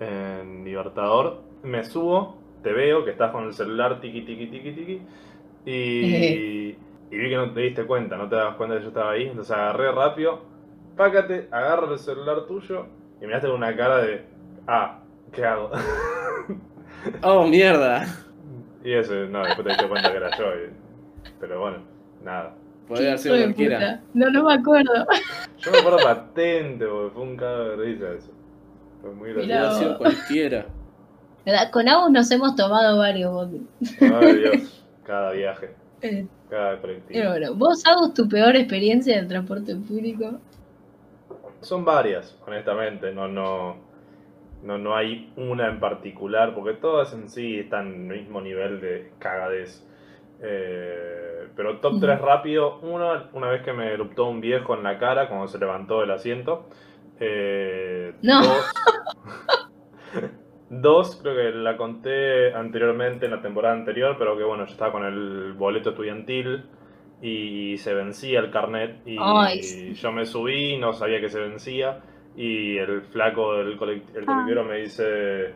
En 0.00 0.64
Libertador. 0.64 1.42
Me 1.62 1.84
subo, 1.84 2.38
te 2.62 2.72
veo 2.72 3.04
que 3.04 3.10
estás 3.10 3.32
con 3.32 3.44
el 3.44 3.52
celular 3.52 4.00
tiqui 4.00 4.22
tiqui 4.22 4.46
tiqui 4.46 4.72
tiqui. 4.72 5.02
Y, 5.66 5.70
y 7.10 7.16
vi 7.18 7.28
que 7.28 7.36
no 7.36 7.52
te 7.52 7.60
diste 7.60 7.84
cuenta, 7.84 8.16
no 8.16 8.30
te 8.30 8.36
das 8.36 8.56
cuenta 8.56 8.76
que 8.76 8.82
yo 8.82 8.88
estaba 8.88 9.10
ahí. 9.10 9.24
Entonces 9.24 9.54
agarré 9.54 9.92
rápido, 9.92 10.48
pácate, 10.96 11.48
agarro 11.50 11.92
el 11.92 11.98
celular 11.98 12.46
tuyo 12.46 12.86
y 13.20 13.26
miraste 13.26 13.46
con 13.48 13.56
una 13.56 13.74
cara 13.76 13.98
de. 13.98 14.24
Ah, 14.66 15.00
¿qué 15.32 15.44
hago? 15.44 15.70
Oh, 17.22 17.46
mierda. 17.46 18.04
y 18.84 18.92
ese, 18.92 19.26
no, 19.26 19.42
después 19.42 19.64
te 19.64 19.68
diste 19.70 19.88
cuenta 19.88 20.10
que 20.10 20.16
era 20.18 20.36
yo. 20.36 20.44
y- 20.54 20.70
pero 21.40 21.60
bueno, 21.60 21.78
nada. 22.22 22.54
Podría 22.86 23.16
de 23.16 23.28
cualquiera. 23.44 24.02
No, 24.12 24.28
no 24.30 24.44
me 24.44 24.54
acuerdo. 24.54 25.06
Yo 25.58 25.70
me 25.70 25.78
acuerdo 25.78 25.98
patente, 26.02 26.84
porque 26.86 27.14
fue 27.14 27.22
un 27.22 27.36
cago 27.36 27.64
de 27.64 27.76
risa 27.76 28.12
eso. 28.12 28.30
Fue 29.00 29.12
muy 29.12 29.32
Podría 29.32 29.60
gracioso. 29.62 29.78
sido 29.80 29.98
cualquiera. 29.98 30.66
Con 31.72 31.88
Agus 31.88 32.10
nos 32.10 32.30
hemos 32.32 32.54
tomado 32.54 32.98
varios 32.98 33.32
bondi. 33.32 33.66
Ay 34.00 34.34
Dios, 34.36 34.86
cada 35.04 35.32
viaje, 35.32 35.70
Eh, 36.02 36.26
cada 36.50 36.78
colectivo. 36.80 37.08
Pero 37.12 37.30
bueno, 37.30 37.54
vos, 37.54 37.82
Agus, 37.86 38.12
tu 38.12 38.28
peor 38.28 38.56
experiencia 38.56 39.18
en 39.18 39.26
transporte 39.28 39.74
público. 39.76 40.38
Son 41.62 41.84
varias, 41.84 42.38
honestamente, 42.46 43.12
no, 43.12 43.28
no, 43.28 43.76
no, 44.62 44.78
no 44.78 44.96
hay 44.96 45.32
una 45.36 45.68
en 45.68 45.80
particular, 45.80 46.54
porque 46.54 46.74
todas 46.74 47.12
en 47.12 47.28
sí 47.28 47.58
están 47.58 47.86
en 47.94 48.10
el 48.10 48.20
mismo 48.20 48.40
nivel 48.40 48.80
de 48.80 49.12
cagadez. 49.18 49.86
Eh, 50.42 51.48
pero 51.54 51.78
top 51.80 51.92
Ujú. 51.92 52.00
3 52.00 52.20
rápido, 52.20 52.78
uno, 52.82 53.12
una 53.34 53.48
vez 53.50 53.62
que 53.62 53.72
me 53.72 53.92
eruptó 53.92 54.24
un 54.26 54.40
viejo 54.40 54.74
en 54.74 54.82
la 54.82 54.98
cara 54.98 55.28
cuando 55.28 55.48
se 55.48 55.58
levantó 55.58 56.00
del 56.00 56.10
asiento. 56.10 56.66
Eh, 57.18 58.14
No. 58.22 58.42
Dos, 58.42 58.64
dos, 60.70 61.18
creo 61.22 61.34
que 61.36 61.58
la 61.58 61.76
conté 61.76 62.54
anteriormente 62.54 63.26
en 63.26 63.32
la 63.32 63.42
temporada 63.42 63.74
anterior, 63.74 64.16
pero 64.18 64.36
que 64.36 64.44
bueno, 64.44 64.64
yo 64.66 64.72
estaba 64.72 64.92
con 64.92 65.04
el 65.04 65.52
boleto 65.54 65.90
estudiantil 65.90 66.64
y 67.22 67.76
se 67.78 67.92
vencía 67.94 68.40
el 68.40 68.50
carnet 68.50 69.06
y 69.06 69.16
Ay, 69.20 69.62
sí. 69.62 69.94
yo 69.94 70.10
me 70.12 70.24
subí, 70.24 70.78
no 70.78 70.92
sabía 70.92 71.20
que 71.20 71.28
se 71.28 71.38
vencía 71.40 72.00
y 72.36 72.78
el 72.78 73.02
flaco 73.02 73.54
del 73.54 73.78
colect- 73.78 74.14
el 74.16 74.22
Ah. 74.22 74.26
colectivero 74.26 74.64
me 74.64 74.76
dice, 74.78 75.52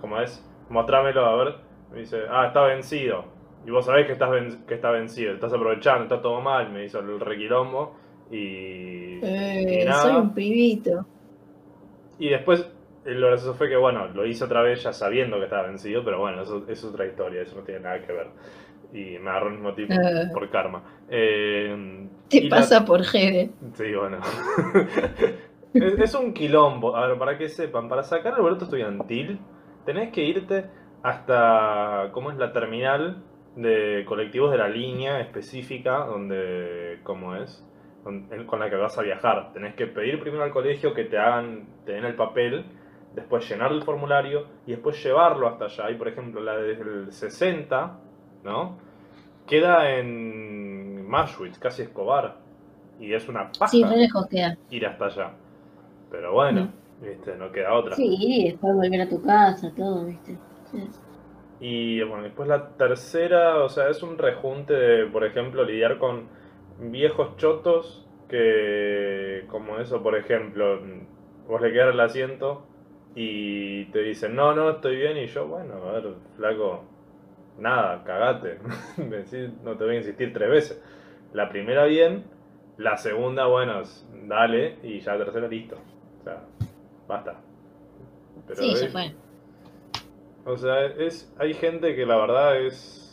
¿cómo 0.00 0.20
es? 0.20 0.44
Mostrámelo, 0.68 1.24
a 1.26 1.36
ver. 1.44 1.54
Me 1.92 2.00
dice, 2.00 2.18
ah, 2.30 2.46
está 2.48 2.62
vencido. 2.62 3.24
Y 3.66 3.70
vos 3.70 3.84
sabés 3.86 4.06
que, 4.06 4.12
estás 4.12 4.30
ven- 4.30 4.64
que 4.66 4.74
está 4.74 4.90
vencido, 4.90 5.32
estás 5.32 5.52
aprovechando, 5.52 6.04
está 6.04 6.20
todo 6.22 6.40
mal, 6.40 6.70
me 6.70 6.84
hizo 6.84 7.00
el 7.00 7.18
requilombo 7.18 7.96
y, 8.30 9.18
Eh, 9.22 9.80
y 9.82 9.84
nada. 9.84 10.02
soy 10.02 10.16
un 10.16 10.34
pibito. 10.34 11.06
Y 12.18 12.28
después 12.28 12.70
eh, 13.04 13.14
lo 13.14 13.28
gracioso 13.28 13.54
fue 13.54 13.68
que, 13.68 13.76
bueno, 13.76 14.06
lo 14.08 14.26
hice 14.26 14.44
otra 14.44 14.60
vez 14.62 14.82
ya 14.82 14.92
sabiendo 14.92 15.38
que 15.38 15.44
estaba 15.44 15.66
vencido, 15.68 16.04
pero 16.04 16.18
bueno, 16.20 16.42
eso 16.42 16.64
es 16.68 16.84
otra 16.84 17.06
historia, 17.06 17.40
eso 17.42 17.56
no 17.56 17.62
tiene 17.62 17.80
nada 17.80 18.00
que 18.04 18.12
ver. 18.12 18.26
Y 18.92 19.18
me 19.18 19.30
agarró 19.30 19.48
el 19.48 19.54
mismo 19.54 19.74
tipo 19.74 19.92
Eh. 19.92 20.28
por 20.32 20.48
karma. 20.50 20.82
Eh, 21.10 22.06
Te 22.28 22.42
la- 22.44 22.56
pasa 22.56 22.84
por 22.84 23.02
Jede. 23.04 23.50
Sí, 23.74 23.94
bueno. 23.94 24.18
es, 25.74 25.98
es 25.98 26.14
un 26.14 26.32
quilombo. 26.32 26.96
A 26.96 27.06
ver, 27.08 27.18
para 27.18 27.36
que 27.38 27.48
sepan, 27.48 27.88
para 27.88 28.02
sacar 28.02 28.34
el 28.36 28.42
boleto 28.42 28.64
estudiantil, 28.64 29.38
tenés 29.84 30.10
que 30.12 30.22
irte 30.24 30.66
hasta, 31.02 32.08
¿cómo 32.12 32.30
es 32.30 32.36
la 32.38 32.52
terminal 32.52 33.22
de 33.56 34.04
colectivos 34.06 34.50
de 34.52 34.58
la 34.58 34.68
línea 34.68 35.20
específica 35.20 35.98
donde, 36.06 37.00
¿cómo 37.02 37.34
es? 37.36 37.64
Con 38.04 38.60
la 38.60 38.70
que 38.70 38.76
vas 38.76 38.96
a 38.98 39.02
viajar. 39.02 39.52
Tenés 39.52 39.74
que 39.74 39.86
pedir 39.86 40.18
primero 40.20 40.44
al 40.44 40.50
colegio 40.50 40.94
que 40.94 41.04
te 41.04 41.18
hagan, 41.18 41.66
te 41.84 41.92
den 41.92 42.04
el 42.04 42.14
papel, 42.14 42.64
después 43.14 43.48
llenar 43.50 43.70
el 43.72 43.82
formulario 43.82 44.46
y 44.66 44.70
después 44.72 45.02
llevarlo 45.04 45.46
hasta 45.48 45.66
allá. 45.66 45.90
Y 45.90 45.96
por 45.96 46.08
ejemplo, 46.08 46.40
la 46.40 46.56
del 46.56 47.12
60, 47.12 47.98
¿no? 48.44 48.76
Queda 49.46 49.98
en 49.98 51.06
Mashwitz, 51.08 51.58
casi 51.58 51.82
Escobar. 51.82 52.36
Y 53.00 53.12
es 53.14 53.28
una 53.28 53.52
paja 53.52 53.68
Sí, 53.68 53.84
re 53.84 53.96
lejos 53.96 54.26
queda. 54.28 54.56
ir 54.70 54.86
hasta 54.86 55.06
allá. 55.06 55.32
Pero 56.10 56.32
bueno, 56.32 56.72
viste, 57.00 57.36
no 57.36 57.52
queda 57.52 57.74
otra. 57.74 57.94
Sí, 57.96 58.44
después 58.50 58.74
volver 58.74 59.02
a 59.02 59.08
tu 59.08 59.22
casa, 59.22 59.72
todo, 59.76 60.04
¿viste? 60.04 60.36
Sí. 60.70 60.88
Y 61.60 62.02
bueno, 62.02 62.24
después 62.24 62.48
la 62.48 62.70
tercera, 62.76 63.64
o 63.64 63.68
sea, 63.68 63.88
es 63.88 64.02
un 64.02 64.16
rejunte 64.18 64.74
de, 64.74 65.06
por 65.06 65.24
ejemplo, 65.24 65.64
lidiar 65.64 65.98
con 65.98 66.28
viejos 66.78 67.36
chotos 67.36 68.06
que, 68.28 69.44
como 69.48 69.78
eso, 69.78 70.02
por 70.02 70.16
ejemplo, 70.16 70.80
vos 71.48 71.60
le 71.60 71.72
quedas 71.72 71.94
el 71.94 72.00
asiento 72.00 72.62
y 73.14 73.86
te 73.86 74.00
dicen, 74.02 74.36
no, 74.36 74.54
no, 74.54 74.70
estoy 74.70 74.96
bien, 74.96 75.16
y 75.16 75.26
yo, 75.26 75.46
bueno, 75.48 75.74
a 75.74 75.92
ver, 75.92 76.14
flaco, 76.36 76.84
nada, 77.58 78.02
cagate, 78.04 78.58
no 79.64 79.76
te 79.76 79.84
voy 79.84 79.94
a 79.94 79.98
insistir 79.98 80.32
tres 80.32 80.48
veces. 80.50 80.82
La 81.32 81.48
primera 81.48 81.84
bien, 81.84 82.24
la 82.78 82.96
segunda, 82.96 83.46
bueno, 83.46 83.82
dale, 84.26 84.76
y 84.82 85.00
ya 85.00 85.14
la 85.16 85.24
tercera, 85.24 85.48
listo. 85.48 85.76
O 86.20 86.24
sea, 86.24 86.42
basta. 87.06 87.34
Pero 88.46 88.62
Sí, 88.62 88.74
ya 88.74 88.86
es- 88.86 88.92
fue. 88.92 89.12
o 90.44 90.56
sea, 90.56 90.84
es, 90.86 91.32
hay 91.38 91.54
gente 91.54 91.94
que 91.94 92.06
la 92.06 92.16
verdad 92.16 92.60
es... 92.60 93.04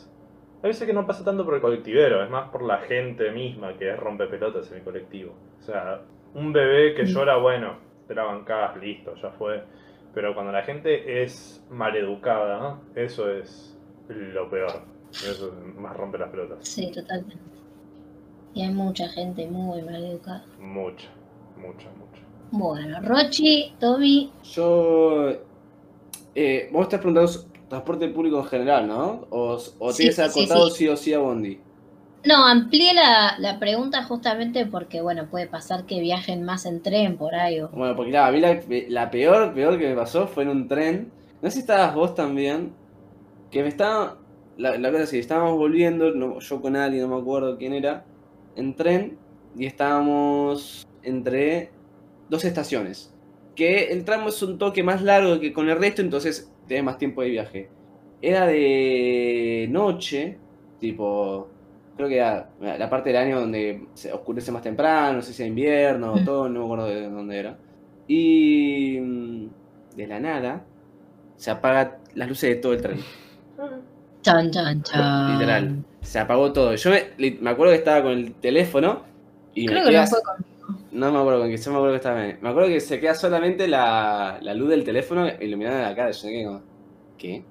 A 0.64 0.68
veces 0.68 0.88
que 0.88 0.94
no 0.94 1.06
pasa 1.06 1.24
tanto 1.24 1.46
por 1.46 1.54
el 1.56 1.62
colectivero, 1.62 2.24
es 2.24 2.30
más 2.30 2.50
por 2.50 2.64
la 2.64 2.80
gente 2.80 3.30
misma 3.32 3.74
que 3.78 3.92
es 3.92 4.00
rompepelotas 4.00 4.72
en 4.72 4.78
el 4.80 4.84
colectivo. 4.84 5.34
O 5.60 5.62
sea, 5.62 6.02
un 6.34 6.54
bebé 6.54 6.96
que 6.96 7.04
Mm. 7.04 7.08
llora, 7.08 7.38
bueno, 7.38 7.76
te 8.08 8.16
la 8.16 8.24
bancás, 8.24 8.76
listo, 8.78 9.14
ya 9.16 9.30
fue. 9.32 9.62
Pero 10.14 10.34
cuando 10.34 10.52
la 10.52 10.64
gente 10.64 11.22
es 11.24 11.64
maleducada, 11.70 12.80
eso 12.96 13.30
es 13.30 13.75
lo 14.10 14.50
peor. 14.50 14.86
Eso 15.12 15.48
es 15.48 15.76
más 15.76 15.96
rompe 15.96 16.18
las 16.18 16.30
pelotas. 16.30 16.60
Sí, 16.62 16.92
totalmente. 16.92 17.38
Y 18.54 18.62
hay 18.64 18.70
mucha 18.74 19.08
gente 19.10 19.48
muy 19.48 19.82
mal 19.82 20.04
educada. 20.04 20.46
Mucha, 20.60 21.10
mucha, 21.56 21.90
mucha. 21.98 22.22
Bueno, 22.52 23.02
Rochi, 23.02 23.76
Toby, 23.80 24.32
Yo. 24.44 25.32
Eh, 26.36 26.70
vos 26.72 26.84
estás 26.84 27.00
preguntando 27.00 27.32
transporte 27.70 28.08
público 28.10 28.40
en 28.40 28.46
general, 28.46 28.88
¿no? 28.88 29.28
O, 29.32 29.58
o 29.80 29.94
Sí, 29.94 30.10
tienes 30.10 30.16
sí, 30.16 30.22
acotado 30.22 30.70
sí. 30.70 30.76
sí 30.78 30.88
o 30.88 30.98
sí 30.98 31.14
a 31.14 31.20
Bondi. 31.20 31.60
No, 32.24 32.44
amplié 32.46 32.94
la, 32.94 33.36
la 33.38 33.60
pregunta 33.60 34.04
justamente 34.04 34.66
porque, 34.66 35.02
bueno, 35.02 35.30
puede 35.30 35.48
pasar 35.48 35.86
que 35.86 36.00
viajen 36.00 36.44
más 36.44 36.66
en 36.66 36.82
tren 36.82 37.18
por 37.18 37.36
ahí. 37.36 37.60
O... 37.62 37.70
Bueno, 37.70 37.96
porque 37.96 38.12
claro, 38.12 38.28
a 38.28 38.32
mí 38.32 38.40
la, 38.40 38.60
la 38.90 39.12
peor, 39.12 39.54
peor 39.54 39.78
que 39.78 39.88
me 39.90 39.96
pasó 39.96 40.28
fue 40.28 40.44
en 40.44 40.50
un 40.50 40.68
tren. 40.68 41.12
No 41.42 41.50
sé 41.50 41.56
si 41.56 41.60
estabas 41.62 41.94
vos 41.94 42.16
también. 42.16 42.74
Que 43.52 43.62
me 43.62 43.70
estaba. 43.70 44.18
La, 44.58 44.78
la 44.78 44.92
cosa 44.92 45.04
es 45.04 45.12
que 45.12 45.20
estábamos 45.20 45.58
volviendo, 45.58 46.12
no- 46.12 46.40
yo 46.40 46.62
con 46.62 46.76
alguien, 46.76 47.04
no 47.10 47.16
me 47.16 47.22
acuerdo 47.22 47.58
quién 47.58 47.74
era, 47.74 48.06
en 48.56 48.76
tren. 48.76 49.18
Y 49.58 49.66
estábamos 49.66 50.86
entre 51.04 51.70
dos 52.30 52.44
estaciones. 52.44 53.14
Que 53.56 53.86
el 53.94 54.04
tramo 54.04 54.30
es 54.30 54.42
un 54.44 54.58
toque 54.58 54.84
más 54.84 55.02
largo 55.02 55.40
que 55.40 55.54
con 55.54 55.70
el 55.70 55.78
resto, 55.78 56.02
entonces 56.02 56.52
tenés 56.68 56.84
más 56.84 56.98
tiempo 56.98 57.22
de 57.22 57.30
viaje. 57.30 57.70
Era 58.22 58.46
de 58.48 59.68
noche, 59.70 60.38
tipo, 60.80 61.48
creo 61.96 62.10
que 62.10 62.18
era 62.18 62.50
la 62.60 62.90
parte 62.90 63.12
del 63.12 63.18
año 63.22 63.40
donde 63.40 63.88
se 63.94 64.12
oscurece 64.12 64.52
más 64.52 64.62
temprano, 64.62 65.18
no 65.18 65.22
sé 65.22 65.32
si 65.32 65.42
era 65.44 65.48
invierno 65.50 66.14
o 66.14 66.18
Mm. 66.20 66.26
todo, 66.26 66.50
no 66.50 66.60
me 66.60 66.66
acuerdo 66.66 66.88
de 66.88 67.10
dónde 67.10 67.40
era. 67.40 67.58
Y 68.08 69.00
mm, 69.00 69.48
de 69.96 70.08
la 70.08 70.20
nada 70.20 70.66
se 71.38 71.52
apagan 71.52 71.98
las 72.14 72.28
luces 72.28 72.50
de 72.50 72.56
todo 72.62 72.74
el 72.74 72.82
tren. 72.82 73.00
Chan, 74.22 74.52
chan, 74.52 74.84
chan. 74.84 75.34
Literal. 75.34 75.84
Se 76.02 76.20
apagó 76.20 76.52
todo. 76.52 76.76
Yo 76.76 76.90
me, 76.90 77.14
me 77.40 77.50
acuerdo 77.50 77.74
que 77.74 77.78
estaba 77.80 78.04
con 78.04 78.12
el 78.14 78.34
teléfono 78.36 79.04
y 79.54 79.66
Creo 79.66 79.80
me 79.80 79.86
que 79.86 79.92
queda 79.92 80.02
no 80.02 80.08
fue. 80.08 80.20
No 80.92 81.12
me 81.12 81.20
acuerdo 81.20 81.40
con 81.42 81.50
qué, 81.50 81.58
yo 81.58 81.72
me 81.72 81.78
acuerdo 81.78 81.94
que 81.94 81.98
estaba. 81.98 82.20
Me 82.20 82.50
acuerdo 82.50 82.70
que 82.70 82.80
se 82.80 83.00
queda 83.00 83.16
solamente 83.16 83.68
la, 83.68 84.40
la 84.42 84.54
luz 84.54 84.70
del 84.70 84.84
teléfono 84.84 85.28
iluminando 85.40 85.82
la 85.82 85.96
cara. 85.96 86.12
Yo 86.12 86.22
como, 86.46 86.62
¿qué? 87.18 87.44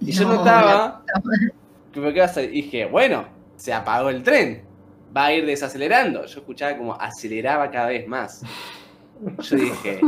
Y 0.00 0.12
yo 0.12 0.24
No, 0.24 0.34
notaba 0.34 1.04
que 1.92 2.00
me 2.00 2.12
quedaba 2.12 2.42
y 2.42 2.48
dije, 2.48 2.86
bueno, 2.86 3.26
se 3.56 3.72
apagó 3.72 4.10
el 4.10 4.22
tren. 4.22 4.62
Va 5.16 5.26
a 5.26 5.32
ir 5.34 5.46
desacelerando. 5.46 6.24
Yo 6.26 6.40
escuchaba 6.40 6.76
como 6.76 6.94
aceleraba 6.94 7.70
cada 7.70 7.88
vez 7.88 8.06
más. 8.08 8.42
Yo 9.42 9.56
dije, 9.56 10.00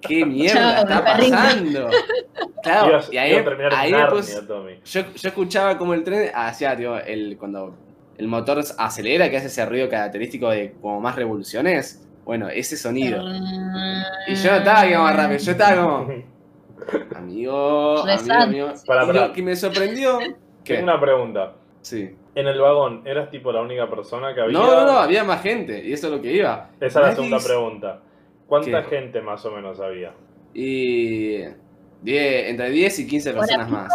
¿qué 0.00 0.24
mierda 0.26 0.76
Chao, 0.76 0.82
está 0.82 1.04
pasando? 1.04 1.90
Claro, 2.62 3.00
y 3.10 3.16
ahí, 3.16 3.34
ahí 3.70 3.92
Narnia, 3.92 4.46
Tommy. 4.46 4.80
yo, 4.84 5.00
yo 5.14 5.28
escuchaba 5.28 5.78
como 5.78 5.94
el 5.94 6.04
tren 6.04 6.30
hacía, 6.34 6.76
tío, 6.76 6.98
el, 6.98 7.36
cuando 7.38 7.74
el 8.18 8.26
motor 8.26 8.62
acelera, 8.78 9.30
que 9.30 9.36
hace 9.36 9.46
ese 9.46 9.64
ruido 9.64 9.88
característico 9.88 10.50
de 10.50 10.74
como 10.82 11.00
más 11.00 11.16
revoluciones. 11.16 12.04
Bueno, 12.24 12.48
ese 12.50 12.76
sonido. 12.76 13.22
Y 14.26 14.34
yo 14.34 14.50
no 14.50 14.56
estaba 14.58 14.84
más 14.84 15.16
rápido, 15.16 15.38
yo 15.38 15.52
estaba 15.52 15.76
como, 15.82 15.98
amigo, 17.16 17.98
amigo, 18.00 18.18
sad. 18.18 18.42
amigo. 18.42 18.72
Para, 18.86 19.04
Y 19.04 19.06
para. 19.06 19.26
lo 19.28 19.32
que 19.32 19.42
me 19.42 19.56
sorprendió, 19.56 20.18
que 20.62 20.74
Tengo 20.74 20.90
una 20.92 21.00
pregunta. 21.00 21.54
Sí. 21.80 22.14
En 22.34 22.46
el 22.46 22.60
vagón, 22.60 23.02
¿eras 23.06 23.30
tipo 23.30 23.50
la 23.50 23.62
única 23.62 23.88
persona 23.88 24.34
que 24.34 24.42
había? 24.42 24.58
No, 24.58 24.66
no, 24.66 24.84
no, 24.84 24.98
había 24.98 25.24
más 25.24 25.42
gente, 25.42 25.82
y 25.82 25.92
eso 25.92 26.08
es 26.08 26.12
lo 26.12 26.20
que 26.20 26.32
iba. 26.32 26.70
Esa 26.80 27.00
es 27.00 27.06
la 27.06 27.14
segunda 27.14 27.38
pregunta. 27.38 28.00
¿Cuánta 28.48 28.82
¿Qué? 28.84 28.88
gente 28.96 29.20
más 29.20 29.44
o 29.44 29.52
menos 29.52 29.78
había? 29.78 30.12
Y 30.54 31.38
10, 32.02 32.48
entre 32.50 32.70
10 32.70 32.98
y 33.00 33.06
15 33.06 33.30
¿Hora 33.30 33.38
personas 33.40 33.70
más. 33.70 33.92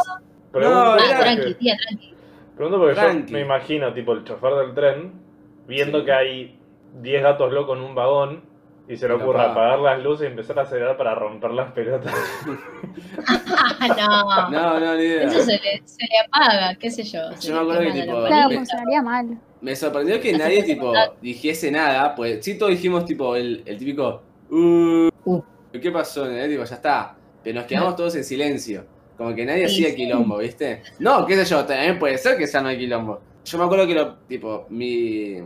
Pregunto, 0.51 0.79
No, 0.85 0.91
Ah, 0.93 1.19
tranqui, 1.19 1.53
tía, 1.55 1.75
tranqui. 1.77 2.13
pregunto 2.55 2.79
porque 2.79 2.93
Tranqui. 2.95 3.31
yo 3.31 3.37
me 3.37 3.41
imagino, 3.43 3.93
tipo, 3.93 4.13
el 4.13 4.23
chofer 4.23 4.53
del 4.53 4.73
tren, 4.75 5.11
viendo 5.67 5.99
Sí. 5.99 6.05
que 6.05 6.11
hay 6.13 6.59
10 7.01 7.23
gatos 7.23 7.51
locos 7.51 7.77
en 7.77 7.83
un 7.83 7.95
vagón, 7.95 8.53
y 8.87 8.97
se 8.97 9.07
le 9.07 9.13
ocurre 9.13 9.39
apaga. 9.39 9.51
apagar 9.73 9.79
las 9.79 10.03
luces 10.03 10.25
y 10.27 10.31
empezar 10.31 10.59
a 10.59 10.63
acelerar 10.63 10.97
para 10.97 11.15
romper 11.15 11.51
las 11.51 11.71
pelotas. 11.71 12.13
No. 13.97 14.49
No, 14.49 14.79
no, 14.79 14.95
ni 14.95 15.03
idea. 15.03 15.23
Eso 15.23 15.41
se 15.41 15.53
le, 15.53 15.81
se 15.85 16.03
le 16.05 16.19
apaga, 16.27 16.75
qué 16.75 16.89
sé 16.91 17.03
yo. 17.03 17.19
Yo 17.41 17.53
me 17.55 17.59
acuerdo 17.61 17.81
que, 17.93 18.01
tipo. 18.01 18.25
Claro, 18.25 18.49
me- 18.49 18.55
funcionaría 18.57 19.01
mal. 19.01 19.37
Me 19.61 19.75
sorprendió 19.75 20.19
que 20.19 20.33
nadie, 20.37 20.63
tipo, 20.63 20.93
dijese 21.21 21.71
nada, 21.71 22.15
pues 22.15 22.43
sí 22.43 22.57
todos 22.57 22.71
dijimos, 22.71 23.05
tipo, 23.05 23.35
el, 23.35 23.63
el 23.65 23.77
típico, 23.77 24.21
uh, 24.53 25.09
Uh. 25.25 25.41
¿qué 25.81 25.91
pasó? 25.91 26.29
Eh, 26.29 26.55
ya 26.55 26.63
está. 26.63 27.15
Pero 27.43 27.59
nos 27.59 27.67
quedamos 27.67 27.95
todos 27.95 28.15
en 28.15 28.23
silencio. 28.23 28.85
Como 29.17 29.33
que 29.35 29.45
nadie 29.45 29.67
Sí, 29.69 29.85
hacía 29.85 29.95
quilombo, 29.95 30.37
¿viste? 30.37 30.81
No, 30.99 31.25
qué 31.25 31.35
sé 31.35 31.45
yo, 31.45 31.65
también 31.65 31.99
puede 31.99 32.17
ser 32.17 32.37
que 32.37 32.47
sea 32.47 32.61
no 32.61 32.69
hay 32.69 32.77
quilombo. 32.77 33.21
Yo 33.45 33.57
me 33.57 33.65
acuerdo 33.65 33.87
que 33.87 33.93
lo, 33.93 34.15
tipo, 34.27 34.65
mi. 34.69 35.37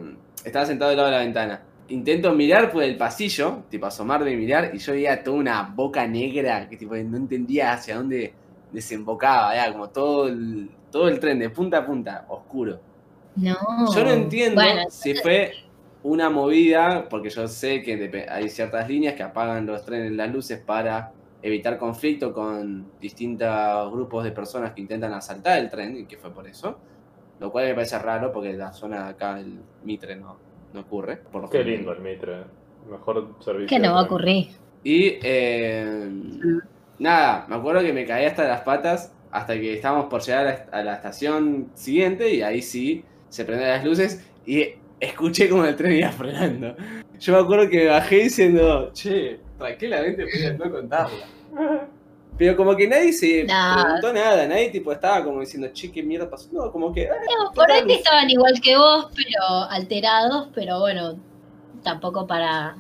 Estaba 0.44 0.66
sentado 0.66 0.90
del 0.90 0.98
lado 0.98 1.10
de 1.10 1.16
la 1.18 1.24
ventana. 1.24 1.64
Intento 1.90 2.34
mirar 2.34 2.72
por 2.72 2.84
el 2.84 2.98
pasillo, 2.98 3.64
tipo 3.70 3.86
asomarme 3.86 4.32
y 4.32 4.36
mirar, 4.36 4.72
y 4.74 4.78
yo 4.78 4.94
veía 4.94 5.24
toda 5.24 5.38
una 5.38 5.64
boca 5.64 6.06
negra 6.06 6.68
que 6.70 6.78
tipo 6.78 6.96
no 6.96 7.18
entendía 7.18 7.74
hacia 7.74 7.96
dónde 7.96 8.34
desembocaba, 8.72 9.56
era 9.56 9.72
como 9.72 9.90
todo 9.90 10.28
el, 10.28 10.70
todo 10.92 11.08
el 11.08 11.20
tren 11.20 11.40
de 11.40 11.50
punta 11.50 11.78
a 11.78 11.86
punta, 11.86 12.26
oscuro. 12.28 12.80
No. 13.38 13.56
Yo 13.94 14.04
no 14.04 14.12
entiendo 14.12 14.62
Bueno, 14.62 14.90
si 14.90 15.14
fue 15.16 15.54
una 16.04 16.30
movida, 16.30 17.08
porque 17.10 17.30
yo 17.30 17.48
sé 17.48 17.82
que 17.82 18.26
hay 18.30 18.50
ciertas 18.50 18.88
líneas 18.90 19.16
que 19.16 19.24
apagan 19.24 19.66
los 19.66 19.86
trenes 19.86 20.12
las 20.12 20.32
luces 20.32 20.60
para 20.60 21.12
evitar 21.42 21.78
conflicto 21.78 22.34
con 22.34 22.92
distintos 23.00 23.92
grupos 23.92 24.24
de 24.24 24.32
personas 24.32 24.74
que 24.74 24.82
intentan 24.82 25.14
asaltar 25.14 25.60
el 25.60 25.70
tren, 25.70 25.98
y 25.98 26.06
que 26.06 26.18
fue 26.18 26.32
por 26.32 26.48
eso. 26.48 26.78
Lo 27.40 27.52
cual 27.52 27.68
me 27.68 27.76
parece 27.76 28.00
raro 28.00 28.32
porque 28.32 28.50
en 28.50 28.58
la 28.58 28.74
zona 28.74 29.06
de 29.06 29.10
acá, 29.12 29.40
el 29.40 29.60
Mitre, 29.84 30.16
no, 30.16 30.38
no 30.74 30.80
ocurre. 30.82 31.18
Por 31.18 31.44
lo 31.44 31.50
Qué 31.50 31.60
general. 31.60 31.78
lindo 31.78 31.92
el 31.94 32.00
Mitre. 32.02 32.44
Mejor 32.90 33.36
servicio. 33.40 33.68
¿Qué 33.68 33.80
no 33.80 33.94
va 33.94 34.00
a 34.00 34.04
ocurrir? 34.04 34.48
Y 34.84 35.20
eh, 35.22 36.10
nada, 37.00 37.46
me 37.48 37.56
acuerdo 37.56 37.82
que 37.82 37.94
me 37.94 38.06
caí 38.06 38.26
hasta 38.26 38.48
las 38.48 38.62
patas 38.62 39.14
hasta 39.32 39.54
que 39.54 39.74
estábamos 39.74 40.06
por 40.06 40.22
llegar 40.22 40.68
a 40.72 40.84
la, 40.84 40.96
estación 40.96 41.70
siguiente 41.74 42.34
y 42.34 42.42
ahí 42.42 42.62
sí 42.62 43.04
se 43.30 43.44
prendieron 43.46 43.76
las 43.76 43.86
luces 43.86 44.26
y 44.46 44.76
escuché 45.00 45.50
como 45.50 45.66
el 45.66 45.76
tren 45.76 45.94
iba 45.94 46.12
frenando. 46.12 46.76
Yo 47.20 47.34
me 47.34 47.40
acuerdo 47.40 47.70
que 47.70 47.78
me 47.80 47.86
bajé 47.88 48.16
diciendo, 48.24 48.92
che, 48.94 49.40
tranquilamente 49.58 50.26
no 50.58 50.72
contarla. 50.72 51.26
Pero 52.38 52.56
como 52.56 52.76
que 52.76 52.88
nadie 52.88 53.12
se 53.14 53.44
Nah. 53.46 53.84
preguntó 53.84 54.14
nada, 54.14 54.46
nadie 54.48 54.70
tipo 54.70 54.92
estaba 54.92 55.24
como 55.24 55.40
diciendo, 55.40 55.70
che, 55.74 55.92
qué 55.92 56.04
mierda 56.04 56.30
pasó. 56.30 56.50
No, 56.52 56.72
como 56.72 56.94
que, 56.94 57.10
ah, 57.10 57.16
No, 57.44 57.52
por 57.52 57.72
ahí 57.72 57.84
estaban 57.92 58.30
igual 58.30 58.54
que 58.62 58.78
vos, 58.78 59.08
pero 59.16 59.44
alterados, 59.70 60.50
pero 60.54 60.80
bueno, 60.80 61.18
tampoco 61.84 62.28
para 62.28 62.76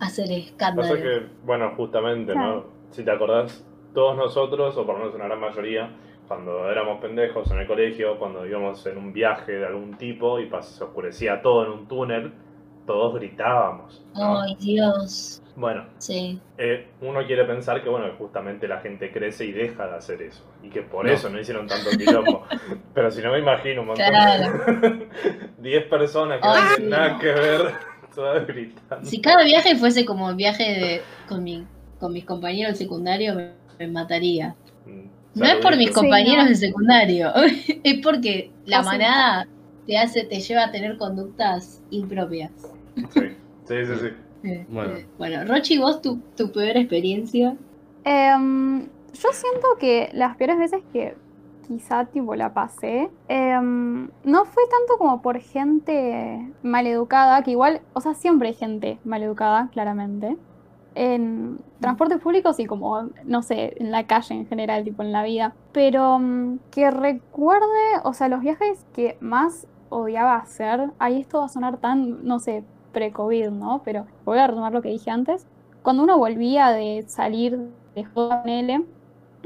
hacer 0.00 0.26
Pasa 0.26 0.38
escándalo. 0.38 0.94
que, 0.96 1.26
bueno, 1.44 1.72
justamente, 1.76 2.34
¿no? 2.34 2.64
Si 2.90 3.04
te 3.04 3.10
acordás, 3.12 3.64
todos 3.94 4.16
nosotros, 4.16 4.76
o 4.76 4.84
por 4.84 4.94
lo 4.96 5.00
menos 5.00 5.14
una 5.14 5.26
gran 5.26 5.40
mayoría, 5.40 5.90
cuando 6.28 6.70
éramos 6.70 7.00
pendejos 7.00 7.50
en 7.50 7.58
el 7.58 7.66
colegio, 7.66 8.18
cuando 8.18 8.46
íbamos 8.46 8.84
en 8.86 8.98
un 8.98 9.12
viaje 9.12 9.52
de 9.52 9.66
algún 9.66 9.96
tipo 9.96 10.38
y 10.38 10.48
pas- 10.48 10.62
se 10.62 10.84
oscurecía 10.84 11.40
todo 11.42 11.64
en 11.64 11.72
un 11.72 11.88
túnel, 11.88 12.32
todos 12.86 13.14
gritábamos. 13.14 14.04
¿no? 14.14 14.42
Ay, 14.42 14.54
Dios. 14.60 15.42
Bueno, 15.56 15.86
Sí. 15.98 16.38
eh, 16.56 16.88
uno 17.00 17.26
quiere 17.26 17.44
pensar 17.44 17.82
que, 17.82 17.88
bueno, 17.88 18.06
justamente 18.16 18.68
la 18.68 18.78
gente 18.80 19.10
crece 19.10 19.44
y 19.46 19.52
deja 19.52 19.88
de 19.88 19.96
hacer 19.96 20.22
eso. 20.22 20.44
Y 20.62 20.68
que 20.68 20.82
por 20.82 21.04
No. 21.04 21.10
eso 21.12 21.28
no 21.30 21.40
hicieron 21.40 21.66
tanto 21.66 21.90
quilombo. 21.90 22.44
Pero 22.94 23.10
si 23.10 23.20
no 23.22 23.32
me 23.32 23.40
imagino 23.40 23.80
un 23.80 23.88
montón 23.88 24.06
Claro. 24.06 24.52
de 24.86 25.08
10 25.58 25.84
personas 25.86 26.40
que 26.40 26.46
Ay, 26.46 26.62
no 26.62 26.74
tienen 26.76 26.90
nada 26.90 27.18
que 27.18 27.26
ver, 27.26 27.60
todas 28.14 28.46
gritando. 28.46 29.04
Si 29.08 29.20
cada 29.20 29.42
viaje 29.44 29.74
fuese 29.76 30.04
como 30.06 30.30
el 30.30 30.36
viaje 30.36 30.62
de, 30.62 31.02
con, 31.28 31.42
mi, 31.42 31.66
con 31.98 32.12
mis 32.12 32.24
compañeros 32.24 32.72
del 32.72 32.76
secundario, 32.86 33.34
me, 33.34 33.52
me 33.78 33.88
mataría. 33.88 34.54
No 35.38 35.46
es 35.46 35.56
por 35.56 35.76
mis. 35.76 35.92
Sí, 35.94 35.94
compañeros 35.94 36.44
no. 36.44 36.44
del 36.46 36.56
secundario, 36.56 37.32
es 37.84 38.00
porque 38.02 38.54
la 38.64 38.82
sí. 38.82 38.84
manada 38.84 39.48
te 39.86 39.98
hace, 39.98 40.24
te 40.24 40.40
lleva 40.40 40.64
a 40.64 40.70
tener 40.70 40.96
conductas 40.98 41.82
impropias. 41.90 42.52
Sí, 43.10 43.20
sí, 43.64 43.74
sí. 43.86 43.94
sí. 44.00 44.08
Eh, 44.42 44.66
Bueno. 44.68 44.96
eh, 44.96 45.08
bueno, 45.18 45.44
Rochi, 45.44 45.78
vos 45.78 46.00
tu, 46.02 46.22
tu 46.36 46.52
peor 46.52 46.76
experiencia. 46.76 47.56
Em, 48.04 48.84
yo 49.12 49.28
siento 49.32 49.68
que 49.78 50.10
las 50.12 50.36
peores 50.36 50.58
veces 50.58 50.82
que 50.92 51.16
quizá 51.66 52.06
tipo 52.06 52.34
la 52.34 52.54
pasé, 52.54 53.10
em, 53.28 54.10
no 54.24 54.44
fue 54.46 54.62
tanto 54.70 54.96
como 54.98 55.20
por 55.22 55.38
gente 55.40 56.54
maleducada, 56.62 57.42
que 57.42 57.50
igual, 57.52 57.82
o 57.92 58.00
sea, 58.00 58.14
siempre 58.14 58.48
hay 58.48 58.54
gente 58.54 59.00
maleducada, 59.04 59.68
claramente. 59.72 60.38
En 61.00 61.58
transportes 61.80 62.18
públicos 62.18 62.58
y 62.58 62.66
como, 62.66 63.08
no 63.24 63.42
sé, 63.42 63.74
en 63.78 63.92
la 63.92 64.06
calle 64.06 64.34
en 64.34 64.46
general, 64.46 64.82
tipo 64.82 65.02
en 65.02 65.12
la 65.12 65.22
vida. 65.22 65.54
Pero 65.72 66.18
mm, 66.18 66.58
que 66.72 66.90
recuerde, 66.90 68.00
o 68.02 68.12
sea, 68.12 68.28
los 68.28 68.40
viajes 68.40 68.84
que 68.92 69.16
más 69.20 69.66
odiaba 69.90 70.34
hacer, 70.36 70.90
ahí 70.98 71.20
esto 71.20 71.38
va 71.38 71.44
a 71.46 71.48
sonar 71.48 71.76
tan, 71.78 72.24
no 72.24 72.40
sé, 72.40 72.64
pre-COVID, 72.92 73.50
¿no? 73.50 73.80
Pero 73.84 74.06
voy 74.24 74.38
a 74.38 74.46
retomar 74.48 74.72
lo 74.72 74.82
que 74.82 74.88
dije 74.90 75.10
antes 75.10 75.46
cuando 75.82 76.02
uno 76.02 76.18
volvía 76.18 76.70
de 76.70 77.04
salir 77.06 77.58
de 77.94 78.06
él 78.46 78.86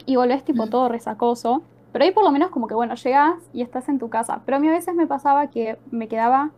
y 0.07 0.17
volvés 0.17 0.45
tipo 0.45 0.67
Mm. 0.67 0.71
todo 0.71 0.89
resacoso, 0.89 1.63
pero 1.93 2.05
ahí 2.05 2.13
por 2.13 2.25
lo 2.25 2.31
menos 2.31 2.51
como 2.51 2.67
que 2.67 2.75
bueno, 2.75 2.95
llegás 2.95 3.35
y 3.53 3.63
estás 3.63 3.89
en 3.89 3.99
tu 3.99 4.09
casa. 4.09 4.41
Pero 4.45 4.57
a 4.57 4.61
mí 4.61 4.69
a 4.69 4.73
veces 4.73 4.95
me 4.95 5.07
pasaba 5.07 5.49
que 5.49 5.79
me 5.91 6.09
quedaba 6.09 6.51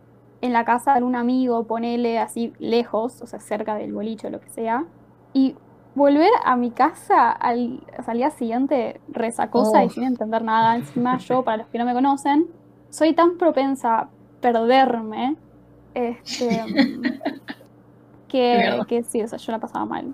en 0.45 0.53
la 0.53 0.63
casa 0.63 0.91
de 0.91 0.97
algún 0.97 1.15
amigo, 1.15 1.65
ponele 1.65 2.19
así 2.19 2.53
lejos, 2.59 3.21
o 3.21 3.27
sea, 3.27 3.39
cerca 3.39 3.75
del 3.75 3.93
boliche 3.93 4.27
o 4.27 4.29
lo 4.29 4.39
que 4.39 4.49
sea, 4.49 4.85
y 5.33 5.55
volver 5.95 6.29
a 6.43 6.55
mi 6.55 6.71
casa 6.71 7.31
al, 7.31 7.81
al 8.05 8.17
día 8.17 8.29
siguiente 8.29 9.01
resacosa 9.07 9.83
y 9.83 9.87
Uf. 9.87 9.93
sin 9.93 10.03
entender 10.03 10.43
nada. 10.43 10.75
Encima 10.75 11.17
yo, 11.19 11.43
para 11.43 11.57
los 11.57 11.67
que 11.67 11.79
no 11.79 11.85
me 11.85 11.93
conocen, 11.93 12.47
soy 12.89 13.13
tan 13.13 13.37
propensa 13.37 13.99
a 13.99 14.09
perderme, 14.39 15.35
este, 15.93 16.63
que, 18.27 18.81
que 18.87 19.03
sí, 19.03 19.23
o 19.23 19.27
sea, 19.27 19.39
yo 19.39 19.51
la 19.51 19.59
pasaba 19.59 19.85
mal. 19.85 20.13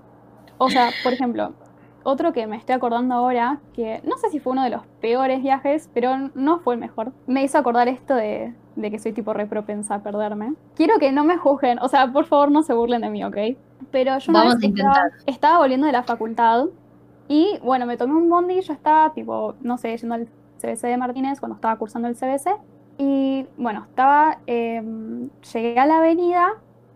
O 0.58 0.70
sea, 0.70 0.92
por 1.04 1.12
ejemplo, 1.12 1.54
otro 2.04 2.32
que 2.32 2.48
me 2.48 2.56
estoy 2.56 2.76
acordando 2.76 3.16
ahora, 3.16 3.60
que 3.74 4.02
no 4.04 4.18
sé 4.18 4.30
si 4.30 4.40
fue 4.40 4.54
uno 4.54 4.64
de 4.64 4.70
los 4.70 4.86
peores 5.02 5.42
viajes, 5.42 5.90
pero 5.94 6.30
no 6.36 6.60
fue 6.60 6.76
el 6.76 6.80
mejor. 6.80 7.12
Me 7.28 7.44
hizo 7.44 7.58
acordar 7.58 7.88
esto 7.88 8.16
de, 8.16 8.54
de 8.76 8.92
que 8.92 9.00
soy 9.00 9.14
tipo 9.14 9.34
re 9.34 9.46
propensa 9.48 9.96
a 9.96 10.04
perderme. 10.04 10.54
Quiero 10.76 10.98
que 11.00 11.12
no 11.12 11.24
me 11.24 11.38
juzguen, 11.38 11.80
o 11.80 11.88
sea, 11.88 12.12
por 12.12 12.26
favor 12.26 12.52
no 12.52 12.64
se 12.64 12.74
burlen 12.74 13.02
de 13.02 13.10
mí, 13.10 13.24
¿ok? 13.24 13.38
Pero 13.92 14.18
yo 14.20 14.32
Vamos 14.34 14.56
a 14.56 14.58
estaba, 14.58 14.66
intentar. 14.66 15.12
estaba 15.26 15.58
volviendo 15.60 15.86
de 15.88 15.94
la 15.94 16.04
facultad 16.04 16.66
Y 17.28 17.60
bueno, 17.64 17.86
me 17.86 17.98
tomé 17.98 18.14
un 18.16 18.30
bondi 18.30 18.56
y 18.60 18.62
yo 18.62 18.74
estaba, 18.74 19.14
tipo, 19.14 19.56
no 19.62 19.78
sé, 19.78 19.96
yendo 19.98 20.16
al 20.16 20.28
CBC 20.62 20.88
de 20.88 20.98
Martínez 20.98 21.40
cuando 21.40 21.56
estaba 21.56 21.78
cursando 21.78 22.08
el 22.08 22.16
CBC. 22.16 22.50
Y 22.98 23.48
bueno, 23.58 23.86
estaba, 23.90 24.40
em, 24.48 25.30
llegué 25.54 25.80
a 25.80 25.86
la 25.86 25.98
avenida 26.00 26.50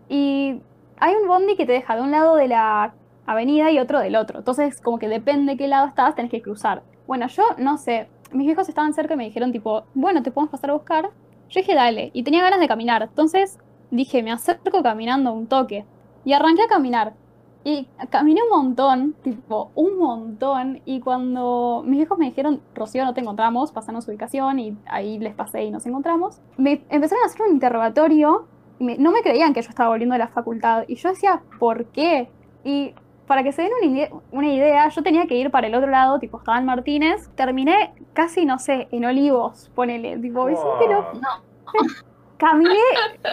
y 0.08 0.62
hay 0.98 1.14
un 1.14 1.26
bondi 1.28 1.56
que 1.56 1.66
te 1.66 1.72
deja 1.72 1.96
de 1.96 2.02
un 2.02 2.10
lado 2.10 2.36
de 2.36 2.48
la 2.48 2.94
avenida 3.26 3.70
y 3.70 3.78
otro 3.78 3.98
del 4.00 4.16
otro. 4.16 4.38
Entonces, 4.38 4.80
como 4.80 4.98
que 4.98 5.08
depende 5.08 5.52
de 5.52 5.58
qué 5.58 5.68
lado 5.68 5.86
estás, 5.88 6.14
tenés 6.14 6.30
que 6.30 6.42
cruzar. 6.42 6.84
Bueno, 7.06 7.26
yo 7.28 7.42
no 7.58 7.78
sé, 7.78 8.08
mis 8.32 8.46
viejos 8.46 8.68
estaban 8.68 8.92
cerca 8.94 9.14
y 9.14 9.16
me 9.16 9.24
dijeron 9.24 9.52
tipo, 9.52 9.84
bueno, 9.94 10.22
te 10.22 10.30
podemos 10.30 10.50
pasar 10.50 10.70
a 10.70 10.74
buscar. 10.74 11.10
Yo 11.48 11.60
dije, 11.60 11.74
dale, 11.74 12.10
y 12.12 12.22
tenía 12.22 12.42
ganas 12.42 12.60
de 12.60 12.68
caminar. 12.68 13.02
Entonces 13.02 13.58
dije, 13.90 14.22
me 14.22 14.32
acerco 14.32 14.82
caminando 14.82 15.32
un 15.32 15.46
toque. 15.46 15.84
Y 16.24 16.32
arranqué 16.32 16.62
a 16.62 16.66
caminar. 16.68 17.14
Y 17.62 17.88
caminé 18.10 18.40
un 18.42 18.48
montón, 18.64 19.14
tipo, 19.22 19.70
un 19.74 19.98
montón. 19.98 20.80
Y 20.84 21.00
cuando 21.00 21.82
mis 21.84 21.98
viejos 21.98 22.16
me 22.18 22.26
dijeron, 22.26 22.60
Rocío, 22.74 23.04
no 23.04 23.12
te 23.14 23.20
encontramos, 23.20 23.72
pasanos 23.72 24.04
su 24.04 24.10
ubicación. 24.10 24.58
Y 24.58 24.76
ahí 24.86 25.18
les 25.18 25.34
pasé 25.34 25.64
y 25.64 25.70
nos 25.70 25.84
encontramos. 25.86 26.40
Me 26.56 26.84
empezaron 26.90 27.22
a 27.24 27.26
hacer 27.26 27.42
un 27.42 27.52
interrogatorio. 27.54 28.46
Y 28.78 28.84
me- 28.84 28.98
no 28.98 29.10
me 29.10 29.22
creían 29.22 29.52
que 29.54 29.62
yo 29.62 29.68
estaba 29.68 29.88
volviendo 29.88 30.14
a 30.14 30.18
la 30.18 30.28
facultad. 30.28 30.84
Y 30.86 30.96
yo 30.96 31.08
decía, 31.08 31.42
¿por 31.58 31.86
qué? 31.86 32.28
Y 32.64 32.94
para 33.26 33.42
que 33.42 33.52
se 33.52 33.62
den 33.62 33.72
una 33.82 33.86
idea, 33.92 34.08
una 34.30 34.48
idea, 34.52 34.88
yo 34.88 35.02
tenía 35.02 35.26
que 35.26 35.34
ir 35.36 35.50
para 35.50 35.66
el 35.66 35.74
otro 35.74 35.90
lado, 35.90 36.18
tipo, 36.18 36.38
estaba 36.38 36.58
en 36.58 36.64
Martínez. 36.64 37.28
Terminé 37.34 37.92
casi, 38.12 38.44
no 38.46 38.58
sé, 38.58 38.88
en 38.92 39.04
Olivos, 39.04 39.70
ponele. 39.74 40.16
Tipo, 40.18 40.48
Wow. 40.48 40.50
López. 40.88 41.20
Caminé 42.38 42.74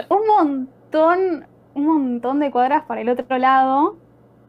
un 0.09 0.27
montón, 0.27 1.45
un 1.73 1.85
montón 1.85 2.39
de 2.39 2.51
cuadras 2.51 2.83
para 2.85 3.01
el 3.01 3.09
otro 3.09 3.37
lado. 3.37 3.97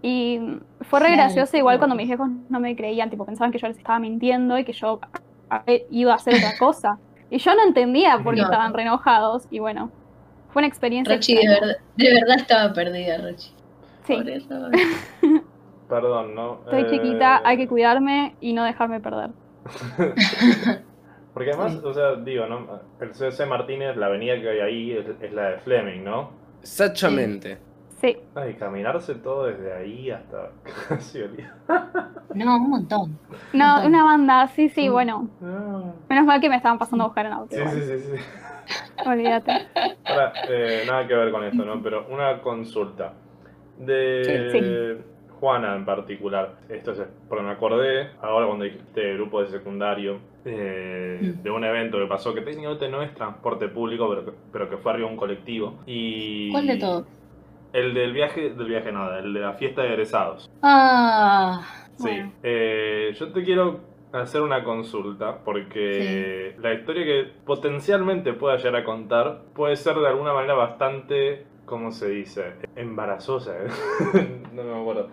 Y 0.03 0.39
fue 0.83 1.01
re 1.01 1.13
gracioso, 1.13 1.57
igual 1.57 1.79
cuando 1.79 1.97
mis 1.97 2.07
viejos 2.07 2.29
no 2.49 2.61
me 2.61 2.77
creían, 2.77 3.09
tipo, 3.11 3.25
pensaban 3.25 3.51
que 3.53 3.59
yo 3.59 3.67
les 3.69 3.79
estaba 3.79 3.99
mintiendo 3.99 4.59
y 4.59 4.65
que 4.65 4.73
yo 4.75 5.01
había 5.49 5.81
ido 5.91 6.13
a 6.13 6.17
hacer 6.17 6.35
otra 6.35 6.53
cosa. 6.59 6.99
Y 7.31 7.39
yo 7.39 7.55
no 7.55 7.63
entendía 7.65 8.19
por 8.23 8.35
qué 8.35 8.41
No. 8.43 8.47
estaban 8.47 8.75
re 8.75 8.83
enojados. 8.83 9.47
Y 9.51 9.59
bueno, 9.61 9.91
fue 10.51 10.61
una 10.61 10.69
experiencia. 10.69 11.15
Rochi 11.15 11.35
de 11.35 11.41
extraña. 11.41 11.61
verdad, 11.67 11.77
de 11.97 12.13
verdad 12.15 12.37
estaba 12.37 12.73
perdida, 12.75 13.19
Rochi. 13.19 13.51
Sí, 14.07 14.15
Por 14.17 14.29
eso. 14.29 14.55
Perdón, 15.89 16.35
¿no? 16.35 16.61
estoy 16.65 16.83
Eh, 16.83 16.87
chiquita, 16.91 17.43
hay 17.45 17.57
que 17.57 17.69
cuidarme 17.69 18.37
y 18.41 18.53
no 18.53 18.65
dejarme 18.65 19.01
perder. 19.01 19.31
Porque 21.35 21.51
además, 21.51 21.73
Sí. 21.73 21.81
o 21.85 21.93
sea, 21.93 22.15
digo, 22.17 22.47
¿no? 22.47 22.81
El 23.01 23.13
CC 23.15 23.45
Martínez, 23.47 23.97
la 23.97 24.07
avenida 24.07 24.41
que 24.41 24.49
hay 24.51 24.61
ahí 24.61 24.93
es, 24.93 25.07
es 25.21 25.33
la 25.33 25.51
de 25.51 25.59
Fleming, 25.59 26.05
¿no? 26.05 26.31
Exactamente. 26.63 27.59
Sí, 28.01 28.17
Ay, 28.35 28.55
caminarse 28.55 29.15
todo 29.17 29.47
desde 29.47 29.73
ahí 29.73 30.11
hasta 30.11 30.51
casi. 30.89 31.21
No, 32.35 32.57
un 32.57 32.71
montón. 32.71 33.19
no, 33.53 33.67
Montón. 33.75 33.87
una 33.87 34.05
banda, 34.05 34.47
sí, 34.49 34.69
sí, 34.69 34.89
bueno. 34.89 35.29
Ah. 35.43 35.83
Menos 36.09 36.27
mal 36.27 36.41
que 36.41 36.49
me 36.49 36.57
estaban 36.57 36.79
pasando 36.79 37.05
a 37.05 37.07
buscar 37.09 37.27
en 37.27 37.33
auto. 37.33 37.57
Sí, 37.57 37.63
sí, 37.67 37.81
sí, 37.81 37.99
sí. 37.99 38.23
Olvídate. 39.07 39.53
Ahora, 40.05 40.33
eh, 40.49 40.85
nada 40.87 41.07
que 41.09 41.15
ver 41.15 41.31
con 41.33 41.45
esto, 41.45 41.65
¿no? 41.65 41.83
Pero 41.83 42.07
una 42.11 42.41
consulta. 42.43 43.13
De 43.79 45.03
Juana 45.45 45.77
en 45.77 45.85
particular. 45.85 46.55
Esto 46.71 46.93
es 46.93 47.03
porque 47.29 47.45
me 47.45 47.51
acordé, 47.51 48.09
ahora 48.23 48.47
cuando 48.47 48.65
dijiste 48.65 49.13
grupo 49.13 49.43
de 49.43 49.49
secundario, 49.49 50.19
eh, 50.47 51.19
Mm. 51.21 51.43
de 51.43 51.51
un 51.51 51.65
evento 51.65 51.99
que 51.99 52.07
pasó 52.07 52.33
que 52.33 52.41
técnicamente 52.41 52.89
no 52.89 53.03
es 53.03 53.13
transporte 53.15 53.69
público, 53.69 54.09
pero 54.09 54.25
que, 54.25 54.33
pero 54.51 54.71
que 54.71 54.79
fue 54.79 54.93
arriba 54.93 55.07
un 55.09 55.19
colectivo. 55.19 55.81
Y 55.85 56.51
¿Cuál 56.51 56.67
de 56.67 56.77
todos? 56.79 57.07
El 57.75 57.93
del 57.93 58.15
viaje, 58.15 58.51
del 58.55 58.67
viaje 58.69 58.91
nada, 58.91 59.19
el 59.19 59.35
de 59.35 59.41
la 59.41 59.53
fiesta 59.53 59.83
de 59.83 59.89
egresados. 59.89 60.47
Ah, 60.63 61.61
Sí, 61.97 62.09
bueno. 62.09 62.33
eh, 62.43 63.13
yo 63.19 63.31
te 63.31 63.43
quiero 63.45 63.81
hacer 64.13 64.41
una 64.41 64.65
consulta 64.65 65.45
porque 65.45 66.55
la 66.59 66.73
historia 66.73 67.05
que 67.05 67.31
potencialmente 67.45 68.33
pueda 68.33 68.57
llegar 68.57 68.77
a 68.77 68.85
contar 68.85 69.43
puede 69.55 69.77
ser 69.77 69.97
de 69.97 70.09
alguna 70.09 70.33
manera 70.33 70.55
bastante, 70.55 71.45
¿cómo 71.67 71.91
se 71.93 72.09
dice? 72.09 72.55
Embarazosa. 72.77 73.53
¿eh? 73.57 73.69
no 74.53 74.63
me 74.63 74.81
acuerdo. 74.81 75.09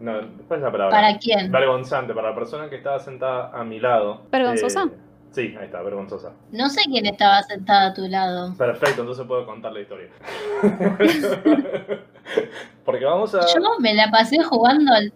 No, 0.00 0.12
¿Cuál 0.48 0.60
es 0.60 0.64
la 0.64 0.72
palabra? 0.72 0.96
¿Para 0.96 1.18
quién? 1.18 1.52
Vergonzante, 1.52 2.14
para 2.14 2.30
la 2.30 2.34
persona 2.34 2.70
que 2.70 2.76
estaba 2.76 2.98
sentada 2.98 3.50
a 3.52 3.62
mi 3.64 3.78
lado. 3.78 4.22
¿Vergonzosa? 4.32 4.84
Eh, 4.84 4.96
sí, 5.30 5.54
ahí 5.58 5.66
está, 5.66 5.82
vergonzosa. 5.82 6.32
No 6.52 6.70
sé 6.70 6.82
quién 6.86 7.04
estaba 7.04 7.42
sentada 7.42 7.88
a 7.88 7.94
tu 7.94 8.08
lado. 8.08 8.54
Perfecto, 8.56 9.02
entonces 9.02 9.26
puedo 9.26 9.44
contar 9.44 9.72
la 9.72 9.80
historia. 9.80 10.08
porque 12.84 13.04
vamos 13.04 13.34
a... 13.34 13.40
Yo 13.40 13.60
me 13.78 13.92
la 13.94 14.10
pasé 14.10 14.42
jugando 14.42 14.94
al. 14.94 15.12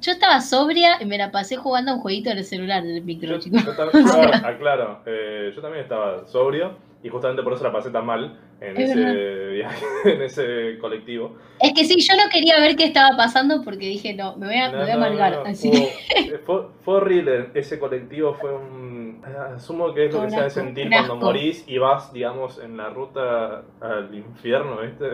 Yo 0.00 0.12
estaba 0.12 0.40
sobria 0.40 1.00
y 1.00 1.04
me 1.04 1.18
la 1.18 1.30
pasé 1.30 1.56
jugando 1.56 1.92
a 1.92 1.94
un 1.94 2.00
jueguito 2.00 2.30
en 2.30 2.38
el 2.38 2.44
celular 2.44 2.82
del 2.82 3.04
micro, 3.04 3.34
Yo, 3.34 3.38
chicos. 3.38 3.64
yo 3.64 3.76
también, 3.76 4.08
ahora, 4.08 4.38
aclaro, 4.44 5.00
eh, 5.06 5.52
yo 5.54 5.62
también 5.62 5.84
estaba 5.84 6.26
sobrio 6.26 6.72
y 7.02 7.08
justamente 7.08 7.42
por 7.42 7.52
eso 7.54 7.64
la 7.64 7.72
pasé 7.72 7.90
tan 7.90 8.06
mal 8.06 8.38
en 8.60 8.76
Es 8.76 8.90
ese 8.90 9.46
viaje, 9.48 9.84
en 10.04 10.22
ese 10.22 10.78
colectivo. 10.80 11.36
Es 11.60 11.72
que 11.74 11.84
sí, 11.84 12.00
yo 12.00 12.14
no 12.16 12.30
quería 12.30 12.58
ver 12.60 12.76
qué 12.76 12.84
estaba 12.84 13.16
pasando 13.16 13.62
porque 13.62 13.86
dije, 13.86 14.14
no, 14.14 14.36
me 14.36 14.46
voy 14.46 14.56
a, 14.56 14.70
me 14.70 14.78
No, 14.78 14.82
voy 14.82 14.90
a 14.90 14.94
no, 14.94 15.00
no, 15.00 15.06
amargar. 15.06 15.32
no, 15.38 15.44
así. 15.50 15.70
eh, 15.70 16.40
fue, 16.44 16.66
fue 16.84 16.94
horrible, 16.96 17.50
ese 17.54 17.78
colectivo 17.78 18.34
fue 18.34 18.54
un... 18.54 19.22
Asumo 19.54 19.94
que 19.94 20.06
es 20.06 20.12
lo 20.12 20.22
que 20.22 20.30
se 20.30 20.36
ha 20.36 20.40
de 20.40 20.46
asco, 20.46 20.60
sentir 20.60 20.88
cuando 20.90 21.16
morís 21.16 21.64
y 21.68 21.78
vas, 21.78 22.12
digamos, 22.12 22.58
en 22.58 22.76
la 22.76 22.88
ruta 22.90 23.62
al 23.80 24.12
infierno, 24.14 24.80
¿viste? 24.80 25.06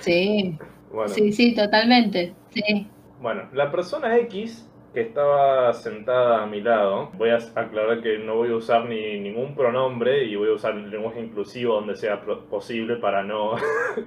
Sí, 0.00 0.58
Bueno, 0.92 1.08
sí, 1.08 1.32
sí, 1.32 1.54
totalmente. 1.54 2.34
Sí. 2.50 2.86
Bueno, 3.20 3.48
la 3.54 3.70
persona 3.70 4.16
X 4.18 4.68
que 4.92 5.00
estaba 5.00 5.72
sentada 5.72 6.42
a 6.42 6.46
mi 6.46 6.60
lado, 6.60 7.10
voy 7.14 7.30
a 7.30 7.36
aclarar 7.36 8.02
que 8.02 8.18
no 8.18 8.36
voy 8.36 8.50
a 8.50 8.56
usar 8.56 8.84
ni 8.84 9.18
ningún 9.18 9.54
pronombre 9.54 10.24
y 10.24 10.36
voy 10.36 10.50
a 10.50 10.54
usar 10.54 10.74
el 10.74 10.90
lenguaje 10.90 11.20
inclusivo 11.20 11.74
donde 11.76 11.96
sea 11.96 12.20
posible 12.22 12.96
para 12.96 13.22
no 13.22 13.52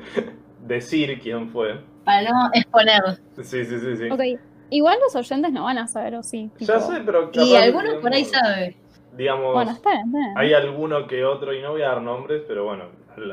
decir 0.60 1.20
quién 1.22 1.50
fue. 1.50 1.80
Para 2.04 2.30
no 2.30 2.50
exponer. 2.54 3.02
Sí, 3.42 3.66
sí, 3.66 3.80
sí, 3.80 3.98
sí. 3.98 4.10
Ok, 4.12 4.40
igual 4.70 4.98
los 5.02 5.16
oyentes 5.16 5.52
no 5.52 5.64
van 5.64 5.78
a 5.80 5.88
saber, 5.88 6.16
¿o 6.16 6.24
sí? 6.24 6.52
Ya 6.60 6.80
sé, 6.80 7.02
pero 7.06 7.32
Y 7.34 7.56
algunos 7.56 7.96
por 7.96 8.14
ahí 8.14 8.26
saben. 8.26 8.76
Digamos, 9.18 9.54
Bueno, 9.54 9.72
está 9.72 9.92
bien, 9.92 10.06
está 10.08 10.18
bien. 10.20 10.38
hay 10.38 10.54
alguno 10.54 11.08
que 11.08 11.24
otro, 11.24 11.54
y 11.54 11.62
no 11.62 11.72
voy 11.72 11.82
a 11.82 11.88
dar 11.90 12.02
nombres, 12.02 12.44
pero 12.48 12.66
bueno. 12.66 12.86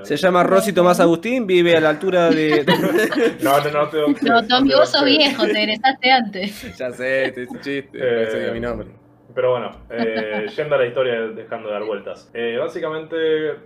Se 0.03 0.17
llama 0.17 0.43
Rosy 0.43 0.73
Tomás 0.73 1.01
Agustín, 1.01 1.47
vive 1.47 1.77
a 1.77 1.81
la 1.81 1.91
altura 1.91 2.31
de. 2.31 2.65
No, 3.43 3.59
no, 3.61 3.71
no, 3.71 3.89
tengo 3.89 4.15
que- 4.15 4.27
No, 4.27 4.47
Tommy, 4.47 4.73
vos 4.75 4.91
sos 4.91 5.05
viejo, 5.05 5.45
te 5.45 5.63
egresaste 5.63 6.11
antes. 6.11 6.77
ya 6.79 6.91
sé, 6.91 7.27
este 7.27 7.43
es 7.45 7.51
un 7.51 7.61
chiste. 7.61 7.99
Eh, 8.01 8.41
digo 8.41 8.53
mi 8.55 8.61
nombre. 8.61 8.89
Pero 9.35 9.51
bueno, 9.53 9.71
eh, 9.91 10.47
yendo 10.57 10.75
a 10.75 10.79
la 10.79 10.87
historia, 10.87 11.21
dejando 11.29 11.69
de 11.69 11.75
dar 11.75 11.85
vueltas. 11.85 12.31
Eh, 12.35 12.57
básicamente, 12.59 13.17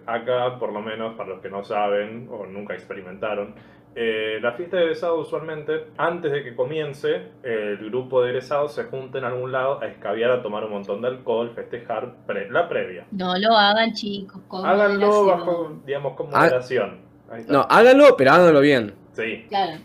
acá, 0.06 0.58
por 0.58 0.72
lo 0.72 0.80
menos, 0.80 1.14
para 1.16 1.30
los 1.30 1.40
que 1.40 1.48
no 1.50 1.64
saben 1.64 2.28
o 2.30 2.46
nunca 2.46 2.74
experimentaron, 2.74 3.54
eh, 3.98 4.38
la 4.42 4.52
fiesta 4.52 4.76
de 4.76 4.82
egresados 4.84 5.26
usualmente, 5.26 5.86
antes 5.96 6.30
de 6.30 6.44
que 6.44 6.54
comience, 6.54 7.28
el 7.42 7.78
grupo 7.88 8.20
de 8.22 8.28
egresados 8.28 8.74
se 8.74 8.84
junta 8.84 9.16
en 9.18 9.24
algún 9.24 9.50
lado 9.52 9.80
a 9.80 9.86
escabiar, 9.86 10.30
a 10.30 10.42
tomar 10.42 10.64
un 10.64 10.72
montón 10.72 11.00
de 11.00 11.08
alcohol, 11.08 11.52
festejar 11.54 12.14
pre- 12.26 12.50
la 12.50 12.68
previa. 12.68 13.06
No 13.10 13.36
lo 13.38 13.56
hagan, 13.56 13.92
chicos. 13.94 14.42
con 14.48 14.66
Háganlo 14.66 15.06
moderación. 15.06 15.38
bajo, 15.38 15.72
digamos, 15.86 16.12
con 16.14 16.26
Ah. 16.32 16.38
moderación. 16.40 17.00
Ahí 17.30 17.40
está. 17.40 17.52
No, 17.52 17.66
háganlo, 17.70 18.16
pero 18.18 18.32
háganlo 18.32 18.60
bien. 18.60 18.94
Sí, 19.12 19.46
Claro. 19.48 19.80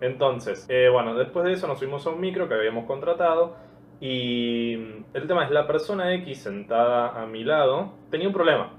Entonces, 0.00 0.64
eh, 0.68 0.88
bueno, 0.92 1.14
después 1.16 1.44
de 1.46 1.52
eso 1.52 1.66
nos 1.66 1.78
subimos 1.78 2.06
a 2.06 2.10
un 2.10 2.20
micro 2.20 2.48
que 2.48 2.54
habíamos 2.54 2.84
contratado 2.84 3.56
y 4.00 4.74
el 5.12 5.26
tema 5.26 5.44
es 5.44 5.50
la 5.50 5.66
persona 5.66 6.14
X 6.14 6.42
sentada 6.42 7.20
a 7.20 7.26
mi 7.26 7.42
lado 7.44 7.94
tenía 8.10 8.28
un 8.28 8.34
problema. 8.34 8.74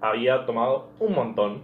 Había 0.00 0.44
tomado 0.46 0.88
un 0.98 1.14
montón 1.14 1.60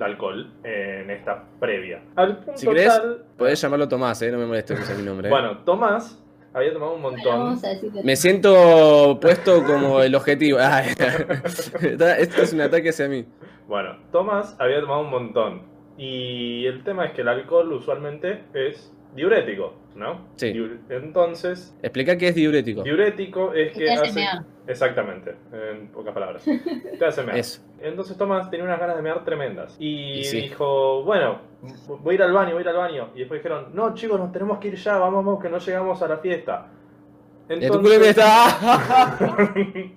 de 0.00 0.06
alcohol 0.06 0.50
en 0.64 1.10
esta 1.10 1.44
previa. 1.60 2.02
Al 2.16 2.38
punto 2.38 2.58
Si 2.58 2.66
querés, 2.66 2.88
tal, 2.88 3.24
Podés 3.36 3.60
llamarlo 3.60 3.86
Tomás, 3.88 4.20
¿eh? 4.22 4.32
No 4.32 4.38
me 4.38 4.46
molestes 4.46 4.78
que 4.78 4.84
sea 4.84 4.96
mi 4.96 5.02
nombre. 5.02 5.28
¿eh? 5.28 5.30
bueno, 5.30 5.58
Tomás 5.58 6.18
había 6.52 6.72
tomado 6.72 6.94
un 6.94 7.02
montón. 7.02 7.60
Me 8.02 8.16
siento 8.16 9.18
puesto 9.20 9.62
como 9.64 10.02
el 10.02 10.14
objetivo. 10.14 10.58
Ah, 10.60 10.82
Esto 12.18 12.42
es 12.42 12.52
un 12.52 12.62
ataque 12.62 12.88
hacia 12.88 13.08
mí. 13.08 13.24
Bueno, 13.68 13.96
Tomás 14.10 14.56
había 14.58 14.80
tomado 14.80 15.02
un 15.02 15.10
montón. 15.10 15.62
Y 15.96 16.64
el 16.66 16.82
tema 16.82 17.04
es 17.06 17.12
que 17.12 17.20
el 17.20 17.28
alcohol 17.28 17.72
usualmente 17.72 18.44
es 18.54 18.92
diurético, 19.14 19.74
¿no? 19.94 20.28
Sí. 20.36 20.54
Entonces, 20.88 21.76
Explica 21.82 22.16
qué 22.16 22.28
es 22.28 22.34
diurético. 22.34 22.82
diurético 22.82 23.52
es 23.52 23.76
Que 23.76 23.90
hace. 23.90 24.24
Exactamente, 24.70 25.34
en 25.52 25.88
pocas 25.88 26.14
palabras. 26.14 26.44
Te 26.98 27.04
hace 27.04 27.22
mear. 27.22 27.36
Eso. 27.38 27.60
Entonces 27.80 28.16
Tomás 28.16 28.48
tenía 28.50 28.64
unas 28.64 28.78
ganas 28.78 28.96
de 28.96 29.02
mear 29.02 29.24
tremendas. 29.24 29.74
Y, 29.78 30.20
Y 30.20 30.24
sí. 30.24 30.40
dijo, 30.42 31.02
bueno, 31.02 31.40
voy 32.02 32.12
a 32.12 32.16
ir 32.16 32.22
al 32.22 32.32
baño, 32.32 32.50
voy 32.52 32.58
a 32.58 32.62
ir 32.62 32.68
al 32.68 32.76
baño. 32.76 33.08
Y 33.14 33.20
después 33.20 33.40
dijeron, 33.42 33.70
no 33.74 33.94
chicos, 33.94 34.18
nos 34.20 34.30
tenemos 34.32 34.58
que 34.58 34.68
ir 34.68 34.76
ya, 34.76 34.96
vamos, 34.98 35.24
vamos, 35.24 35.42
que 35.42 35.48
no 35.48 35.58
llegamos 35.58 36.00
a 36.02 36.08
la 36.08 36.18
fiesta. 36.18 36.66
Y 37.48 37.66
tu 37.66 37.80
culo 37.80 37.94
está. 37.94 39.16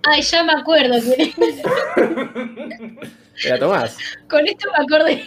Ay, 0.10 0.22
ya 0.24 0.44
me 0.44 0.54
acuerdo. 0.54 0.96
que- 1.00 1.34
Era 3.46 3.60
Tomás. 3.60 3.98
Con 4.28 4.48
esto 4.48 4.70
me 4.76 4.84
acordé. 4.86 5.24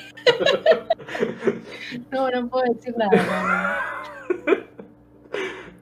No, 2.10 2.28
no 2.30 2.48
puedo 2.48 2.64
decir 2.74 2.94
nada. 2.96 3.80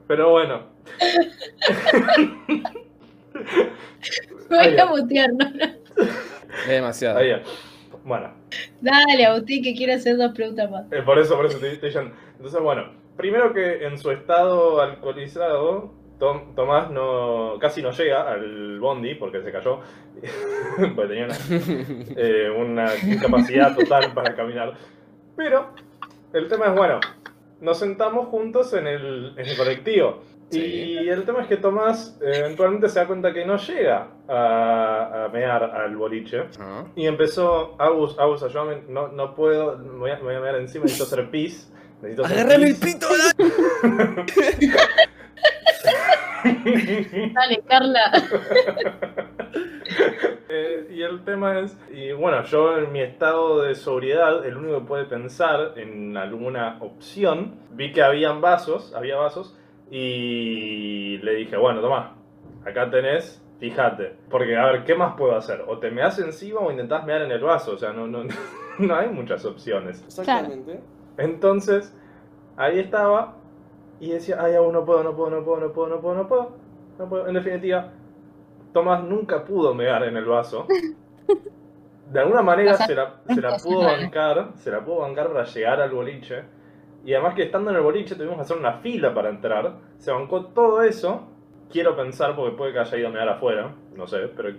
Pero 0.07 0.29
bueno. 0.29 0.63
Voy 4.49 4.57
Ahí 4.59 4.77
a 4.77 4.85
mutear, 4.85 5.29
no, 5.33 5.49
no. 5.49 5.65
Es 6.63 6.67
demasiado. 6.67 7.19
Ahí 7.19 7.31
va. 7.31 7.39
Bueno, 8.03 8.31
Dale, 8.81 9.25
Agustín, 9.25 9.63
que 9.63 9.73
quiero 9.73 9.93
hacer 9.93 10.15
dos 10.17 10.31
preguntas 10.33 10.69
más. 10.69 10.85
eh, 10.91 11.01
por 11.01 11.17
eso, 11.17 11.35
por 11.35 11.45
eso 11.47 11.57
te 11.57 11.71
estoy 11.71 11.89
diciendo. 11.89 12.15
Entonces, 12.35 12.61
bueno, 12.61 12.91
primero 13.17 13.51
que 13.53 13.83
en 13.85 13.97
su 13.97 14.11
estado 14.11 14.79
alcoholizado, 14.81 15.91
Tom- 16.19 16.53
Tomás 16.55 16.91
no 16.91 17.57
casi 17.59 17.81
no 17.81 17.91
llega 17.91 18.31
al 18.31 18.79
bondi 18.79 19.15
porque 19.15 19.41
se 19.41 19.51
cayó. 19.51 19.79
porque 20.95 21.07
tenía 21.09 21.25
una, 21.25 21.35
eh, 22.15 22.49
una 22.55 22.85
incapacidad 23.11 23.75
total 23.75 24.13
para 24.13 24.35
caminar. 24.35 24.73
Pero 25.35 25.71
el 26.33 26.47
tema 26.47 26.67
es, 26.67 26.75
bueno, 26.75 26.99
nos 27.61 27.79
sentamos 27.79 28.27
juntos 28.27 28.71
en 28.73 28.85
el, 28.87 29.33
en 29.37 29.45
el 29.47 29.57
colectivo. 29.57 30.21
Sí. 30.51 30.59
Y 30.61 31.09
el 31.09 31.23
tema 31.25 31.41
es 31.41 31.47
que 31.47 31.57
Tomás 31.57 32.17
eh, 32.21 32.39
eventualmente 32.39 32.87
se 32.87 32.99
da 32.99 33.07
cuenta 33.07 33.33
que 33.33 33.45
no 33.45 33.57
llega 33.57 34.07
a, 34.27 35.25
a 35.25 35.29
mear 35.29 35.63
al 35.63 35.95
boliche. 35.97 36.43
Ah. 36.59 36.85
Y 36.95 37.07
empezó, 37.07 37.75
Agus, 37.79 38.17
Agus, 38.19 38.43
ayúdame, 38.43 38.83
no, 38.87 39.07
no 39.09 39.33
puedo, 39.35 39.77
me 39.77 39.97
voy, 39.97 40.11
a, 40.11 40.17
me 40.17 40.21
voy 40.23 40.35
a 40.35 40.39
mear 40.39 40.55
encima, 40.55 40.83
necesito 40.83 41.05
hacer 41.05 41.29
pis. 41.31 41.71
Necesito 42.01 42.25
hacer 42.25 42.39
¡Agárrame 42.39 42.67
el 42.67 42.75
pis. 42.75 42.95
pito! 42.95 43.07
dale. 43.09 44.25
Dale, 47.33 47.63
Carla. 47.67 48.11
Eh, 50.47 50.87
y 50.91 51.01
el 51.01 51.23
tema 51.25 51.59
es, 51.59 51.77
y 51.91 52.11
bueno, 52.13 52.43
yo 52.43 52.77
en 52.77 52.91
mi 52.91 53.01
estado 53.01 53.61
de 53.63 53.75
sobriedad, 53.75 54.45
el 54.45 54.55
único 54.55 54.79
que 54.79 54.85
puede 54.85 55.05
pensar 55.05 55.73
en 55.75 56.15
alguna 56.15 56.77
opción, 56.81 57.55
vi 57.71 57.91
que 57.91 58.01
habían 58.01 58.41
vasos, 58.41 58.93
había 58.95 59.17
vasos, 59.17 59.57
y 59.89 61.17
le 61.19 61.35
dije, 61.35 61.57
bueno, 61.57 61.81
toma, 61.81 62.15
acá 62.65 62.89
tenés, 62.89 63.43
fíjate, 63.59 64.15
porque 64.29 64.55
a 64.57 64.65
ver, 64.65 64.83
¿qué 64.83 64.95
más 64.95 65.15
puedo 65.15 65.35
hacer? 65.35 65.63
O 65.67 65.77
te 65.79 65.91
meas 65.91 66.17
encima 66.19 66.59
o 66.59 66.71
intentás 66.71 67.05
mear 67.05 67.21
en 67.21 67.31
el 67.31 67.41
vaso, 67.41 67.73
o 67.73 67.77
sea, 67.77 67.93
no, 67.93 68.07
no, 68.07 68.23
no 68.79 68.95
hay 68.95 69.09
muchas 69.09 69.45
opciones. 69.45 70.03
Exactamente. 70.03 70.79
Entonces, 71.17 71.95
ahí 72.57 72.79
estaba 72.79 73.35
y 73.99 74.09
decía, 74.09 74.37
ay, 74.39 74.55
aún 74.55 74.73
no 74.73 74.85
puedo, 74.85 75.03
no 75.03 75.15
puedo, 75.15 75.29
no 75.29 75.43
puedo, 75.43 75.59
no 75.59 75.73
puedo, 75.73 75.89
no 75.89 76.01
puedo, 76.01 76.15
no 76.15 76.27
puedo. 76.27 76.65
No 76.97 77.09
puedo. 77.09 77.27
En 77.27 77.33
definitiva, 77.33 77.91
Tomás 78.73 79.03
nunca 79.03 79.43
pudo 79.43 79.73
mear 79.73 80.03
en 80.03 80.17
el 80.17 80.25
vaso. 80.25 80.67
De 82.11 82.19
alguna 82.19 82.41
manera 82.41 82.77
se 82.77 82.93
la, 82.93 83.21
se 83.27 83.41
la 83.41 83.57
pudo 83.57 83.79
bancar, 83.83 84.51
se 84.55 84.69
la 84.69 84.83
pudo 84.83 84.99
bancar 84.99 85.31
para 85.31 85.45
llegar 85.45 85.81
al 85.81 85.91
boliche. 85.91 86.43
Y 87.05 87.13
además 87.13 87.35
que 87.35 87.43
estando 87.43 87.69
en 87.69 87.77
el 87.77 87.83
boliche 87.83 88.15
tuvimos 88.15 88.35
que 88.35 88.41
hacer 88.41 88.57
una 88.57 88.79
fila 88.79 89.13
para 89.13 89.29
entrar. 89.29 89.77
Se 89.97 90.11
bancó 90.11 90.47
todo 90.47 90.81
eso. 90.81 91.27
Quiero 91.71 91.95
pensar, 91.95 92.35
porque 92.35 92.57
puede 92.57 92.73
que 92.73 92.79
haya 92.79 92.97
ido 92.97 93.07
a 93.09 93.11
mear 93.11 93.29
afuera, 93.29 93.73
no 93.95 94.07
sé, 94.07 94.27
pero 94.35 94.49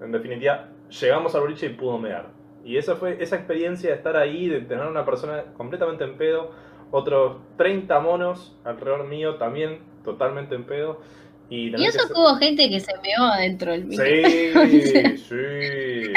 en 0.00 0.12
definitiva, 0.12 0.68
llegamos 1.00 1.34
al 1.34 1.42
boliche 1.42 1.66
y 1.66 1.70
pudo 1.70 1.98
mear. 1.98 2.26
Y 2.64 2.76
esa 2.76 2.96
fue 2.96 3.22
esa 3.22 3.36
experiencia 3.36 3.90
de 3.90 3.96
estar 3.96 4.16
ahí, 4.16 4.48
de 4.48 4.60
tener 4.60 4.86
una 4.86 5.04
persona 5.04 5.44
completamente 5.56 6.04
en 6.04 6.16
pedo, 6.16 6.50
otros 6.90 7.38
30 7.56 7.98
monos 8.00 8.56
alrededor 8.64 9.06
mío 9.06 9.36
también 9.36 9.80
totalmente 10.04 10.54
en 10.54 10.64
pedo. 10.64 11.00
Y, 11.48 11.76
Y 11.76 11.84
eso 11.86 12.06
que 12.08 12.12
que 12.12 12.20
hubo 12.20 12.34
gente 12.36 12.68
que 12.68 12.80
se 12.80 12.92
meó 13.02 13.24
adentro 13.32 13.70
del 13.72 13.84
micro. 13.84 14.04
Sí, 14.04 15.16
sí. 15.18 16.12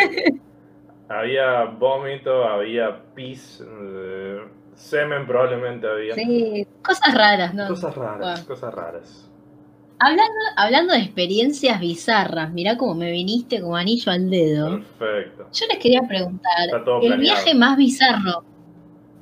Había 1.08 1.66
vómito, 1.66 2.44
había 2.46 3.00
pis, 3.14 3.64
eh, 3.68 4.42
semen 4.80 5.28
probablemente 5.28 5.88
había. 5.88 6.16
Sí, 6.16 6.66
cosas 6.82 7.14
raras, 7.14 7.54
¿no? 7.54 7.68
Cosas 7.68 7.96
raras, 7.96 8.44
cosas 8.44 8.74
raras. 8.74 9.30
Hablando, 10.00 10.34
hablando 10.56 10.94
de 10.94 11.00
experiencias 11.00 11.80
bizarras, 11.82 12.54
mirá 12.54 12.78
cómo 12.78 12.96
me 12.96 13.12
viniste 13.12 13.60
como 13.60 13.76
anillo 13.76 14.12
al 14.12 14.30
dedo. 14.30 14.82
Perfecto. 14.98 15.50
Yo 15.52 15.66
les 15.68 15.78
quería 15.78 16.02
preguntar, 16.08 16.70
el 16.74 16.84
planeado. 16.84 17.18
viaje 17.18 17.54
más 17.54 17.78
bizarro. 17.78 18.46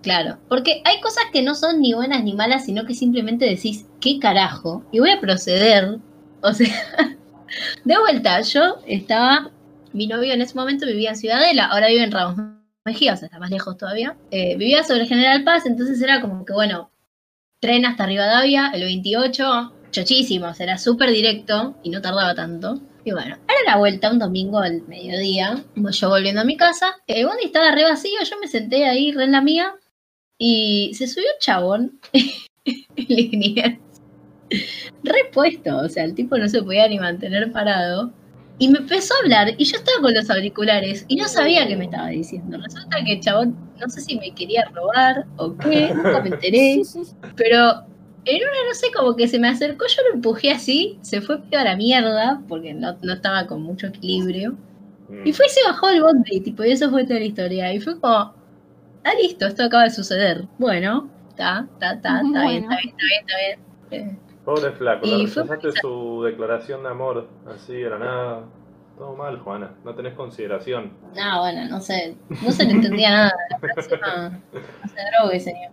Claro, 0.03 0.38
porque 0.47 0.84
hay 0.86 1.01
cosas 1.01 1.26
que 1.34 1.41
no 1.41 1.55
son 1.55 1.82
ni 1.82 1.93
buenas 1.93 2.24
ni 2.24 2.34
malas, 2.34 2.66
sino 2.66 2.86
que 2.86 2.93
simplemente 2.93 3.45
decís, 3.45 3.88
¿qué 3.99 4.20
carajo? 4.20 4.84
Y 4.91 4.99
voy 4.99 5.10
a 5.10 5.20
proceder. 5.20 5.97
O 6.41 6.53
sea, 6.53 6.68
de 7.84 7.97
vuelta, 7.97 8.39
yo 8.41 8.76
estaba, 8.86 9.49
mi 9.93 10.05
novio 10.05 10.32
en 10.32 10.41
ese 10.41 10.53
momento 10.53 10.86
vivía 10.86 11.10
en 11.10 11.16
Ciudadela, 11.18 11.66
ahora 11.66 11.88
vive 11.88 12.03
en 12.03 12.12
Ramos 12.12 12.57
Mejía, 12.88 13.14
o 13.14 13.18
sea, 13.18 13.26
está 13.26 13.38
más 13.38 13.52
lejos 13.52 13.78
todavía. 13.78 14.16
Eh, 14.32 14.56
vivía 14.56 14.82
sobre 14.84 15.06
General 15.06 15.44
Paz, 15.44 15.66
entonces 15.66 16.02
era 16.02 16.22
como 16.22 16.46
que, 16.46 16.54
bueno, 16.54 16.90
tren 17.60 17.86
hasta 17.86 18.06
Rivadavia, 18.06 18.72
el 18.74 18.84
28, 18.84 19.74
chochísimo, 19.92 20.48
o 20.48 20.54
sea, 20.54 20.64
era 20.64 20.78
súper 20.78 21.12
directo 21.12 21.76
y 21.84 21.90
no 21.90 22.02
tardaba 22.02 22.34
tanto. 22.34 22.80
Y 23.04 23.12
bueno, 23.12 23.36
era 23.46 23.74
la 23.74 23.78
vuelta 23.78 24.10
un 24.10 24.20
domingo 24.20 24.60
al 24.60 24.88
mediodía, 24.88 25.64
yo 25.76 26.10
volviendo 26.10 26.42
a 26.42 26.46
mi 26.46 26.56
casa, 26.56 26.96
el 27.08 27.26
bondi 27.26 27.44
estaba 27.44 27.72
re 27.72 27.84
vacío, 27.84 28.20
yo 28.24 28.40
me 28.40 28.48
senté 28.48 28.86
ahí 28.86 29.12
re 29.12 29.26
en 29.26 29.34
la 29.34 29.42
mía 29.42 29.76
y 30.38 30.94
se 30.94 31.08
subió 31.08 31.28
un 31.28 31.40
chabón, 31.42 32.00
repuesto, 35.04 35.78
o 35.78 35.90
sea, 35.90 36.06
el 36.06 36.16
tipo 36.16 36.38
no 36.38 36.48
se 36.48 36.64
podía 36.64 36.88
ni 36.88 37.00
mantener 37.00 37.52
parado. 37.52 38.14
Y 38.60 38.70
me 38.70 38.80
empezó 38.80 39.14
a 39.14 39.18
hablar 39.24 39.53
y 39.58 39.66
yo 39.66 39.78
estaba 39.78 40.01
con 40.01 40.14
los 40.14 40.30
auriculares 40.30 41.05
y 41.08 41.16
no 41.16 41.28
sabía 41.28 41.68
qué 41.68 41.78
me 41.78 41.86
estaba 41.86 42.08
diciendo. 42.08 42.58
Resulta 42.58 42.97
que 43.05 43.14
el 43.14 43.20
chabón, 43.20 43.55
no 43.80 43.88
sé 43.89 44.01
si 44.01 44.18
me 44.18 44.34
quería 44.34 44.66
robar 44.74 45.26
o 45.38 45.55
qué, 45.58 45.91
nunca 45.93 46.22
me 46.22 46.30
enteré. 46.30 46.82
Pero 47.36 47.86
en 48.26 48.41
una, 48.41 48.68
no 48.68 48.74
sé, 48.74 48.88
como 48.95 49.16
que 49.16 49.28
se 49.28 49.39
me 49.39 49.47
acercó, 49.47 49.86
yo 49.88 50.01
lo 50.10 50.16
empujé 50.16 50.51
así, 50.51 50.97
se 51.01 51.22
fue 51.22 51.41
pedo 51.43 51.62
a 51.62 51.66
la 51.66 51.78
mierda, 51.78 52.41
porque 52.47 52.74
no, 52.74 52.97
no 53.01 53.14
estaba 53.14 53.45
con 53.47 53.62
mucho 53.62 53.88
equilibrio. 53.88 54.58
Mm. 55.08 55.28
Y 55.28 55.34
fue 55.34 55.45
y 55.45 55.49
se 55.49 55.64
bajó 55.64 55.89
el 55.89 56.01
bondi, 56.01 56.41
tipo, 56.41 56.64
y 56.64 56.72
eso 56.72 56.89
fue 56.89 57.05
toda 57.05 57.20
la 57.20 57.26
historia. 57.26 57.74
Y 57.74 57.80
fue 57.80 57.99
como, 57.99 58.16
ah, 58.16 59.14
listo, 59.22 59.45
esto 59.47 59.64
acaba 59.64 59.84
de 59.84 59.91
suceder. 59.91 60.45
Bueno, 60.58 61.10
está, 61.30 61.68
está, 61.74 61.93
está, 61.93 62.22
está 62.22 62.41
bien, 62.47 62.64
está 62.64 62.78
bien, 62.78 62.95
está 62.95 63.38
bien, 63.38 63.60
está 63.84 63.95
bien. 63.95 64.27
Pobre 64.48 64.72
flaco, 64.72 65.06
Y 65.06 65.24
le 65.24 65.28
fue 65.28 65.43
rechazaste 65.43 65.82
su 65.82 66.24
declaración 66.24 66.82
de 66.84 66.89
amor 66.89 67.28
así 67.54 67.74
de 67.74 67.89
la 67.89 68.00
nada. 68.00 68.43
Todo 68.98 69.14
mal, 69.14 69.38
Juana, 69.39 69.74
no 69.84 69.93
tenés 69.93 70.14
consideración. 70.14 70.93
No, 71.14 71.41
bueno, 71.41 71.66
no 71.70 71.82
sé, 71.82 72.16
no 72.30 72.52
se 72.52 72.64
le 72.64 72.72
entendía 72.72 73.10
nada. 73.12 73.32
La 73.52 73.60
próxima, 73.60 74.39
no 74.54 74.89
se 74.89 74.95
drogue, 75.20 75.39
señor. 75.41 75.72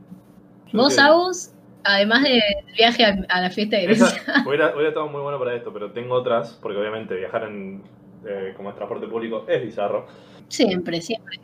Vos, 0.73 0.99
Agus, 0.99 1.53
además 1.85 2.25
del 2.25 2.43
viaje 2.77 3.05
a, 3.05 3.17
a 3.29 3.41
la 3.43 3.51
fiesta 3.51 3.77
de 3.77 3.85
Grecia. 3.85 4.07
Esa- 4.09 4.43
hubiera, 4.49 4.73
hubiera 4.75 4.89
estado 4.89 5.07
muy 5.07 5.23
bueno 5.23 5.39
para 5.39 5.55
esto, 5.55 5.73
pero 5.73 5.93
tengo 5.93 6.17
otras, 6.17 6.59
porque 6.61 6.77
obviamente 6.77 7.15
viajar 7.15 7.45
en 7.45 7.81
eh, 8.27 8.55
como 8.57 8.71
es 8.71 8.75
transporte 8.75 9.07
público 9.07 9.45
es 9.47 9.63
bizarro. 9.63 10.07
Siempre, 10.49 11.01
siempre. 11.01 11.39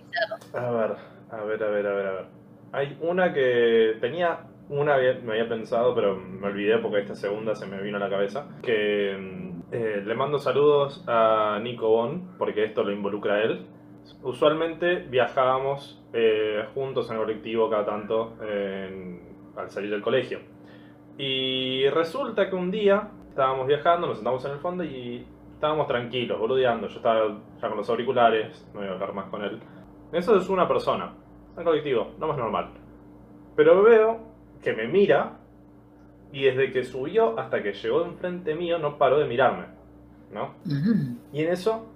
A 0.53 0.71
ver, 0.71 0.97
a 1.31 1.45
ver, 1.45 1.63
a 1.63 1.69
ver, 1.71 1.87
a 1.87 1.93
ver, 1.95 2.07
a 2.07 2.13
ver. 2.13 2.25
Hay 2.73 2.99
una 3.01 3.33
que 3.33 3.97
tenía, 4.01 4.41
una 4.71 4.95
había- 4.95 5.21
me 5.23 5.33
había 5.33 5.49
pensado, 5.49 5.95
pero 5.95 6.17
me 6.17 6.47
olvidé 6.47 6.79
porque 6.79 7.01
esta 7.01 7.15
segunda 7.15 7.55
se 7.55 7.67
me 7.67 7.81
vino 7.83 7.97
a 7.99 8.01
la 8.01 8.09
cabeza. 8.09 8.47
Que 8.63 9.17
mm, 9.19 9.61
eh, 9.73 10.03
le 10.07 10.15
mando 10.15 10.39
saludos 10.39 11.05
a 11.07 11.59
Nico 11.63 11.89
Bon, 11.91 12.37
porque 12.39 12.65
esto 12.65 12.83
lo 12.83 12.93
involucra 12.93 13.35
a 13.35 13.43
él. 13.43 13.67
Usualmente 14.23 14.97
viajábamos 15.09 15.97
eh, 16.13 16.65
juntos 16.75 17.09
en 17.11 17.17
el 17.17 17.23
colectivo 17.23 17.71
cada 17.71 17.85
tanto 17.87 18.35
en- 18.43 19.21
al 19.57 19.71
salir 19.71 19.91
del 19.91 20.03
colegio. 20.03 20.39
Y 21.19 21.89
resulta 21.91 22.49
que 22.49 22.57
un 22.57 22.71
día 22.71 23.11
estábamos 23.29 23.67
viajando, 23.67 24.07
nos 24.07 24.17
sentamos 24.17 24.45
en 24.45 24.53
el 24.53 24.59
fondo 24.59 24.83
y 24.85 25.25
estábamos 25.55 25.87
tranquilos, 25.87 26.39
boludeando. 26.39 26.89
Yo 26.89 26.97
estaba 26.97 27.39
ya 27.61 27.69
con 27.69 27.77
los 27.77 27.89
auriculares, 27.91 28.67
no 28.75 28.81
iba 28.83 28.91
a 28.93 28.95
hablar 28.95 29.13
más 29.13 29.27
con 29.27 29.43
él. 29.45 29.61
Eso 30.13 30.37
es 30.37 30.49
una 30.49 30.67
persona, 30.67 31.13
un 31.57 31.63
colectivo, 31.65 32.13
no 32.19 32.27
más 32.29 32.39
normal. 32.39 32.71
Pero 33.55 33.83
veo 33.83 34.30
que 34.63 34.73
me 34.73 34.87
mira 34.87 35.39
y 36.33 36.45
desde 36.45 36.73
que 36.73 36.85
subió 36.85 37.39
hasta 37.39 37.63
que 37.63 37.73
llegó 37.73 38.05
enfrente 38.05 38.55
mío 38.55 38.79
no 38.79 38.99
paró 38.99 39.19
de 39.19 39.27
mirarme, 39.27 39.67
¿no? 40.33 40.55
Y 41.33 41.43
en 41.43 41.53
eso 41.53 41.87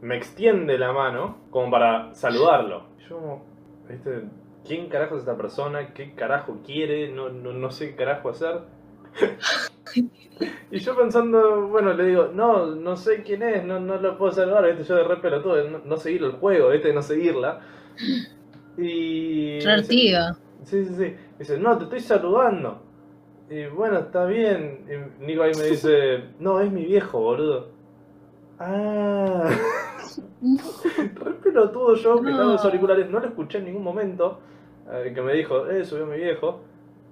me 0.00 0.16
extiende 0.16 0.78
la 0.78 0.92
mano 0.92 1.38
como 1.50 1.70
para 1.70 2.14
saludarlo. 2.14 2.84
Yo, 3.08 3.42
¿viste? 3.88 4.22
¿Quién 4.66 4.88
carajo 4.88 5.16
es 5.16 5.20
esta 5.20 5.36
persona? 5.36 5.92
¿Qué 5.92 6.14
carajo 6.14 6.60
quiere? 6.64 7.10
No, 7.10 7.30
no, 7.30 7.52
no 7.52 7.70
sé 7.70 7.90
qué 7.90 7.96
carajo 7.96 8.28
hacer. 8.28 8.60
y 10.70 10.78
yo 10.78 10.96
pensando, 10.96 11.66
bueno, 11.68 11.92
le 11.94 12.04
digo, 12.04 12.30
no, 12.32 12.66
no 12.66 12.96
sé 12.96 13.22
quién 13.22 13.42
es, 13.42 13.64
no, 13.64 13.80
no 13.80 13.96
lo 13.96 14.16
puedo 14.16 14.32
saludar, 14.32 14.66
¿viste? 14.66 14.84
Yo 14.84 14.94
de 14.94 15.04
re 15.04 15.16
pelotudo, 15.16 15.68
no, 15.68 15.78
no 15.84 15.96
seguir 15.96 16.22
el 16.22 16.32
juego, 16.32 16.70
¿viste? 16.70 16.92
No 16.92 17.02
seguirla. 17.02 17.60
Y... 18.78 19.58
Sí, 20.64 20.84
sí, 20.84 20.94
sí. 20.94 21.16
Dice, 21.38 21.58
no, 21.58 21.76
te 21.78 21.84
estoy 21.84 22.00
saludando. 22.00 22.82
Y 23.48 23.66
bueno, 23.66 23.98
está 23.98 24.24
bien. 24.26 24.84
Y 25.20 25.24
Nico 25.24 25.42
ahí 25.42 25.52
me 25.58 25.64
dice, 25.70 26.24
no, 26.38 26.60
es 26.60 26.70
mi 26.70 26.84
viejo, 26.84 27.20
boludo. 27.20 27.68
Ah. 28.58 29.48
Re 31.14 31.32
pelotudo 31.42 31.94
yo 31.94 32.20
que 32.22 32.30
estaba 32.30 32.44
en 32.44 32.52
los 32.52 32.62
No. 32.64 32.68
auriculares, 32.68 33.10
no 33.10 33.20
lo 33.20 33.26
escuché 33.26 33.58
en 33.58 33.64
ningún 33.66 33.82
momento. 33.84 34.40
eh, 34.92 35.12
que 35.14 35.22
me 35.22 35.34
dijo, 35.34 35.66
eh, 35.68 35.84
subió 35.84 36.06
mi 36.06 36.16
viejo. 36.16 36.60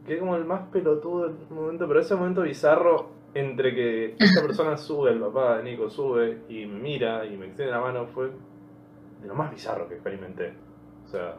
quedé 0.07 0.19
como 0.21 0.37
el 0.37 0.45
más 0.45 0.63
pelotudo 0.73 1.31
un 1.51 1.57
momento, 1.57 1.87
pero 1.87 2.01
ese 2.01 2.15
momento 2.17 2.43
bizarro 2.43 3.11
entre 3.35 3.75
que 3.75 4.15
esta 4.19 4.43
persona 4.43 4.77
sube, 4.79 5.11
el 5.13 5.21
papá 5.21 5.59
de 5.59 5.65
Nico 5.65 5.89
sube 5.91 6.39
y 6.49 6.65
me 6.67 6.79
mira 6.81 7.25
y 7.27 7.37
me 7.37 7.47
extiende 7.47 7.73
la 7.73 7.81
mano 7.81 8.07
fue 8.07 8.31
de 9.23 9.29
lo 9.29 9.35
más 9.35 9.51
bizarro 9.51 9.87
que 9.89 9.95
experimenté. 9.95 10.55
O 11.05 11.09
sea, 11.09 11.35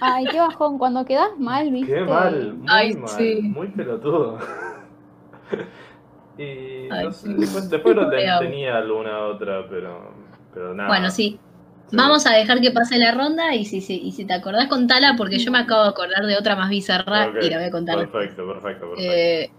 Ay, 0.00 0.26
qué 0.30 0.38
bajón. 0.38 0.78
Cuando 0.78 1.04
quedas 1.04 1.30
mal, 1.38 1.70
¿viste? 1.70 1.94
qué 1.94 2.00
mal, 2.02 2.54
muy 2.54 2.66
Ay, 2.68 2.94
mal, 2.94 3.08
sí. 3.08 3.42
muy 3.42 3.68
pelotudo. 3.68 4.38
y 6.38 6.88
Ay, 6.90 7.04
no 7.06 7.12
sé, 7.12 7.28
sí. 7.28 7.34
después, 7.34 7.68
Feo. 7.68 8.38
tenía 8.40 8.76
alguna 8.78 9.26
otra, 9.26 9.66
pero, 9.68 10.12
pero 10.52 10.74
nada. 10.74 10.88
Bueno, 10.88 11.10
sí. 11.10 11.38
Sí. 11.86 11.96
Vamos 11.96 12.26
a 12.26 12.32
dejar 12.32 12.60
que 12.60 12.70
pase 12.70 12.98
la 12.98 13.12
ronda 13.12 13.54
y 13.54 13.66
si, 13.66 13.80
si, 13.80 14.00
y 14.00 14.12
si 14.12 14.24
te 14.24 14.32
acordás, 14.32 14.68
contala, 14.68 15.14
porque 15.16 15.38
yo 15.38 15.52
me 15.52 15.58
acabo 15.58 15.82
de 15.82 15.90
acordar 15.90 16.24
de 16.26 16.36
otra 16.36 16.56
más 16.56 16.70
bizarra 16.70 17.30
y 17.40 17.50
la 17.50 17.58
voy 17.58 17.66
a 17.66 17.70
contar. 17.70 17.98
Perfecto, 17.98 18.46
perfecto, 18.46 18.90
perfecto. 18.90 18.94
Eh, 18.96 19.50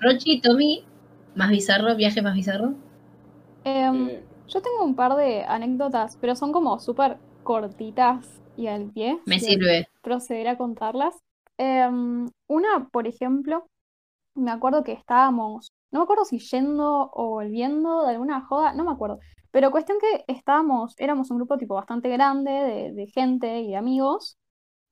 Rochi, 0.00 0.40
Tommy, 0.40 0.84
más 1.34 1.50
bizarro, 1.50 1.94
viaje 1.94 2.20
más 2.20 2.34
bizarro. 2.34 2.74
Em, 3.64 4.08
Eh, 4.08 4.24
yo 4.48 4.60
tengo 4.60 4.84
un 4.84 4.96
par 4.96 5.14
de 5.14 5.44
anécdotas, 5.44 6.18
pero 6.20 6.34
son 6.34 6.52
como 6.52 6.78
súper 6.80 7.16
cortitas 7.44 8.26
y 8.58 8.68
al 8.68 8.90
pie. 8.92 9.20
Me 9.26 9.38
si 9.38 9.46
sirve. 9.46 9.88
proceder 10.02 10.48
a 10.48 10.58
contarlas. 10.58 11.14
Em, 11.58 12.28
una, 12.48 12.88
por 12.90 13.06
ejemplo, 13.08 13.66
me 14.34 14.50
acuerdo 14.50 14.84
que 14.84 14.92
estábamos, 14.92 15.72
no 15.92 16.00
me 16.00 16.04
acuerdo 16.04 16.24
si 16.24 16.38
yendo 16.40 17.10
o 17.12 17.30
volviendo 17.30 18.04
de 18.04 18.12
alguna 18.12 18.42
joda, 18.42 18.74
no 18.74 18.84
me 18.84 18.92
acuerdo, 18.92 19.18
pero 19.50 19.70
cuestión 19.70 19.98
que 20.00 20.24
estábamos, 20.32 20.94
éramos 20.98 21.30
un 21.30 21.38
grupo 21.38 21.58
tipo 21.58 21.74
bastante 21.74 22.08
grande 22.10 22.50
de, 22.52 22.92
de 22.94 23.06
gente 23.08 23.60
y 23.60 23.68
de 23.70 23.76
amigos, 23.76 24.38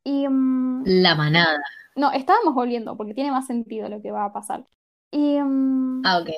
y 0.04 0.28
mm, 0.28 0.84
La 0.84 1.14
manada. 1.14 1.58
no, 1.96 2.12
estábamos 2.12 2.54
volviendo, 2.54 2.96
porque 2.96 3.14
tiene 3.14 3.30
más 3.32 3.46
sentido 3.46 3.88
lo 3.88 4.00
que 4.02 4.12
va 4.12 4.26
a 4.26 4.32
pasar. 4.32 4.66
Y 5.10 5.40
mm, 5.40 6.02
Ah, 6.04 6.18
ok. 6.20 6.30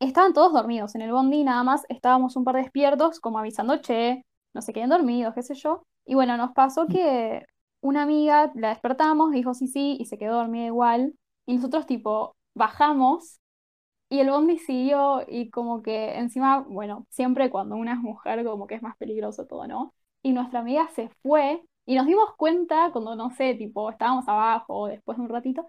estaban 0.00 0.32
todos 0.34 0.52
dormidos 0.52 0.94
en 0.94 1.02
el 1.02 1.12
bondi, 1.12 1.44
nada 1.44 1.62
más 1.64 1.84
estábamos 1.88 2.36
un 2.36 2.44
par 2.44 2.56
despiertos, 2.56 3.20
como 3.20 3.38
avisando, 3.38 3.78
che, 3.78 4.24
no 4.54 4.62
se 4.62 4.72
queden 4.72 4.90
dormidos, 4.90 5.34
qué 5.34 5.42
sé 5.42 5.54
yo. 5.54 5.84
Y 6.04 6.14
bueno, 6.14 6.36
nos 6.36 6.52
pasó 6.52 6.86
que 6.88 7.44
una 7.80 8.02
amiga 8.02 8.52
la 8.54 8.70
despertamos, 8.70 9.32
dijo 9.32 9.54
sí, 9.54 9.68
sí, 9.68 9.96
y 10.00 10.06
se 10.06 10.18
quedó 10.18 10.36
dormida 10.38 10.66
igual. 10.66 11.14
Y 11.46 11.54
nosotros, 11.56 11.86
tipo, 11.86 12.36
bajamos 12.54 13.40
y 14.08 14.20
el 14.20 14.30
bondi 14.30 14.58
siguió, 14.58 15.24
y 15.28 15.50
como 15.50 15.82
que 15.82 16.16
encima, 16.18 16.60
bueno, 16.60 17.06
siempre 17.10 17.50
cuando 17.50 17.76
una 17.76 17.94
es 17.94 17.98
mujer, 18.00 18.44
como 18.44 18.66
que 18.66 18.74
es 18.76 18.82
más 18.82 18.96
peligroso 18.98 19.46
todo, 19.46 19.66
¿no? 19.66 19.94
Y 20.22 20.32
nuestra 20.32 20.60
amiga 20.60 20.88
se 20.90 21.08
fue, 21.22 21.62
y 21.86 21.94
nos 21.96 22.06
dimos 22.06 22.34
cuenta 22.36 22.90
cuando, 22.92 23.16
no 23.16 23.30
sé, 23.30 23.54
tipo, 23.54 23.90
estábamos 23.90 24.28
abajo 24.28 24.86
después 24.88 25.16
de 25.18 25.24
un 25.24 25.30
ratito, 25.30 25.66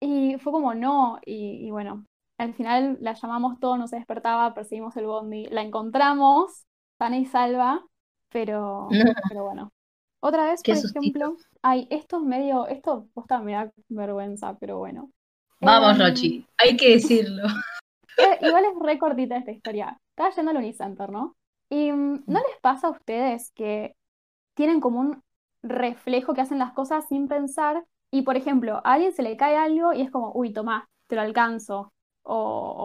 y 0.00 0.36
fue 0.38 0.52
como 0.52 0.74
no, 0.74 1.18
y, 1.24 1.66
y 1.66 1.70
bueno. 1.70 2.04
Al 2.36 2.52
final 2.54 2.98
la 3.00 3.12
llamamos 3.14 3.60
todo, 3.60 3.78
no 3.78 3.86
se 3.86 3.94
despertaba, 3.96 4.54
perseguimos 4.54 4.96
el 4.96 5.06
bondi, 5.06 5.46
la 5.46 5.62
encontramos, 5.62 6.66
sana 6.98 7.16
y 7.18 7.26
salva, 7.26 7.84
pero, 8.30 8.88
pero 9.28 9.44
bueno. 9.44 9.73
Otra 10.24 10.44
vez, 10.46 10.64
por 10.64 10.76
sustito. 10.80 10.94
ejemplo, 11.02 11.36
ay, 11.62 11.86
esto 11.90 12.16
es 12.18 12.22
medio, 12.24 12.66
esto 12.68 13.08
posta 13.14 13.40
me 13.40 13.52
da 13.52 13.72
vergüenza, 13.88 14.56
pero 14.58 14.78
bueno. 14.78 15.10
Vamos, 15.60 15.98
Em, 15.98 15.98
Rochi. 15.98 16.46
Hay 16.58 16.76
que 16.76 16.90
decirlo. 16.94 17.44
eh, 18.16 18.38
igual 18.42 18.64
es 18.64 18.72
re 18.80 18.98
cortita 18.98 19.36
esta 19.36 19.52
historia. 19.52 20.00
Estaba 20.10 20.30
yendo 20.34 20.50
al 20.52 20.56
Unicenter, 20.58 21.10
¿no? 21.10 21.36
Y 21.70 21.92
mm, 21.92 22.24
¿no 22.26 22.40
les 22.40 22.60
pasa 22.62 22.88
a 22.88 22.90
ustedes 22.90 23.52
que 23.54 23.96
tienen 24.54 24.80
como 24.80 25.00
un 25.00 25.22
reflejo 25.62 26.34
que 26.34 26.42
hacen 26.42 26.58
las 26.58 26.72
cosas 26.74 27.06
sin 27.08 27.28
pensar? 27.28 27.84
Y 28.12 28.22
por 28.22 28.36
ejemplo, 28.36 28.76
a 28.84 28.94
alguien 28.94 29.12
se 29.14 29.22
le 29.22 29.36
cae 29.36 29.56
algo 29.56 29.92
y 29.92 30.02
es 30.02 30.10
como, 30.10 30.32
uy, 30.34 30.52
tomá, 30.52 30.88
te 31.08 31.16
lo 31.16 31.22
alcanzo. 31.22 31.92
O, 32.24 32.36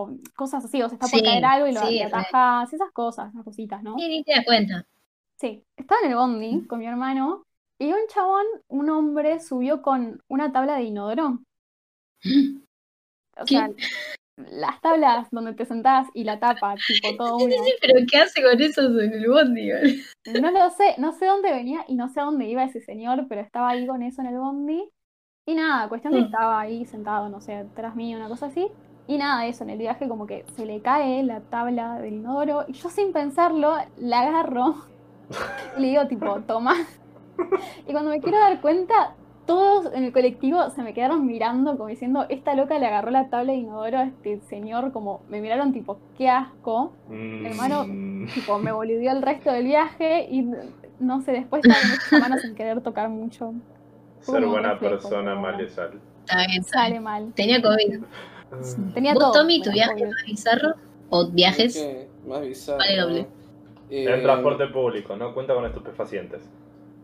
o 0.10 0.18
cosas 0.36 0.66
así, 0.66 0.82
o 0.84 0.90
se 0.90 0.96
está 0.96 1.10
por 1.10 1.20
Sí, 1.20 1.24
caer 1.24 1.46
algo 1.46 1.68
y 1.68 1.72
lo 1.74 1.82
sí, 1.82 2.02
atajás, 2.02 2.74
esas 2.74 2.92
cosas, 2.92 3.30
esas 3.32 3.44
cositas, 3.46 3.84
¿no? 3.84 3.96
Y 3.98 4.08
ni 4.08 4.24
te 4.24 4.32
das 4.34 4.46
cuenta. 4.46 4.86
Sí, 5.40 5.66
estaba 5.76 6.02
en 6.04 6.12
el 6.12 6.16
bondi 6.18 6.68
con 6.68 6.78
mi 6.80 6.86
hermano 6.88 7.44
y 7.80 7.92
un 7.94 8.08
chabón, 8.10 8.46
un 8.68 8.90
hombre, 8.92 9.40
subió 9.40 9.82
con 9.82 10.22
una 10.28 10.52
tabla 10.52 10.76
de 10.76 10.84
inodoro. 10.84 11.40
O 13.38 13.46
¿Qué? 13.46 13.48
sea, 13.48 13.72
las 14.38 14.82
tablas 14.82 15.30
donde 15.32 15.54
te 15.56 15.66
sentás 15.66 16.08
y 16.14 16.26
la 16.26 16.40
tapa, 16.40 16.82
tipo 16.88 17.16
todo 17.18 17.38
Sí, 17.38 17.46
uno. 17.46 17.56
sí, 17.64 17.74
pero 17.82 17.94
¿qué 18.10 18.18
hace 18.18 18.42
con 18.42 18.62
eso 18.62 18.82
en 19.00 19.14
el 19.14 19.28
bondi? 19.30 19.72
No 20.26 20.52
lo 20.52 20.70
sé, 20.70 20.96
no 20.98 21.12
sé 21.14 21.26
dónde 21.26 21.52
venía 21.52 21.84
y 21.88 21.96
no 21.96 22.08
sé 22.10 22.20
a 22.20 22.24
dónde 22.26 22.46
iba 22.48 22.64
ese 22.64 22.80
señor, 22.82 23.26
pero 23.28 23.42
estaba 23.42 23.70
ahí 23.70 23.88
con 23.88 24.04
eso 24.04 24.22
en 24.22 24.28
el 24.28 24.38
bondi. 24.38 24.90
Y 25.46 25.56
nada, 25.56 25.90
cuestión 25.90 26.14
que 26.16 26.20
Mm. 26.20 26.26
estaba 26.26 26.60
ahí 26.62 26.86
sentado, 26.86 27.30
no 27.30 27.42
sé, 27.42 27.56
atrás 27.56 27.96
mío, 27.96 28.18
una 28.18 28.30
cosa 28.30 28.48
así. 28.48 28.70
Y 29.08 29.18
nada, 29.18 29.48
eso, 29.48 29.64
en 29.64 29.72
el 29.72 29.80
viaje 29.80 30.08
como 30.08 30.28
que 30.28 30.46
se 30.56 30.66
le 30.66 30.82
cae 30.82 31.24
la 31.24 31.42
tabla 31.42 32.00
del 32.00 32.16
inodoro 32.16 32.66
y 32.68 32.74
yo 32.74 32.90
sin 32.90 33.14
pensarlo 33.14 33.76
la 33.98 34.22
agarro 34.22 34.76
y 35.78 35.82
le 35.82 35.88
digo 35.90 36.08
tipo, 36.08 36.40
toma. 36.42 36.76
Y 37.88 37.92
cuando 37.92 38.12
me 38.12 38.20
quiero 38.20 38.38
dar 38.40 38.60
cuenta, 38.62 39.16
todos 39.46 39.92
en 39.94 40.04
el 40.04 40.12
colectivo 40.12 40.70
se 40.72 40.84
me 40.84 40.94
quedaron 40.94 41.26
mirando 41.26 41.78
como 41.78 41.88
diciendo, 41.88 42.26
esta 42.30 42.54
loca 42.54 42.78
le 42.78 42.86
agarró 42.86 43.12
la 43.12 43.30
tabla 43.30 43.54
de 43.54 43.60
inodoro 43.60 43.98
a 43.98 44.04
este 44.04 44.42
señor, 44.42 44.92
como 44.92 45.22
me 45.30 45.42
miraron 45.42 45.72
tipo, 45.74 45.98
qué 46.18 46.30
asco. 46.30 46.94
Hermano, 47.10 47.86
Mm, 47.88 48.28
Tipo, 48.34 48.60
me 48.60 48.72
boludeó 48.72 49.12
el 49.12 49.22
resto 49.22 49.52
del 49.52 49.66
viaje 49.66 50.28
y 50.30 50.46
no 51.00 51.22
sé, 51.22 51.32
después 51.32 51.64
estaba 51.64 51.82
con 51.82 51.92
esta 51.94 52.20
mano 52.20 52.38
sin 52.40 52.54
querer 52.56 52.82
tocar 52.82 53.10
mucho. 53.10 53.54
Fue 54.22 54.36
ser 54.40 54.46
buena 54.48 54.74
reflejo, 54.74 54.96
persona, 54.96 55.34
mal 55.36 55.58
le 55.58 55.70
sale. 55.70 55.98
Está 56.26 56.46
bien, 56.46 56.60
está 56.62 56.80
Sale 56.80 57.00
mal. 57.00 57.32
Tenía 57.34 57.62
COVID. 57.62 58.04
Tenía 58.94 59.14
¿Vos, 59.14 59.24
todo. 59.24 59.32
Tommy, 59.32 59.62
tu 59.62 59.72
viaje 59.72 59.94
COVID. 59.94 60.06
más 60.12 60.24
bizarro? 60.26 60.74
¿O 61.10 61.28
viajes? 61.28 61.88
Más 62.28 62.42
bizarro. 62.42 62.78
Vale 62.80 62.98
doble. 62.98 63.28
Eh, 63.90 64.06
En 64.08 64.22
transporte 64.24 64.68
público, 64.68 65.16
no 65.16 65.34
cuenta 65.34 65.54
con 65.54 65.66
estupefacientes. 65.66 66.42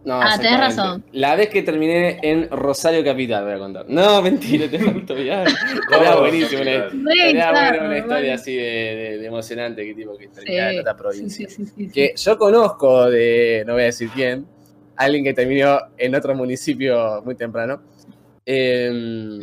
No, 0.05 0.21
Ah, 0.21 0.38
tenés 0.39 0.59
razón. 0.59 1.03
La 1.13 1.36
vez 1.36 1.49
que 1.49 1.63
terminé 1.63 2.19
en 2.21 2.47
Rosario 2.51 3.03
Capital, 3.03 3.43
voy 3.43 3.53
a 3.53 3.57
contar. 3.57 3.86
No, 3.89 4.21
mentira, 4.21 4.69
te 4.69 4.77
faltó 4.77 5.17
ya. 5.17 5.43
Todo 5.91 6.19
buenísimo 6.21 6.61
estaría 6.61 7.51
buena 7.51 7.83
una 7.86 7.97
historia 7.97 8.36
así 8.36 8.55
de, 8.55 8.63
de- 8.63 9.17
de 9.17 9.25
emocionante, 9.25 9.83
que 9.83 9.95
tipo 9.95 10.15
que 10.15 10.27
terminaba 10.27 10.71
en 10.73 10.79
otra 10.81 10.95
provincia. 10.95 11.49
sí, 11.49 11.55
sí, 11.55 11.65
sí, 11.65 11.86
sí. 11.88 11.91
Que 11.91 12.13
yo 12.15 12.38
conozco 12.38 13.09
de, 13.09 13.63
no 13.65 13.73
voy 13.73 13.81
a 13.81 13.86
decir 13.86 14.09
quién, 14.13 14.45
alguien 14.95 15.23
que 15.23 15.33
terminó 15.33 15.79
en 15.97 16.13
otro 16.13 16.36
municipio 16.36 17.23
muy 17.25 17.33
temprano. 17.33 17.81
Eh, 18.45 19.39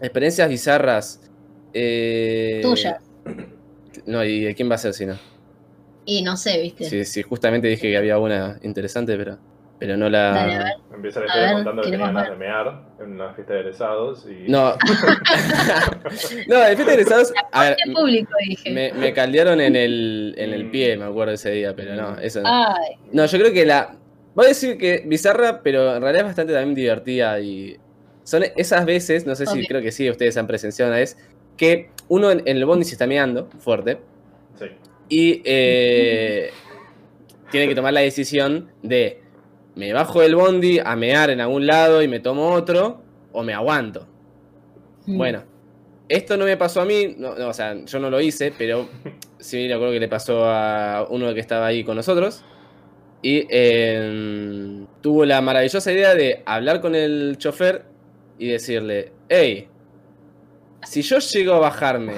experiencias 0.00 0.48
bizarras. 0.48 1.20
eh, 1.72 2.60
Tuya. 2.62 3.00
No, 4.06 4.22
¿y 4.24 4.42
de 4.42 4.54
quién 4.54 4.70
va 4.70 4.76
a 4.76 4.78
ser 4.78 4.94
si 4.94 5.04
no? 5.06 5.18
Y 6.04 6.22
no 6.22 6.36
sé, 6.36 6.60
¿viste? 6.60 6.84
Sí, 6.84 7.04
sí, 7.04 7.22
justamente 7.22 7.66
dije 7.68 7.90
que 7.90 7.96
había 7.96 8.18
una 8.18 8.58
interesante, 8.62 9.16
pero, 9.16 9.38
pero 9.78 9.96
no 9.96 10.08
la. 10.10 10.30
Dale, 10.32 10.54
a 10.54 10.58
ver. 10.58 10.72
Empieza 10.94 11.20
la 11.20 11.24
A 11.24 11.28
historia 11.28 11.46
ver, 11.46 11.54
contando 11.56 11.82
que 11.82 11.90
tenía 11.90 12.06
ganas 12.06 12.30
de 12.30 12.36
mear 12.36 12.82
en 13.00 13.12
una 13.12 13.32
fiesta 13.34 13.52
de 13.54 13.60
egresados 13.60 14.26
y... 14.28 14.50
No. 14.50 14.74
no, 16.48 16.58
de 16.60 16.76
fiesta 16.76 16.84
de 16.84 16.92
egresados. 16.92 17.32
A 17.52 17.64
ver, 17.64 17.76
En 17.86 17.92
público, 17.94 18.30
dije. 18.48 18.70
me, 18.70 18.92
me 18.92 19.12
caldearon 19.12 19.60
en 19.60 19.76
el, 19.76 20.34
en 20.36 20.52
el 20.52 20.64
Mm. 20.66 20.70
pie, 20.70 20.96
me 20.96 21.04
acuerdo 21.04 21.32
ese 21.34 21.50
día, 21.50 21.74
pero 21.74 21.94
no, 21.94 22.18
eso 22.18 22.40
no. 22.42 22.48
Ay, 22.50 22.96
No, 23.12 23.26
yo 23.26 23.38
creo 23.38 23.52
que 23.52 23.64
la. 23.66 23.96
Voy 24.34 24.46
a 24.46 24.48
decir 24.48 24.76
que 24.78 25.02
bizarra, 25.06 25.62
pero 25.62 25.94
en 25.96 26.02
realidad 26.02 26.22
es 26.22 26.28
bastante 26.30 26.52
también 26.52 26.74
divertida 26.74 27.38
y. 27.40 27.76
Son 28.24 28.42
esas 28.56 28.86
veces, 28.86 29.26
no 29.26 29.34
sé 29.34 29.44
si 29.46 29.66
creo 29.66 29.82
que 29.82 29.92
sí, 29.92 30.08
ustedes 30.08 30.36
han 30.38 30.46
presenciado 30.46 30.90
una 30.90 30.98
vez, 30.98 31.18
que 31.58 31.90
uno 32.08 32.30
en, 32.30 32.40
en 32.46 32.56
el 32.56 32.64
bondi 32.64 32.84
se 32.86 32.92
está 32.92 33.06
meando 33.06 33.48
fuerte 33.58 33.98
Sí. 34.58 34.66
Y 35.14 35.42
eh, 35.44 36.50
tiene 37.52 37.68
que 37.68 37.76
tomar 37.76 37.92
la 37.92 38.00
decisión 38.00 38.72
de 38.82 39.20
me 39.76 39.92
bajo 39.92 40.20
del 40.20 40.34
bondi 40.34 40.80
a 40.84 40.96
mear 40.96 41.30
en 41.30 41.40
algún 41.40 41.68
lado 41.68 42.02
y 42.02 42.08
me 42.08 42.18
tomo 42.18 42.50
otro 42.50 43.00
o 43.30 43.44
me 43.44 43.54
aguanto. 43.54 44.08
mm. 45.06 45.16
Bueno, 45.16 45.44
esto 46.08 46.36
no 46.36 46.46
me 46.46 46.56
pasó 46.56 46.80
a 46.80 46.84
mí, 46.84 47.14
no, 47.16 47.36
no, 47.36 47.46
o 47.46 47.52
sea, 47.52 47.76
yo 47.84 48.00
no 48.00 48.10
lo 48.10 48.20
hice, 48.20 48.52
pero 48.58 48.88
sí 49.38 49.68
me 49.68 49.74
acuerdo 49.74 49.92
que 49.92 50.00
le 50.00 50.08
pasó 50.08 50.46
a 50.46 51.06
uno 51.08 51.32
que 51.32 51.38
estaba 51.38 51.66
ahí 51.66 51.84
con 51.84 51.94
nosotros. 51.94 52.42
Y 53.22 53.46
eh, 53.48 54.84
tuvo 55.00 55.24
la 55.24 55.40
maravillosa 55.40 55.92
idea 55.92 56.16
de 56.16 56.42
hablar 56.44 56.80
con 56.80 56.96
el 56.96 57.36
chofer 57.38 57.84
y 58.36 58.48
decirle, 58.48 59.12
hey, 59.28 59.68
si 60.82 61.02
yo 61.02 61.20
llego 61.20 61.54
a 61.54 61.60
bajarme, 61.60 62.14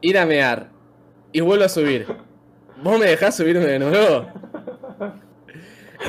ir 0.00 0.18
a 0.18 0.26
mear 0.26 0.72
y 1.32 1.40
vuelvo 1.40 1.64
a 1.64 1.68
subir, 1.68 2.06
¿vos 2.82 2.98
me 2.98 3.06
dejás 3.06 3.36
subirme 3.36 3.64
de 3.66 3.78
nuevo? 3.78 4.26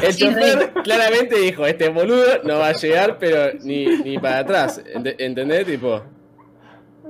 El 0.01 0.15
chofer 0.15 0.73
claramente 0.83 1.37
dijo, 1.37 1.65
este 1.67 1.89
boludo 1.89 2.41
no 2.43 2.57
va 2.57 2.69
a 2.69 2.73
llegar, 2.73 3.17
pero 3.19 3.53
ni, 3.63 3.85
ni 3.85 4.17
para 4.17 4.39
atrás. 4.39 4.81
Ent- 4.93 5.15
¿Entendés? 5.19 5.65
Tipo. 5.67 6.01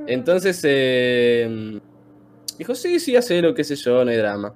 Entonces, 0.05 0.59
eh, 0.65 1.79
dijo, 2.57 2.75
sí, 2.75 2.99
sí, 2.99 3.15
hacelo, 3.15 3.53
qué 3.53 3.63
sé 3.63 3.75
yo, 3.75 4.03
no 4.03 4.11
hay 4.11 4.17
drama. 4.17 4.53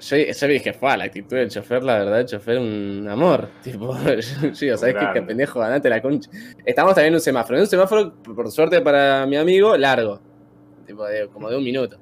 yo, 0.00 0.16
yo 0.18 0.46
dije, 0.48 0.74
fue 0.74 0.96
la 0.98 1.04
actitud 1.04 1.34
del 1.36 1.48
chofer, 1.48 1.82
la 1.82 1.98
verdad, 1.98 2.20
el 2.20 2.26
chofer 2.26 2.58
un 2.58 3.08
amor. 3.08 3.48
Tipo, 3.62 3.96
yo 4.04 4.50
digo, 4.50 4.76
¿sabes 4.76 4.94
qué? 4.94 5.06
Que 5.14 5.22
pendejo, 5.22 5.60
ganate 5.60 5.88
la 5.88 6.02
concha. 6.02 6.28
Estamos 6.66 6.94
también 6.94 7.08
en 7.12 7.14
un 7.14 7.20
semáforo. 7.22 7.56
En 7.56 7.62
un 7.62 7.68
semáforo, 7.68 8.14
por 8.22 8.50
suerte 8.50 8.82
para 8.82 9.24
mi 9.26 9.36
amigo, 9.36 9.74
largo. 9.78 10.20
Tipo, 10.86 11.06
de- 11.06 11.28
como 11.28 11.48
de 11.48 11.56
un 11.56 11.64
minuto. 11.64 11.98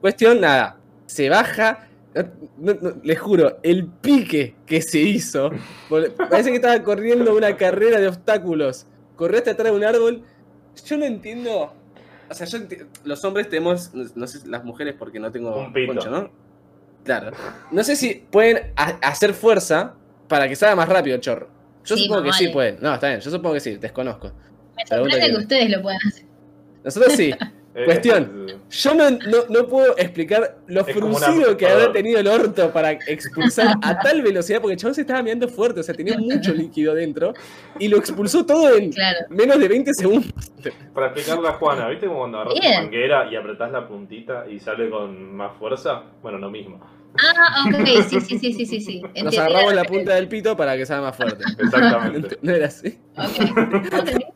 Cuestión, 0.00 0.40
nada. 0.40 0.78
Se 1.06 1.28
baja. 1.28 1.88
no- 2.14 2.24
no- 2.58 2.78
no, 2.80 2.96
les 3.02 3.18
juro, 3.20 3.58
el 3.62 3.86
pique 3.86 4.54
que 4.64 4.80
se 4.80 4.98
hizo. 5.00 5.50
Parece 6.30 6.48
que 6.50 6.56
estaba 6.56 6.82
corriendo 6.82 7.36
una 7.36 7.56
carrera 7.58 8.00
de 8.00 8.08
obstáculos. 8.08 8.86
Corrió 9.16 9.36
hasta 9.38 9.50
atrás 9.50 9.70
de 9.70 9.76
un 9.76 9.84
árbol. 9.84 10.22
Yo 10.86 10.96
no 10.96 11.04
entiendo. 11.04 11.72
O 12.30 12.34
sea, 12.34 12.46
yo 12.46 12.58
enti- 12.58 12.86
los 13.04 13.22
hombres 13.24 13.48
tenemos. 13.50 13.92
No, 13.94 14.26
sé, 14.26 14.46
las 14.48 14.64
mujeres 14.64 14.94
porque 14.98 15.20
no 15.20 15.30
tengo 15.30 15.56
Un 15.58 15.72
pito. 15.74 15.92
concha, 15.94 16.08
¿no? 16.10 16.30
Claro. 17.04 17.30
No 17.70 17.84
sé 17.84 17.94
si 17.96 18.14
pueden 18.30 18.72
ha- 18.76 18.98
hacer 19.02 19.32
fuerza 19.34 19.94
para 20.26 20.48
que 20.48 20.56
salga 20.56 20.74
más 20.74 20.88
rápido 20.88 21.16
el 21.16 21.20
chorro. 21.20 21.48
Yo 21.84 21.96
Sí, 21.96 22.04
supongo 22.04 22.22
que 22.24 22.32
sí 22.32 22.48
pueden. 22.48 22.78
No, 22.80 22.94
está 22.94 23.08
bien, 23.08 23.20
yo 23.20 23.30
supongo 23.30 23.54
que 23.54 23.60
sí, 23.60 23.76
desconozco. 23.76 24.28
Me 24.76 24.84
Pregunta 24.88 24.96
sorprende 25.12 25.20
que- 25.26 25.32
que 25.32 25.38
ustedes 25.38 25.70
lo 25.70 25.82
puedan 25.82 26.00
hacer. 26.08 26.24
Nosotros 26.82 27.12
sí. 27.12 27.30
Eh, 27.78 27.84
Cuestión. 27.84 28.46
eh, 28.48 28.56
Yo 28.70 28.94
no, 28.94 29.10
no, 29.10 29.18
no 29.50 29.66
puedo 29.68 29.96
explicar 29.98 30.56
lo 30.66 30.80
Es 30.86 30.94
como 30.94 31.08
una- 31.08 31.18
fruncido 31.18 31.56
que 31.58 31.66
habrá 31.68 31.92
tenido 31.92 32.18
el 32.18 32.26
orto 32.26 32.72
para 32.72 32.92
expulsar 32.92 33.74
a 33.82 33.98
tal 33.98 34.22
velocidad, 34.22 34.60
porque 34.62 34.72
el 34.74 34.78
chabón 34.80 34.94
se 34.94 35.02
estaba 35.02 35.22
mirando 35.22 35.46
fuerte, 35.46 35.80
o 35.80 35.82
sea, 35.82 35.94
tenía 35.94 36.16
mucho 36.16 36.54
líquido 36.54 36.94
dentro, 36.94 37.34
y 37.78 37.88
lo 37.88 37.98
expulsó 37.98 38.46
todo 38.46 38.74
en 38.74 38.92
Claro. 38.92 39.18
menos 39.28 39.58
de 39.58 39.68
20 39.68 39.92
segundos. 39.92 40.32
Para 40.94 41.08
explicarle 41.08 41.48
a 41.48 41.52
Juana, 41.52 41.88
¿viste 41.88 42.06
como 42.06 42.20
cuando 42.20 42.38
agarras 42.40 42.58
Bien. 42.60 42.82
manguera 42.84 43.28
y 43.30 43.36
apretás 43.36 43.70
la 43.70 43.86
puntita 43.86 44.46
y 44.50 44.58
sale 44.58 44.88
con 44.88 45.36
más 45.36 45.52
fuerza? 45.58 46.02
Bueno, 46.22 46.38
lo 46.38 46.50
mismo. 46.50 46.80
Ah, 47.18 47.64
ok, 47.68 47.86
sí, 48.08 48.20
sí, 48.20 48.38
sí, 48.38 48.52
sí, 48.52 48.66
sí. 48.66 48.80
sí. 48.80 49.02
Nos 49.22 49.36
agarramos 49.38 49.74
la 49.74 49.84
punta 49.84 50.14
del 50.14 50.28
pito 50.28 50.56
para 50.56 50.76
que 50.76 50.84
sea 50.84 51.00
más 51.00 51.16
fuerte. 51.16 51.44
Exactamente. 51.58 52.36
¿No 52.42 52.52
era 52.52 52.66
así? 52.66 52.98
Ok, 53.16 53.48
ok. 54.00 54.35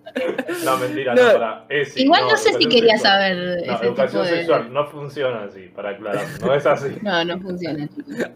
No, 0.65 0.77
mentira, 0.77 1.15
No. 1.15 1.23
no, 1.27 1.33
para. 1.33 1.67
Sí, 1.87 2.03
Igual 2.05 2.23
no, 2.29 2.37
sé 2.37 2.53
si 2.55 2.67
quería 2.69 2.97
sexual. 2.99 3.13
saber 3.13 3.37
No, 3.37 3.53
ese 3.55 3.73
tipo 3.73 3.85
educación 3.85 4.23
de... 4.25 4.29
sexual 4.31 4.73
no 4.73 4.87
funciona 4.87 5.45
así, 5.45 5.61
para 5.75 5.91
aclarar. 5.91 6.25
No 6.43 6.55
es 6.55 6.67
así. 6.67 6.89
No, 7.03 7.25
no 7.25 7.41
funciona. 7.41 7.89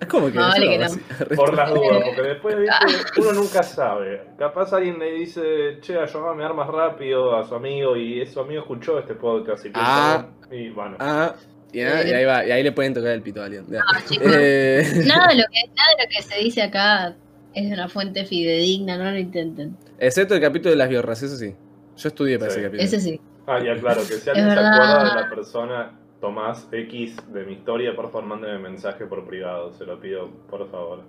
¿Cómo 0.09 0.27
que 0.29 0.35
No, 0.39 0.49
vale 0.49 0.69
que 0.69 0.79
no. 0.79 0.85
Así. 0.87 1.01
Por 1.37 1.55
las 1.55 1.71
dudas, 1.71 2.03
porque 2.07 2.23
después, 2.23 2.57
viste, 2.59 3.21
uno 3.21 3.33
nunca 3.33 3.63
sabe. 3.63 4.23
Capaz 4.39 4.73
alguien 4.73 4.99
le 4.99 5.13
dice, 5.13 5.43
che, 5.81 5.99
ayúdame 5.99 6.43
a 6.45 6.47
dar 6.49 6.55
más 6.55 6.69
rápido 6.69 7.37
a 7.37 7.45
su 7.45 7.55
amigo 7.55 7.97
y 7.97 8.25
su 8.27 8.41
amigo 8.41 8.61
escuchó 8.63 8.99
este 8.99 9.15
podcast 9.15 9.65
y 9.67 9.71
piensa, 9.71 10.15
Ah. 10.21 10.27
y 10.51 10.71
bueno. 10.71 10.97
Ah, 11.01 11.35
y, 11.73 11.81
ahí- 11.81 12.09
y 12.11 12.13
ahí 12.13 12.25
va, 12.25 12.47
y 12.47 12.51
ahí 12.53 12.63
le 12.63 12.73
pueden 12.73 12.95
tocar 12.95 13.11
el 13.11 13.23
pito 13.23 13.43
a 13.43 13.47
alguien. 13.47 13.67
Chicos. 14.09 14.33
Eh, 14.35 14.83
Nada 15.07 15.29
de, 15.29 15.35
lo 15.37 15.45
que, 15.51 15.69
nada 15.75 15.89
de 15.99 16.05
lo 16.05 16.09
que 16.11 16.23
se 16.23 16.39
dice 16.39 16.63
acá 16.63 17.15
es 17.53 17.69
de 17.69 17.75
una 17.75 17.89
fuente 17.89 18.25
fidedigna, 18.25 18.97
no 18.97 19.11
lo 19.11 19.19
intenten. 19.19 19.77
excepto 19.99 20.35
el 20.35 20.41
capítulo 20.41 20.71
de 20.71 20.77
las 20.77 20.89
biorras, 20.89 21.23
eso 21.23 21.37
sí. 21.37 21.55
Yo 21.97 22.09
estudié 22.09 22.39
para 22.39 22.51
Sí. 22.51 22.59
ese 22.59 22.67
capítulo. 22.67 22.83
Ese 22.89 23.01
sí. 23.01 23.21
Ah, 23.47 23.59
ya 23.63 23.79
claro, 23.79 24.01
que 24.01 24.15
si 24.15 24.31
alguien 24.31 24.47
se 24.51 24.59
acuerda 24.59 25.05
de 25.15 25.21
la 25.21 25.31
persona 25.31 26.01
Tomás 26.21 26.67
X 26.73 27.17
de 27.33 27.45
mi 27.45 27.53
historia, 27.55 27.95
por 27.95 28.07
favor 28.11 28.25
mándeme 28.27 28.59
mensaje 28.59 29.05
por 29.05 29.27
privado, 29.27 29.73
se 29.75 29.85
lo 29.85 30.01
pido, 30.01 30.31
por 30.51 30.71
favor. 30.71 31.03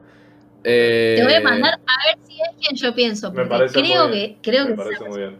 Eh, 0.63 1.15
Te 1.17 1.23
voy 1.23 1.33
a 1.33 1.41
mandar 1.41 1.73
a 1.75 2.07
ver 2.07 2.17
si 2.27 2.33
es 2.41 2.49
quien 2.59 2.75
yo 2.75 2.93
pienso. 2.95 3.29
Me 3.31 3.35
Porque 3.35 3.49
parece 3.49 3.81
creo 3.81 4.07
muy 4.07 4.17
bien. 4.17 4.35
que, 4.41 4.51
creo 4.51 4.63
Me 4.65 4.71
que 4.71 4.77
parece 4.77 4.97
sea, 4.97 5.07
muy 5.09 5.17
bien. 5.19 5.37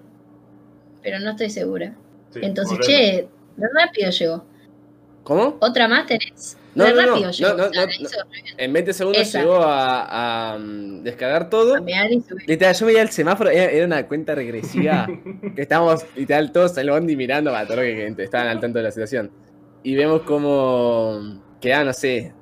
pero 1.04 1.20
no 1.20 1.32
estoy 1.32 1.50
segura. 1.50 1.94
Sí, 2.32 2.40
Entonces, 2.44 2.78
volvemos. 2.78 2.88
che, 2.88 3.28
re 3.58 3.68
rápido 3.74 4.10
llegó. 4.12 4.46
¿Cómo? 5.26 5.58
¿Otra 5.60 5.88
más 5.88 6.06
tenés? 6.06 6.56
No, 6.76 6.86
no, 6.86 6.94
no, 6.94 7.02
rápido 7.02 7.26
no, 7.28 7.32
llegó. 7.32 7.54
no, 7.58 7.64
O 7.66 7.74
sea, 7.74 7.86
no, 7.86 7.88
la 7.88 7.96
hizo 7.96 8.18
re 8.32 8.42
bien. 8.44 8.56
En 8.58 8.74
20 8.74 8.94
segundos 8.94 9.22
Esa. 9.24 9.40
llegó 9.40 9.56
a, 9.56 10.54
a, 10.54 10.58
mm, 10.60 11.04
descargar 11.04 11.50
todo. 11.50 11.78
Subir. 11.78 12.24
Literal, 12.46 12.76
yo 12.76 12.86
veía 12.86 13.02
el 13.02 13.10
semáforo, 13.10 13.50
era, 13.50 13.72
era 13.72 13.86
una 13.86 14.08
cuenta 14.08 14.36
regresiva. 14.36 15.08
que 15.56 15.62
estábamos, 15.62 16.06
literal, 16.16 16.52
todos 16.52 16.78
en 16.78 16.84
el 16.86 16.92
bondi 16.92 17.16
mirando 17.16 17.56
a 17.56 17.66
todo 17.66 17.78
lo 17.78 17.82
que 17.84 18.14
estaban 18.20 18.48
al 18.48 18.60
tanto 18.60 18.78
de 18.80 18.84
la 18.84 18.92
situación. 18.92 19.32
Y 19.84 19.96
vemos 19.96 20.22
como 20.22 21.42
quedaban, 21.60 21.88
no 21.88 21.94
sé, 21.94 22.34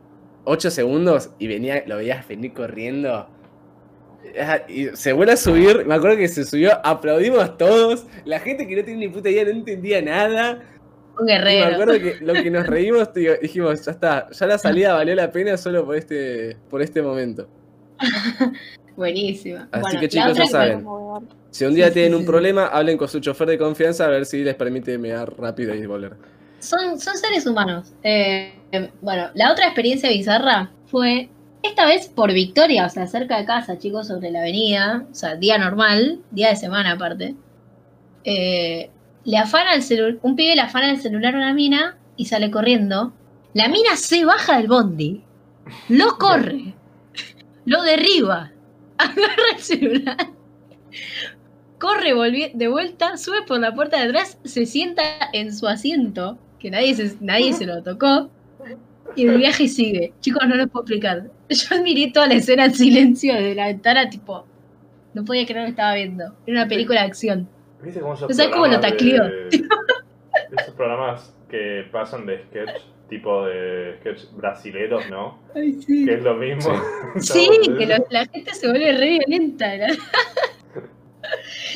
8 0.44 0.70
segundos 0.72 1.30
y 1.40 1.48
venía, 1.48 1.84
lo 1.88 1.98
veías 1.98 2.28
venir 2.28 2.54
corriendo. 2.54 3.30
Ah, 4.40 4.62
Y 4.68 4.88
se 4.96 5.14
vuelve 5.14 5.34
a 5.34 5.38
subir, 5.38 5.86
me 5.86 5.94
acuerdo 5.94 6.18
que 6.18 6.28
se 6.28 6.44
subió, 6.44 6.72
aplaudimos 6.86 7.58
todos. 7.58 8.06
La 8.26 8.40
gente 8.40 8.68
que 8.68 8.76
no 8.76 8.84
tiene 8.84 9.08
ni 9.08 9.10
puta 9.10 9.30
idea 9.30 9.46
no 9.46 9.52
entendía 9.52 10.02
nada. 10.02 10.64
Un 11.20 11.30
Y 11.30 11.34
me 11.34 11.34
guerrero. 11.34 11.66
acuerdo 11.66 11.94
que 12.00 12.18
lo 12.22 12.38
que 12.42 12.52
nos 12.52 12.68
reímos, 12.68 13.14
tío, 13.14 13.34
dijimos, 13.42 13.86
ya 13.86 13.92
está, 13.92 14.30
ya 14.32 14.48
la 14.48 14.58
salida 14.58 14.94
valió 14.94 15.16
la 15.16 15.32
pena 15.32 15.58
solo 15.58 15.86
por 15.86 15.96
este, 15.96 16.58
por 16.70 16.82
este 16.82 17.02
momento. 17.02 17.48
Buenísima. 18.96 19.68
Así 19.72 19.82
Bueno, 19.82 20.00
que 20.00 20.10
chicos, 20.10 20.38
ya 20.38 20.48
saben. 20.48 20.90
Si 21.50 21.66
un 21.66 21.74
día 21.76 21.90
Sí, 21.90 21.94
sí, 21.94 21.94
tienen 21.94 22.16
un 22.16 22.22
sí. 22.22 22.28
problema, 22.28 22.68
hablen 22.68 22.98
con 22.98 23.08
su 23.08 23.20
chofer 23.20 23.48
de 23.48 23.58
confianza 23.58 24.06
a 24.06 24.10
ver 24.10 24.26
si 24.26 24.44
les 24.44 24.56
permite 24.56 24.98
mear 24.98 25.36
rápido 25.40 25.74
y 25.76 25.86
volver. 25.86 26.18
Son, 26.60 27.00
son 27.00 27.18
seres 27.18 27.46
humanos. 27.46 27.94
Eh, 28.04 28.54
bueno, 29.02 29.30
la 29.34 29.52
otra 29.52 29.66
experiencia 29.66 30.10
bizarra 30.10 30.72
fue 30.86 31.30
esta 31.62 31.86
vez 31.86 32.08
por 32.10 32.32
Victoria, 32.34 32.86
o 32.86 32.90
sea, 32.90 33.08
cerca 33.08 33.38
de 33.38 33.46
casa, 33.46 33.78
chicos, 33.78 34.08
sobre 34.08 34.32
la 34.32 34.40
avenida, 34.42 35.08
o 35.12 35.14
sea, 35.16 35.36
día 35.36 35.58
normal, 35.58 36.22
día 36.32 36.50
de 36.50 36.56
semana 36.56 36.94
aparte. 36.94 37.36
Eh, 38.24 38.90
le 39.26 39.38
afana 39.38 39.74
el 39.74 39.84
celular, 39.84 40.20
un 40.22 40.36
pibe 40.36 40.56
le 40.56 40.62
afana 40.62 40.92
el 40.92 41.02
celular 41.02 41.36
a 41.36 41.38
una 41.38 41.54
mina 41.54 41.98
y 42.16 42.26
sale 42.26 42.52
corriendo. 42.52 43.14
La 43.54 43.68
mina 43.68 43.96
se 43.96 44.26
baja 44.26 44.58
del 44.58 44.68
bondi, 44.68 45.24
lo 45.90 46.18
corre, 46.18 46.74
lo 47.66 47.84
derriba, 47.84 48.52
agarra 48.98 49.44
el 49.56 49.62
celular, 49.62 50.18
corre 51.80 52.52
de 52.54 52.68
vuelta, 52.68 53.18
sube 53.18 53.44
por 53.44 53.60
la 53.60 53.74
puerta 53.76 53.98
de 53.98 54.10
atrás, 54.10 54.38
se 54.44 54.66
sienta 54.66 55.04
en 55.34 55.56
su 55.56 55.68
asiento, 55.68 56.38
que 56.60 56.72
nadie 56.72 56.96
se, 56.96 57.16
nadie 57.20 57.54
se 57.54 57.66
lo 57.66 57.84
tocó, 57.84 58.30
y 59.16 59.28
el 59.28 59.38
viaje 59.38 59.68
sigue. 59.68 60.14
Chicos, 60.22 60.48
no 60.48 60.56
les 60.56 60.68
puedo 60.70 60.84
explicar. 60.84 61.30
Yo 61.50 61.76
admiré 61.76 62.12
toda 62.12 62.28
la 62.28 62.36
escena 62.36 62.66
en 62.66 62.74
silencio 62.74 63.34
desde 63.34 63.56
la 63.56 63.68
ventana, 63.68 64.10
tipo, 64.10 64.46
no 65.14 65.24
podía 65.26 65.46
creer 65.46 65.62
lo 65.62 65.66
que 65.66 65.72
estaba 65.72 65.96
viendo. 65.96 66.36
Era 66.46 66.62
una 66.62 66.68
película 66.68 67.02
de 67.02 67.08
acción. 67.08 67.50
¿Viste 67.84 68.00
cómo 68.00 68.14
esos 68.14 68.30
¿No 68.30 68.36
sabes 68.36 68.52
cómo 68.52 68.68
lo 68.68 68.78
de- 68.80 69.50
Esos 70.58 70.74
programas 70.76 71.34
que 71.50 71.86
pasan 71.92 72.26
de 72.26 72.44
sketch, 72.46 72.82
tipo 73.10 73.46
de 73.46 73.98
sketch 74.00 74.32
brasileros, 74.36 75.10
¿no? 75.10 75.40
Ay, 75.56 75.74
sí. 75.86 76.06
Que 76.06 76.16
es 76.16 76.24
lo 76.24 76.36
mismo. 76.36 76.74
Sí, 77.20 77.48
que 77.78 77.86
lo- 77.86 78.06
la 78.10 78.26
gente 78.28 78.54
se 78.54 78.68
vuelve 78.70 78.94
re 78.94 79.20
violenta. 79.20 79.68
¿no? 79.78 79.86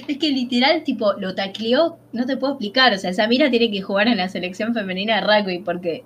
Es 0.08 0.18
que 0.18 0.30
literal, 0.30 0.84
tipo, 0.84 1.14
lo 1.14 1.34
tacleó, 1.36 1.98
no 2.14 2.26
te 2.26 2.38
puedo 2.38 2.54
explicar. 2.54 2.94
O 2.94 2.98
sea, 2.98 3.10
esa 3.12 3.28
mira 3.28 3.50
tiene 3.50 3.72
que 3.72 3.82
jugar 3.82 4.08
en 4.08 4.18
la 4.18 4.30
selección 4.30 4.74
femenina 4.74 5.22
de 5.22 5.22
rugby 5.42 5.60
porque 5.60 6.04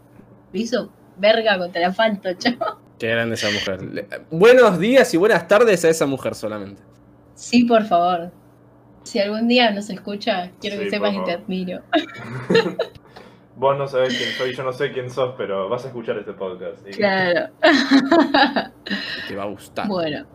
lo 0.53 0.59
hizo 0.59 0.91
verga 1.17 1.57
contra 1.57 1.81
el 1.81 1.87
asfalto, 1.89 2.33
chavo. 2.33 2.79
Qué 2.99 3.07
grande 3.07 3.35
esa 3.35 3.49
mujer. 3.49 4.07
Buenos 4.29 4.79
días 4.79 5.13
y 5.13 5.17
buenas 5.17 5.47
tardes 5.47 5.83
a 5.85 5.89
esa 5.89 6.05
mujer 6.05 6.35
solamente. 6.35 6.81
Sí, 7.35 7.63
por 7.63 7.83
favor. 7.85 8.31
Si 9.03 9.19
algún 9.19 9.47
día 9.47 9.71
nos 9.71 9.89
escucha, 9.89 10.51
quiero 10.61 10.79
que 10.79 10.89
sepas 10.89 11.11
que 11.11 11.17
por 11.17 11.25
te 11.25 11.31
admiro. 11.33 11.81
Vos 13.55 13.77
no 13.77 13.87
sabés 13.87 14.17
quién 14.17 14.29
soy, 14.31 14.55
yo 14.55 14.63
no 14.63 14.71
sé 14.73 14.91
quién 14.91 15.09
sos, 15.09 15.35
pero 15.37 15.69
vas 15.69 15.83
a 15.85 15.87
escuchar 15.89 16.17
este 16.17 16.33
podcast. 16.33 16.87
y- 16.87 16.91
Claro. 16.91 17.49
Te 19.27 19.35
va 19.35 19.43
a 19.43 19.47
gustar. 19.47 19.87
bueno, 19.87 20.25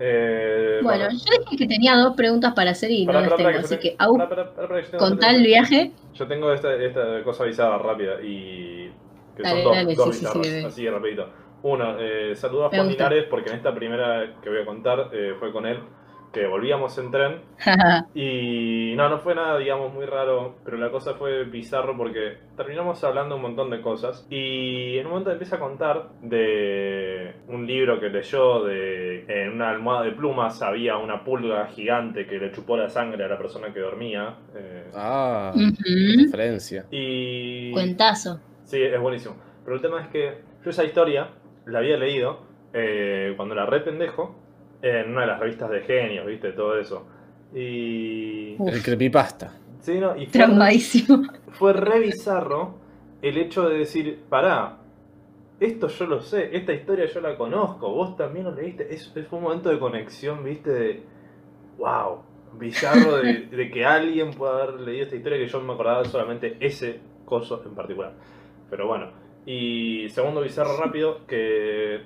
Eh, 0.00 0.80
bueno, 0.82 1.08
yo 1.10 1.38
dije 1.44 1.56
que 1.56 1.66
tenía 1.68 1.96
dos 1.96 2.16
preguntas 2.16 2.52
para 2.54 2.72
hacer 2.72 2.90
y 2.90 3.06
Pará, 3.06 3.20
no 3.20 3.26
las 3.28 3.36
tengo. 3.36 3.58
Así 3.60 3.76
que, 3.78 3.96
tengo- 3.96 4.98
contá 4.98 5.30
el 5.30 5.42
viaje. 5.44 5.92
Yo 6.14 6.26
tengo 6.26 6.52
esta, 6.52 6.74
esta 6.74 7.22
cosa 7.22 7.44
avisada 7.44 7.78
rápida 7.78 8.20
y. 8.22 8.90
que 9.36 9.42
Dale, 9.42 9.54
son 9.62 9.64
dos, 9.64 9.76
dale, 9.76 9.94
dos 9.94 10.04
sí, 10.06 10.12
sí, 10.12 10.18
sí, 10.18 10.24
bizarras, 10.26 10.42
bebé. 10.52 10.64
así 10.66 10.88
rapidito. 10.88 11.28
Uno, 11.62 11.96
eh, 12.00 12.34
saludo 12.36 12.66
a 12.66 12.68
Juan. 12.70 12.88
Linares 12.88 13.24
porque 13.30 13.50
en 13.50 13.56
esta 13.56 13.74
primera 13.74 14.34
que 14.42 14.48
voy 14.50 14.60
a 14.62 14.64
contar 14.66 15.10
eh, 15.12 15.34
fue 15.38 15.52
con 15.52 15.64
él, 15.66 15.78
que 16.34 16.46
volvíamos 16.46 16.98
en 16.98 17.10
tren 17.10 17.40
y 18.14 18.92
no, 18.96 19.08
no 19.08 19.18
fue 19.20 19.34
nada, 19.34 19.56
digamos, 19.58 19.92
muy 19.94 20.04
raro, 20.06 20.56
pero 20.64 20.76
la 20.76 20.90
cosa 20.90 21.14
fue 21.14 21.44
bizarro 21.44 21.96
porque 21.96 22.38
terminamos 22.56 23.02
hablando 23.04 23.36
un 23.36 23.42
montón 23.42 23.70
de 23.70 23.80
cosas 23.80 24.26
y 24.28 24.98
en 24.98 25.06
un 25.06 25.12
momento 25.12 25.30
empieza 25.32 25.56
a 25.56 25.60
contar 25.60 26.08
de 26.20 27.36
un 27.48 27.66
libro 27.66 27.98
que 28.00 28.08
leyó, 28.10 28.64
de 28.64 29.24
en 29.28 29.52
una 29.52 29.70
almohada 29.70 30.04
de 30.04 30.12
plumas 30.12 30.60
había 30.62 30.96
una 30.98 31.24
pulga 31.24 31.66
gigante 31.68 32.26
que 32.26 32.38
le 32.38 32.52
chupó 32.52 32.76
la 32.76 32.88
sangre 32.90 33.24
a 33.24 33.28
la 33.28 33.38
persona 33.38 33.72
que 33.72 33.80
dormía. 33.80 34.36
eh, 34.54 34.90
Ah, 34.94 35.52
Ujú. 35.54 36.24
referencia. 36.24 36.84
y... 36.90 37.72
Cuentazo. 37.72 38.40
Sí, 38.64 38.80
es 38.82 39.00
buenísimo. 39.00 39.36
Pero 39.64 39.76
el 39.76 39.82
tema 39.82 40.00
es 40.02 40.08
que 40.08 40.38
yo 40.64 40.70
esa 40.70 40.84
historia 40.84 41.28
la 41.66 41.78
había 41.78 41.96
leído 41.96 42.40
eh, 42.72 43.32
cuando 43.36 43.54
era 43.54 43.66
re 43.66 43.80
pendejo 43.80 44.36
en 44.84 45.10
una 45.10 45.22
de 45.22 45.26
las 45.28 45.40
revistas 45.40 45.70
de 45.70 45.80
genios, 45.80 46.26
¿viste? 46.26 46.52
Todo 46.52 46.78
eso. 46.78 47.06
Y... 47.54 48.54
Uf. 48.58 48.72
El 48.72 48.82
creepypasta. 48.82 49.58
Sí, 49.80 49.98
no, 49.98 50.16
y 50.16 50.26
fue, 50.26 50.32
Traumadísimo. 50.40 51.22
fue 51.52 51.72
re 51.72 52.00
bizarro 52.00 52.74
el 53.22 53.38
hecho 53.38 53.68
de 53.68 53.78
decir, 53.78 54.20
pará, 54.28 54.78
esto 55.58 55.88
yo 55.88 56.06
lo 56.06 56.20
sé, 56.20 56.54
esta 56.56 56.72
historia 56.72 57.06
yo 57.06 57.20
la 57.20 57.36
conozco, 57.36 57.90
vos 57.90 58.16
también 58.16 58.44
lo 58.44 58.54
leíste. 58.54 58.92
Es, 58.92 59.10
es 59.16 59.32
un 59.32 59.42
momento 59.42 59.70
de 59.70 59.78
conexión, 59.78 60.44
viste, 60.44 60.70
de 60.70 61.02
wow, 61.78 62.22
bizarro 62.58 63.16
de, 63.16 63.46
de 63.46 63.70
que 63.70 63.84
alguien 63.86 64.32
pueda 64.32 64.62
haber 64.62 64.80
leído 64.80 65.04
esta 65.04 65.16
historia 65.16 65.38
que 65.38 65.46
yo 65.48 65.60
me 65.60 65.72
acordaba 65.72 66.04
solamente 66.04 66.56
ese 66.60 67.00
coso 67.24 67.62
en 67.64 67.74
particular. 67.74 68.12
Pero 68.68 68.86
bueno, 68.86 69.10
y 69.46 70.08
segundo 70.10 70.42
bizarro 70.42 70.76
rápido, 70.76 71.26
que 71.26 72.02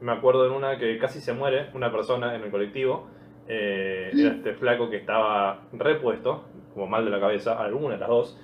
me 0.00 0.12
acuerdo 0.12 0.46
en 0.46 0.52
una 0.52 0.78
que 0.78 0.98
casi 0.98 1.20
se 1.20 1.32
muere 1.32 1.70
una 1.74 1.90
persona 1.90 2.34
en 2.34 2.42
el 2.42 2.50
colectivo. 2.50 3.08
eh, 3.48 4.10
era 4.12 4.34
este 4.34 4.54
flaco 4.54 4.90
que 4.90 4.96
estaba 4.96 5.62
repuesto, 5.72 6.44
como 6.74 6.86
mal 6.86 7.04
de 7.04 7.10
la 7.10 7.20
cabeza, 7.20 7.58
alguna 7.62 7.94
de 7.94 8.00
las 8.00 8.08
dos. 8.08 8.40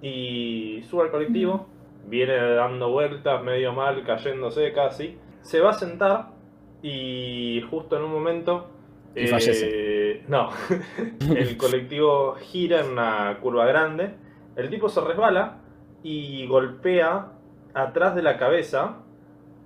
Y 0.00 0.82
sube 0.88 1.04
al 1.04 1.10
colectivo, 1.10 1.66
viene 2.06 2.36
dando 2.54 2.90
vueltas, 2.90 3.42
medio 3.42 3.72
mal, 3.72 4.04
cayéndose 4.04 4.72
casi. 4.72 5.18
Se 5.42 5.60
va 5.60 5.70
a 5.70 5.74
sentar 5.74 6.28
y 6.82 7.62
justo 7.70 7.96
en 7.96 8.02
un 8.04 8.12
momento... 8.12 8.70
Y 9.16 9.28
fallece. 9.28 10.24
No, 10.28 10.50
el 11.36 11.56
colectivo 11.56 12.34
gira 12.34 12.80
en 12.80 12.90
una 12.90 13.38
curva 13.40 13.64
grande, 13.66 14.14
el 14.56 14.70
tipo 14.70 14.88
se 14.88 15.00
resbala 15.00 15.58
y 16.02 16.46
golpea 16.46 17.32
atrás 17.74 18.14
de 18.14 18.22
la 18.22 18.36
cabeza, 18.38 19.03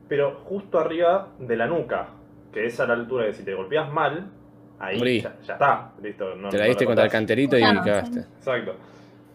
pero 0.08 0.36
justo 0.44 0.78
arriba 0.78 1.28
de 1.38 1.56
la 1.56 1.66
nuca, 1.66 2.08
que 2.52 2.66
es 2.66 2.78
a 2.80 2.86
la 2.86 2.94
altura 2.94 3.26
de 3.26 3.34
si 3.34 3.44
te 3.44 3.54
golpeas 3.54 3.92
mal, 3.92 4.30
ahí 4.78 5.20
ya, 5.20 5.36
ya 5.46 5.52
está, 5.54 5.92
listo. 6.02 6.34
No, 6.36 6.48
Te 6.48 6.56
la 6.58 6.64
no 6.64 6.68
diste 6.68 6.86
contra 6.86 7.04
el 7.04 7.10
canterito 7.10 7.56
y 7.56 7.60
Claro, 7.60 7.80
cagaste. 7.84 8.20
Exacto. 8.20 8.74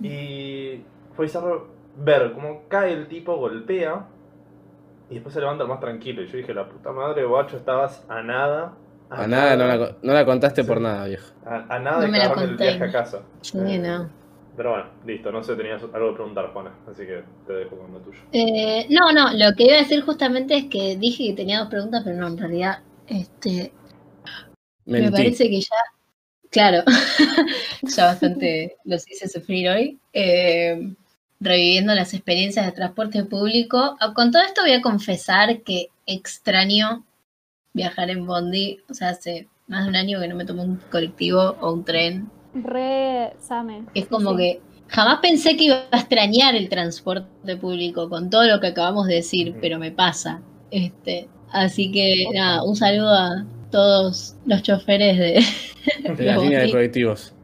Y 0.02 0.82
fue 1.16 1.26
bizarro 1.26 1.68
ver 1.98 2.32
cómo 2.34 2.64
cae 2.68 2.94
el 2.94 3.08
tipo, 3.08 3.38
golpea 3.38 4.06
y 5.10 5.16
después 5.16 5.34
se 5.34 5.40
levanta 5.42 5.66
más 5.66 5.80
tranquilo. 5.80 6.22
Y 6.24 6.28
yo 6.28 6.38
dije, 6.38 6.54
la 6.54 6.68
puta 6.68 6.92
madre, 6.92 7.24
guacho, 7.26 7.58
estabas 7.58 8.06
a 8.10 8.22
nada. 8.24 8.74
A 9.10 9.28
nada, 9.28 9.56
no 9.56 9.68
la, 9.68 9.78
co- 9.78 9.96
no 10.02 10.14
la 10.14 10.26
contaste 10.26 10.64
por 10.64 10.82
nada, 10.82 11.06
viejo. 11.06 11.28
A, 11.46 11.76
a 11.76 11.80
nada 11.80 11.98
No 11.98 12.02
de 12.04 12.08
me 12.08 12.18
la 12.18 12.34
el 12.34 12.58
viaje 12.58 12.84
a 12.84 12.92
casa. 12.92 13.22
Sí, 13.42 13.60
Eh, 13.60 13.78
no. 13.78 14.23
Pero 14.56 14.70
bueno, 14.72 14.86
listo, 15.06 15.32
no 15.32 15.44
sé, 15.44 15.56
tenías 15.56 15.82
algo 15.82 16.10
que 16.10 16.16
preguntar, 16.16 16.54
Juana, 16.54 16.76
así 16.90 17.06
que 17.06 17.24
te 17.48 17.54
dejo 17.54 17.78
con 17.78 17.92
lo 17.92 18.00
tuyo. 18.00 18.20
Eh, 18.32 18.86
no, 18.90 19.12
no, 19.12 19.34
lo 19.34 19.56
que 19.56 19.64
iba 19.64 19.76
a 19.76 19.80
decir 19.80 20.02
justamente 20.02 20.56
es 20.56 20.66
que 20.66 20.96
dije 20.96 21.28
que 21.28 21.34
tenía 21.34 21.60
dos 21.60 21.70
preguntas, 21.70 22.04
pero 22.06 22.18
no, 22.18 22.28
en 22.28 22.38
realidad, 22.38 22.80
este, 23.08 23.74
me 24.86 25.12
parece 25.12 25.50
que 25.50 25.62
ya, 25.62 25.76
claro, 26.52 26.84
ya 27.82 28.06
bastante 28.06 28.78
los 28.84 29.10
hice 29.10 29.28
sufrir 29.28 29.70
hoy, 29.70 30.00
eh, 30.14 30.94
reviviendo 31.40 31.96
las 31.96 32.14
experiencias 32.14 32.66
de 32.66 32.72
transporte 32.72 33.24
público. 33.26 33.98
Ah, 34.00 34.14
Con 34.14 34.32
todo 34.32 34.44
esto 34.44 34.62
voy 34.62 34.74
a 34.74 34.82
confesar 34.82 35.62
que 35.62 35.88
extraño 36.06 37.06
viajar 37.74 38.10
en 38.10 38.26
Bondi, 38.26 38.80
o 38.90 38.94
sea, 38.94 39.10
hace 39.10 39.48
más 39.68 39.84
de 39.84 39.90
un 39.90 39.96
año 39.96 40.20
que 40.20 40.28
no 40.28 40.36
me 40.36 40.46
tomo 40.46 40.64
un 40.64 40.78
colectivo 40.92 41.56
o 41.60 41.74
un 41.74 41.84
tren. 41.84 42.30
Re 42.54 43.34
Same. 43.40 43.86
Es 43.94 44.08
como 44.08 44.32
sí. 44.32 44.38
que 44.38 44.62
jamás 44.88 45.20
pensé 45.22 45.56
que 45.58 45.66
iba 45.66 45.84
a 45.92 45.98
extrañar 46.00 46.56
el 46.56 46.70
transporte 46.70 47.58
público 47.58 48.10
con 48.10 48.30
todo 48.30 48.46
lo 48.48 48.60
que 48.60 48.68
acabamos 48.68 49.08
de 49.08 49.16
decir, 49.16 49.58
pero 49.62 49.80
me 49.80 49.92
pasa. 49.92 50.42
Este, 50.72 51.30
así 51.50 51.92
que 51.92 52.30
nada, 52.34 52.64
un 52.64 52.76
saludo 52.76 53.10
a 53.14 53.46
todos 53.72 54.36
los 54.46 54.62
choferes 54.64 55.18
de, 55.18 55.44
De 56.18 56.26
las 56.26 56.36
los 56.36 56.44
líneas 56.44 56.64
de 56.64 56.70
colectivos. 56.70 57.36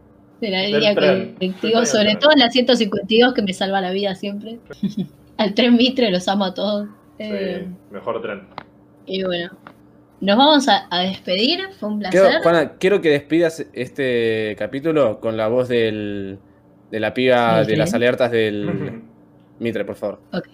de 0.42 0.50
la 0.52 0.64
línea 0.64 0.96
tren. 0.96 1.36
colectiva, 1.36 1.82
Del 1.82 1.88
sobre 1.88 2.16
todo 2.16 2.32
en 2.34 2.40
la 2.40 2.50
152 2.50 3.34
que 3.34 3.42
me 3.42 3.54
salva 3.54 3.82
la 3.82 3.92
vida 3.92 4.16
siempre. 4.16 4.62
Al 5.38 5.54
tren 5.54 5.76
Mitre 5.78 6.12
los 6.12 6.28
amo 6.28 6.46
a 6.46 6.54
todos. 6.54 6.90
Eh, 7.18 7.68
Sí, 7.68 7.76
mejor 7.90 8.22
tren. 8.22 8.48
y 9.06 9.24
bueno, 9.24 9.52
nos 10.22 10.38
vamos 10.38 10.68
a, 10.68 10.88
a 10.90 11.00
despedir, 11.04 11.60
fue 11.80 11.90
un 11.90 12.00
Quiero- 12.02 12.26
placer. 12.28 12.42
Juana, 12.44 12.72
quiero 12.78 13.02
que 13.02 13.10
despidas 13.10 13.66
este 13.74 14.56
capítulo 14.58 15.20
con 15.20 15.38
la 15.38 15.48
voz 15.48 15.70
del, 15.70 16.40
de 16.92 17.00
la 17.00 17.14
piba 17.14 17.60
¿Del 17.60 17.68
de 17.68 17.78
las 17.78 17.94
alertas 17.94 18.32
del 18.32 19.02
Mitre, 19.60 19.86
por 19.86 19.96
favor. 19.96 20.22
Ok. 20.34 20.48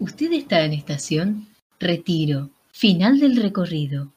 Usted 0.00 0.32
está 0.32 0.64
en 0.64 0.72
estación 0.72 1.46
Retiro, 1.80 2.50
final 2.72 3.18
del 3.20 3.36
recorrido. 3.36 4.12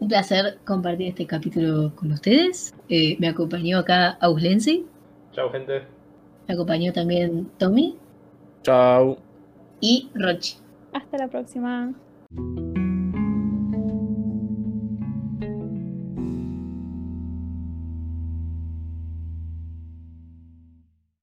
Un 0.00 0.08
placer 0.08 0.58
compartir 0.64 1.08
este 1.08 1.26
capítulo 1.26 1.92
con 1.94 2.10
ustedes. 2.12 2.74
Eh, 2.88 3.16
me 3.20 3.28
acompañó 3.28 3.78
acá 3.78 4.10
Auslensi, 4.20 4.84
Chao, 5.32 5.50
gente. 5.52 5.82
me 6.48 6.54
acompañó 6.54 6.92
también 6.92 7.48
Tommy 7.58 7.96
Chau. 8.62 9.16
y 9.80 10.08
Rochi. 10.14 10.56
Hasta 10.92 11.18
la 11.18 11.28
próxima. 11.28 11.92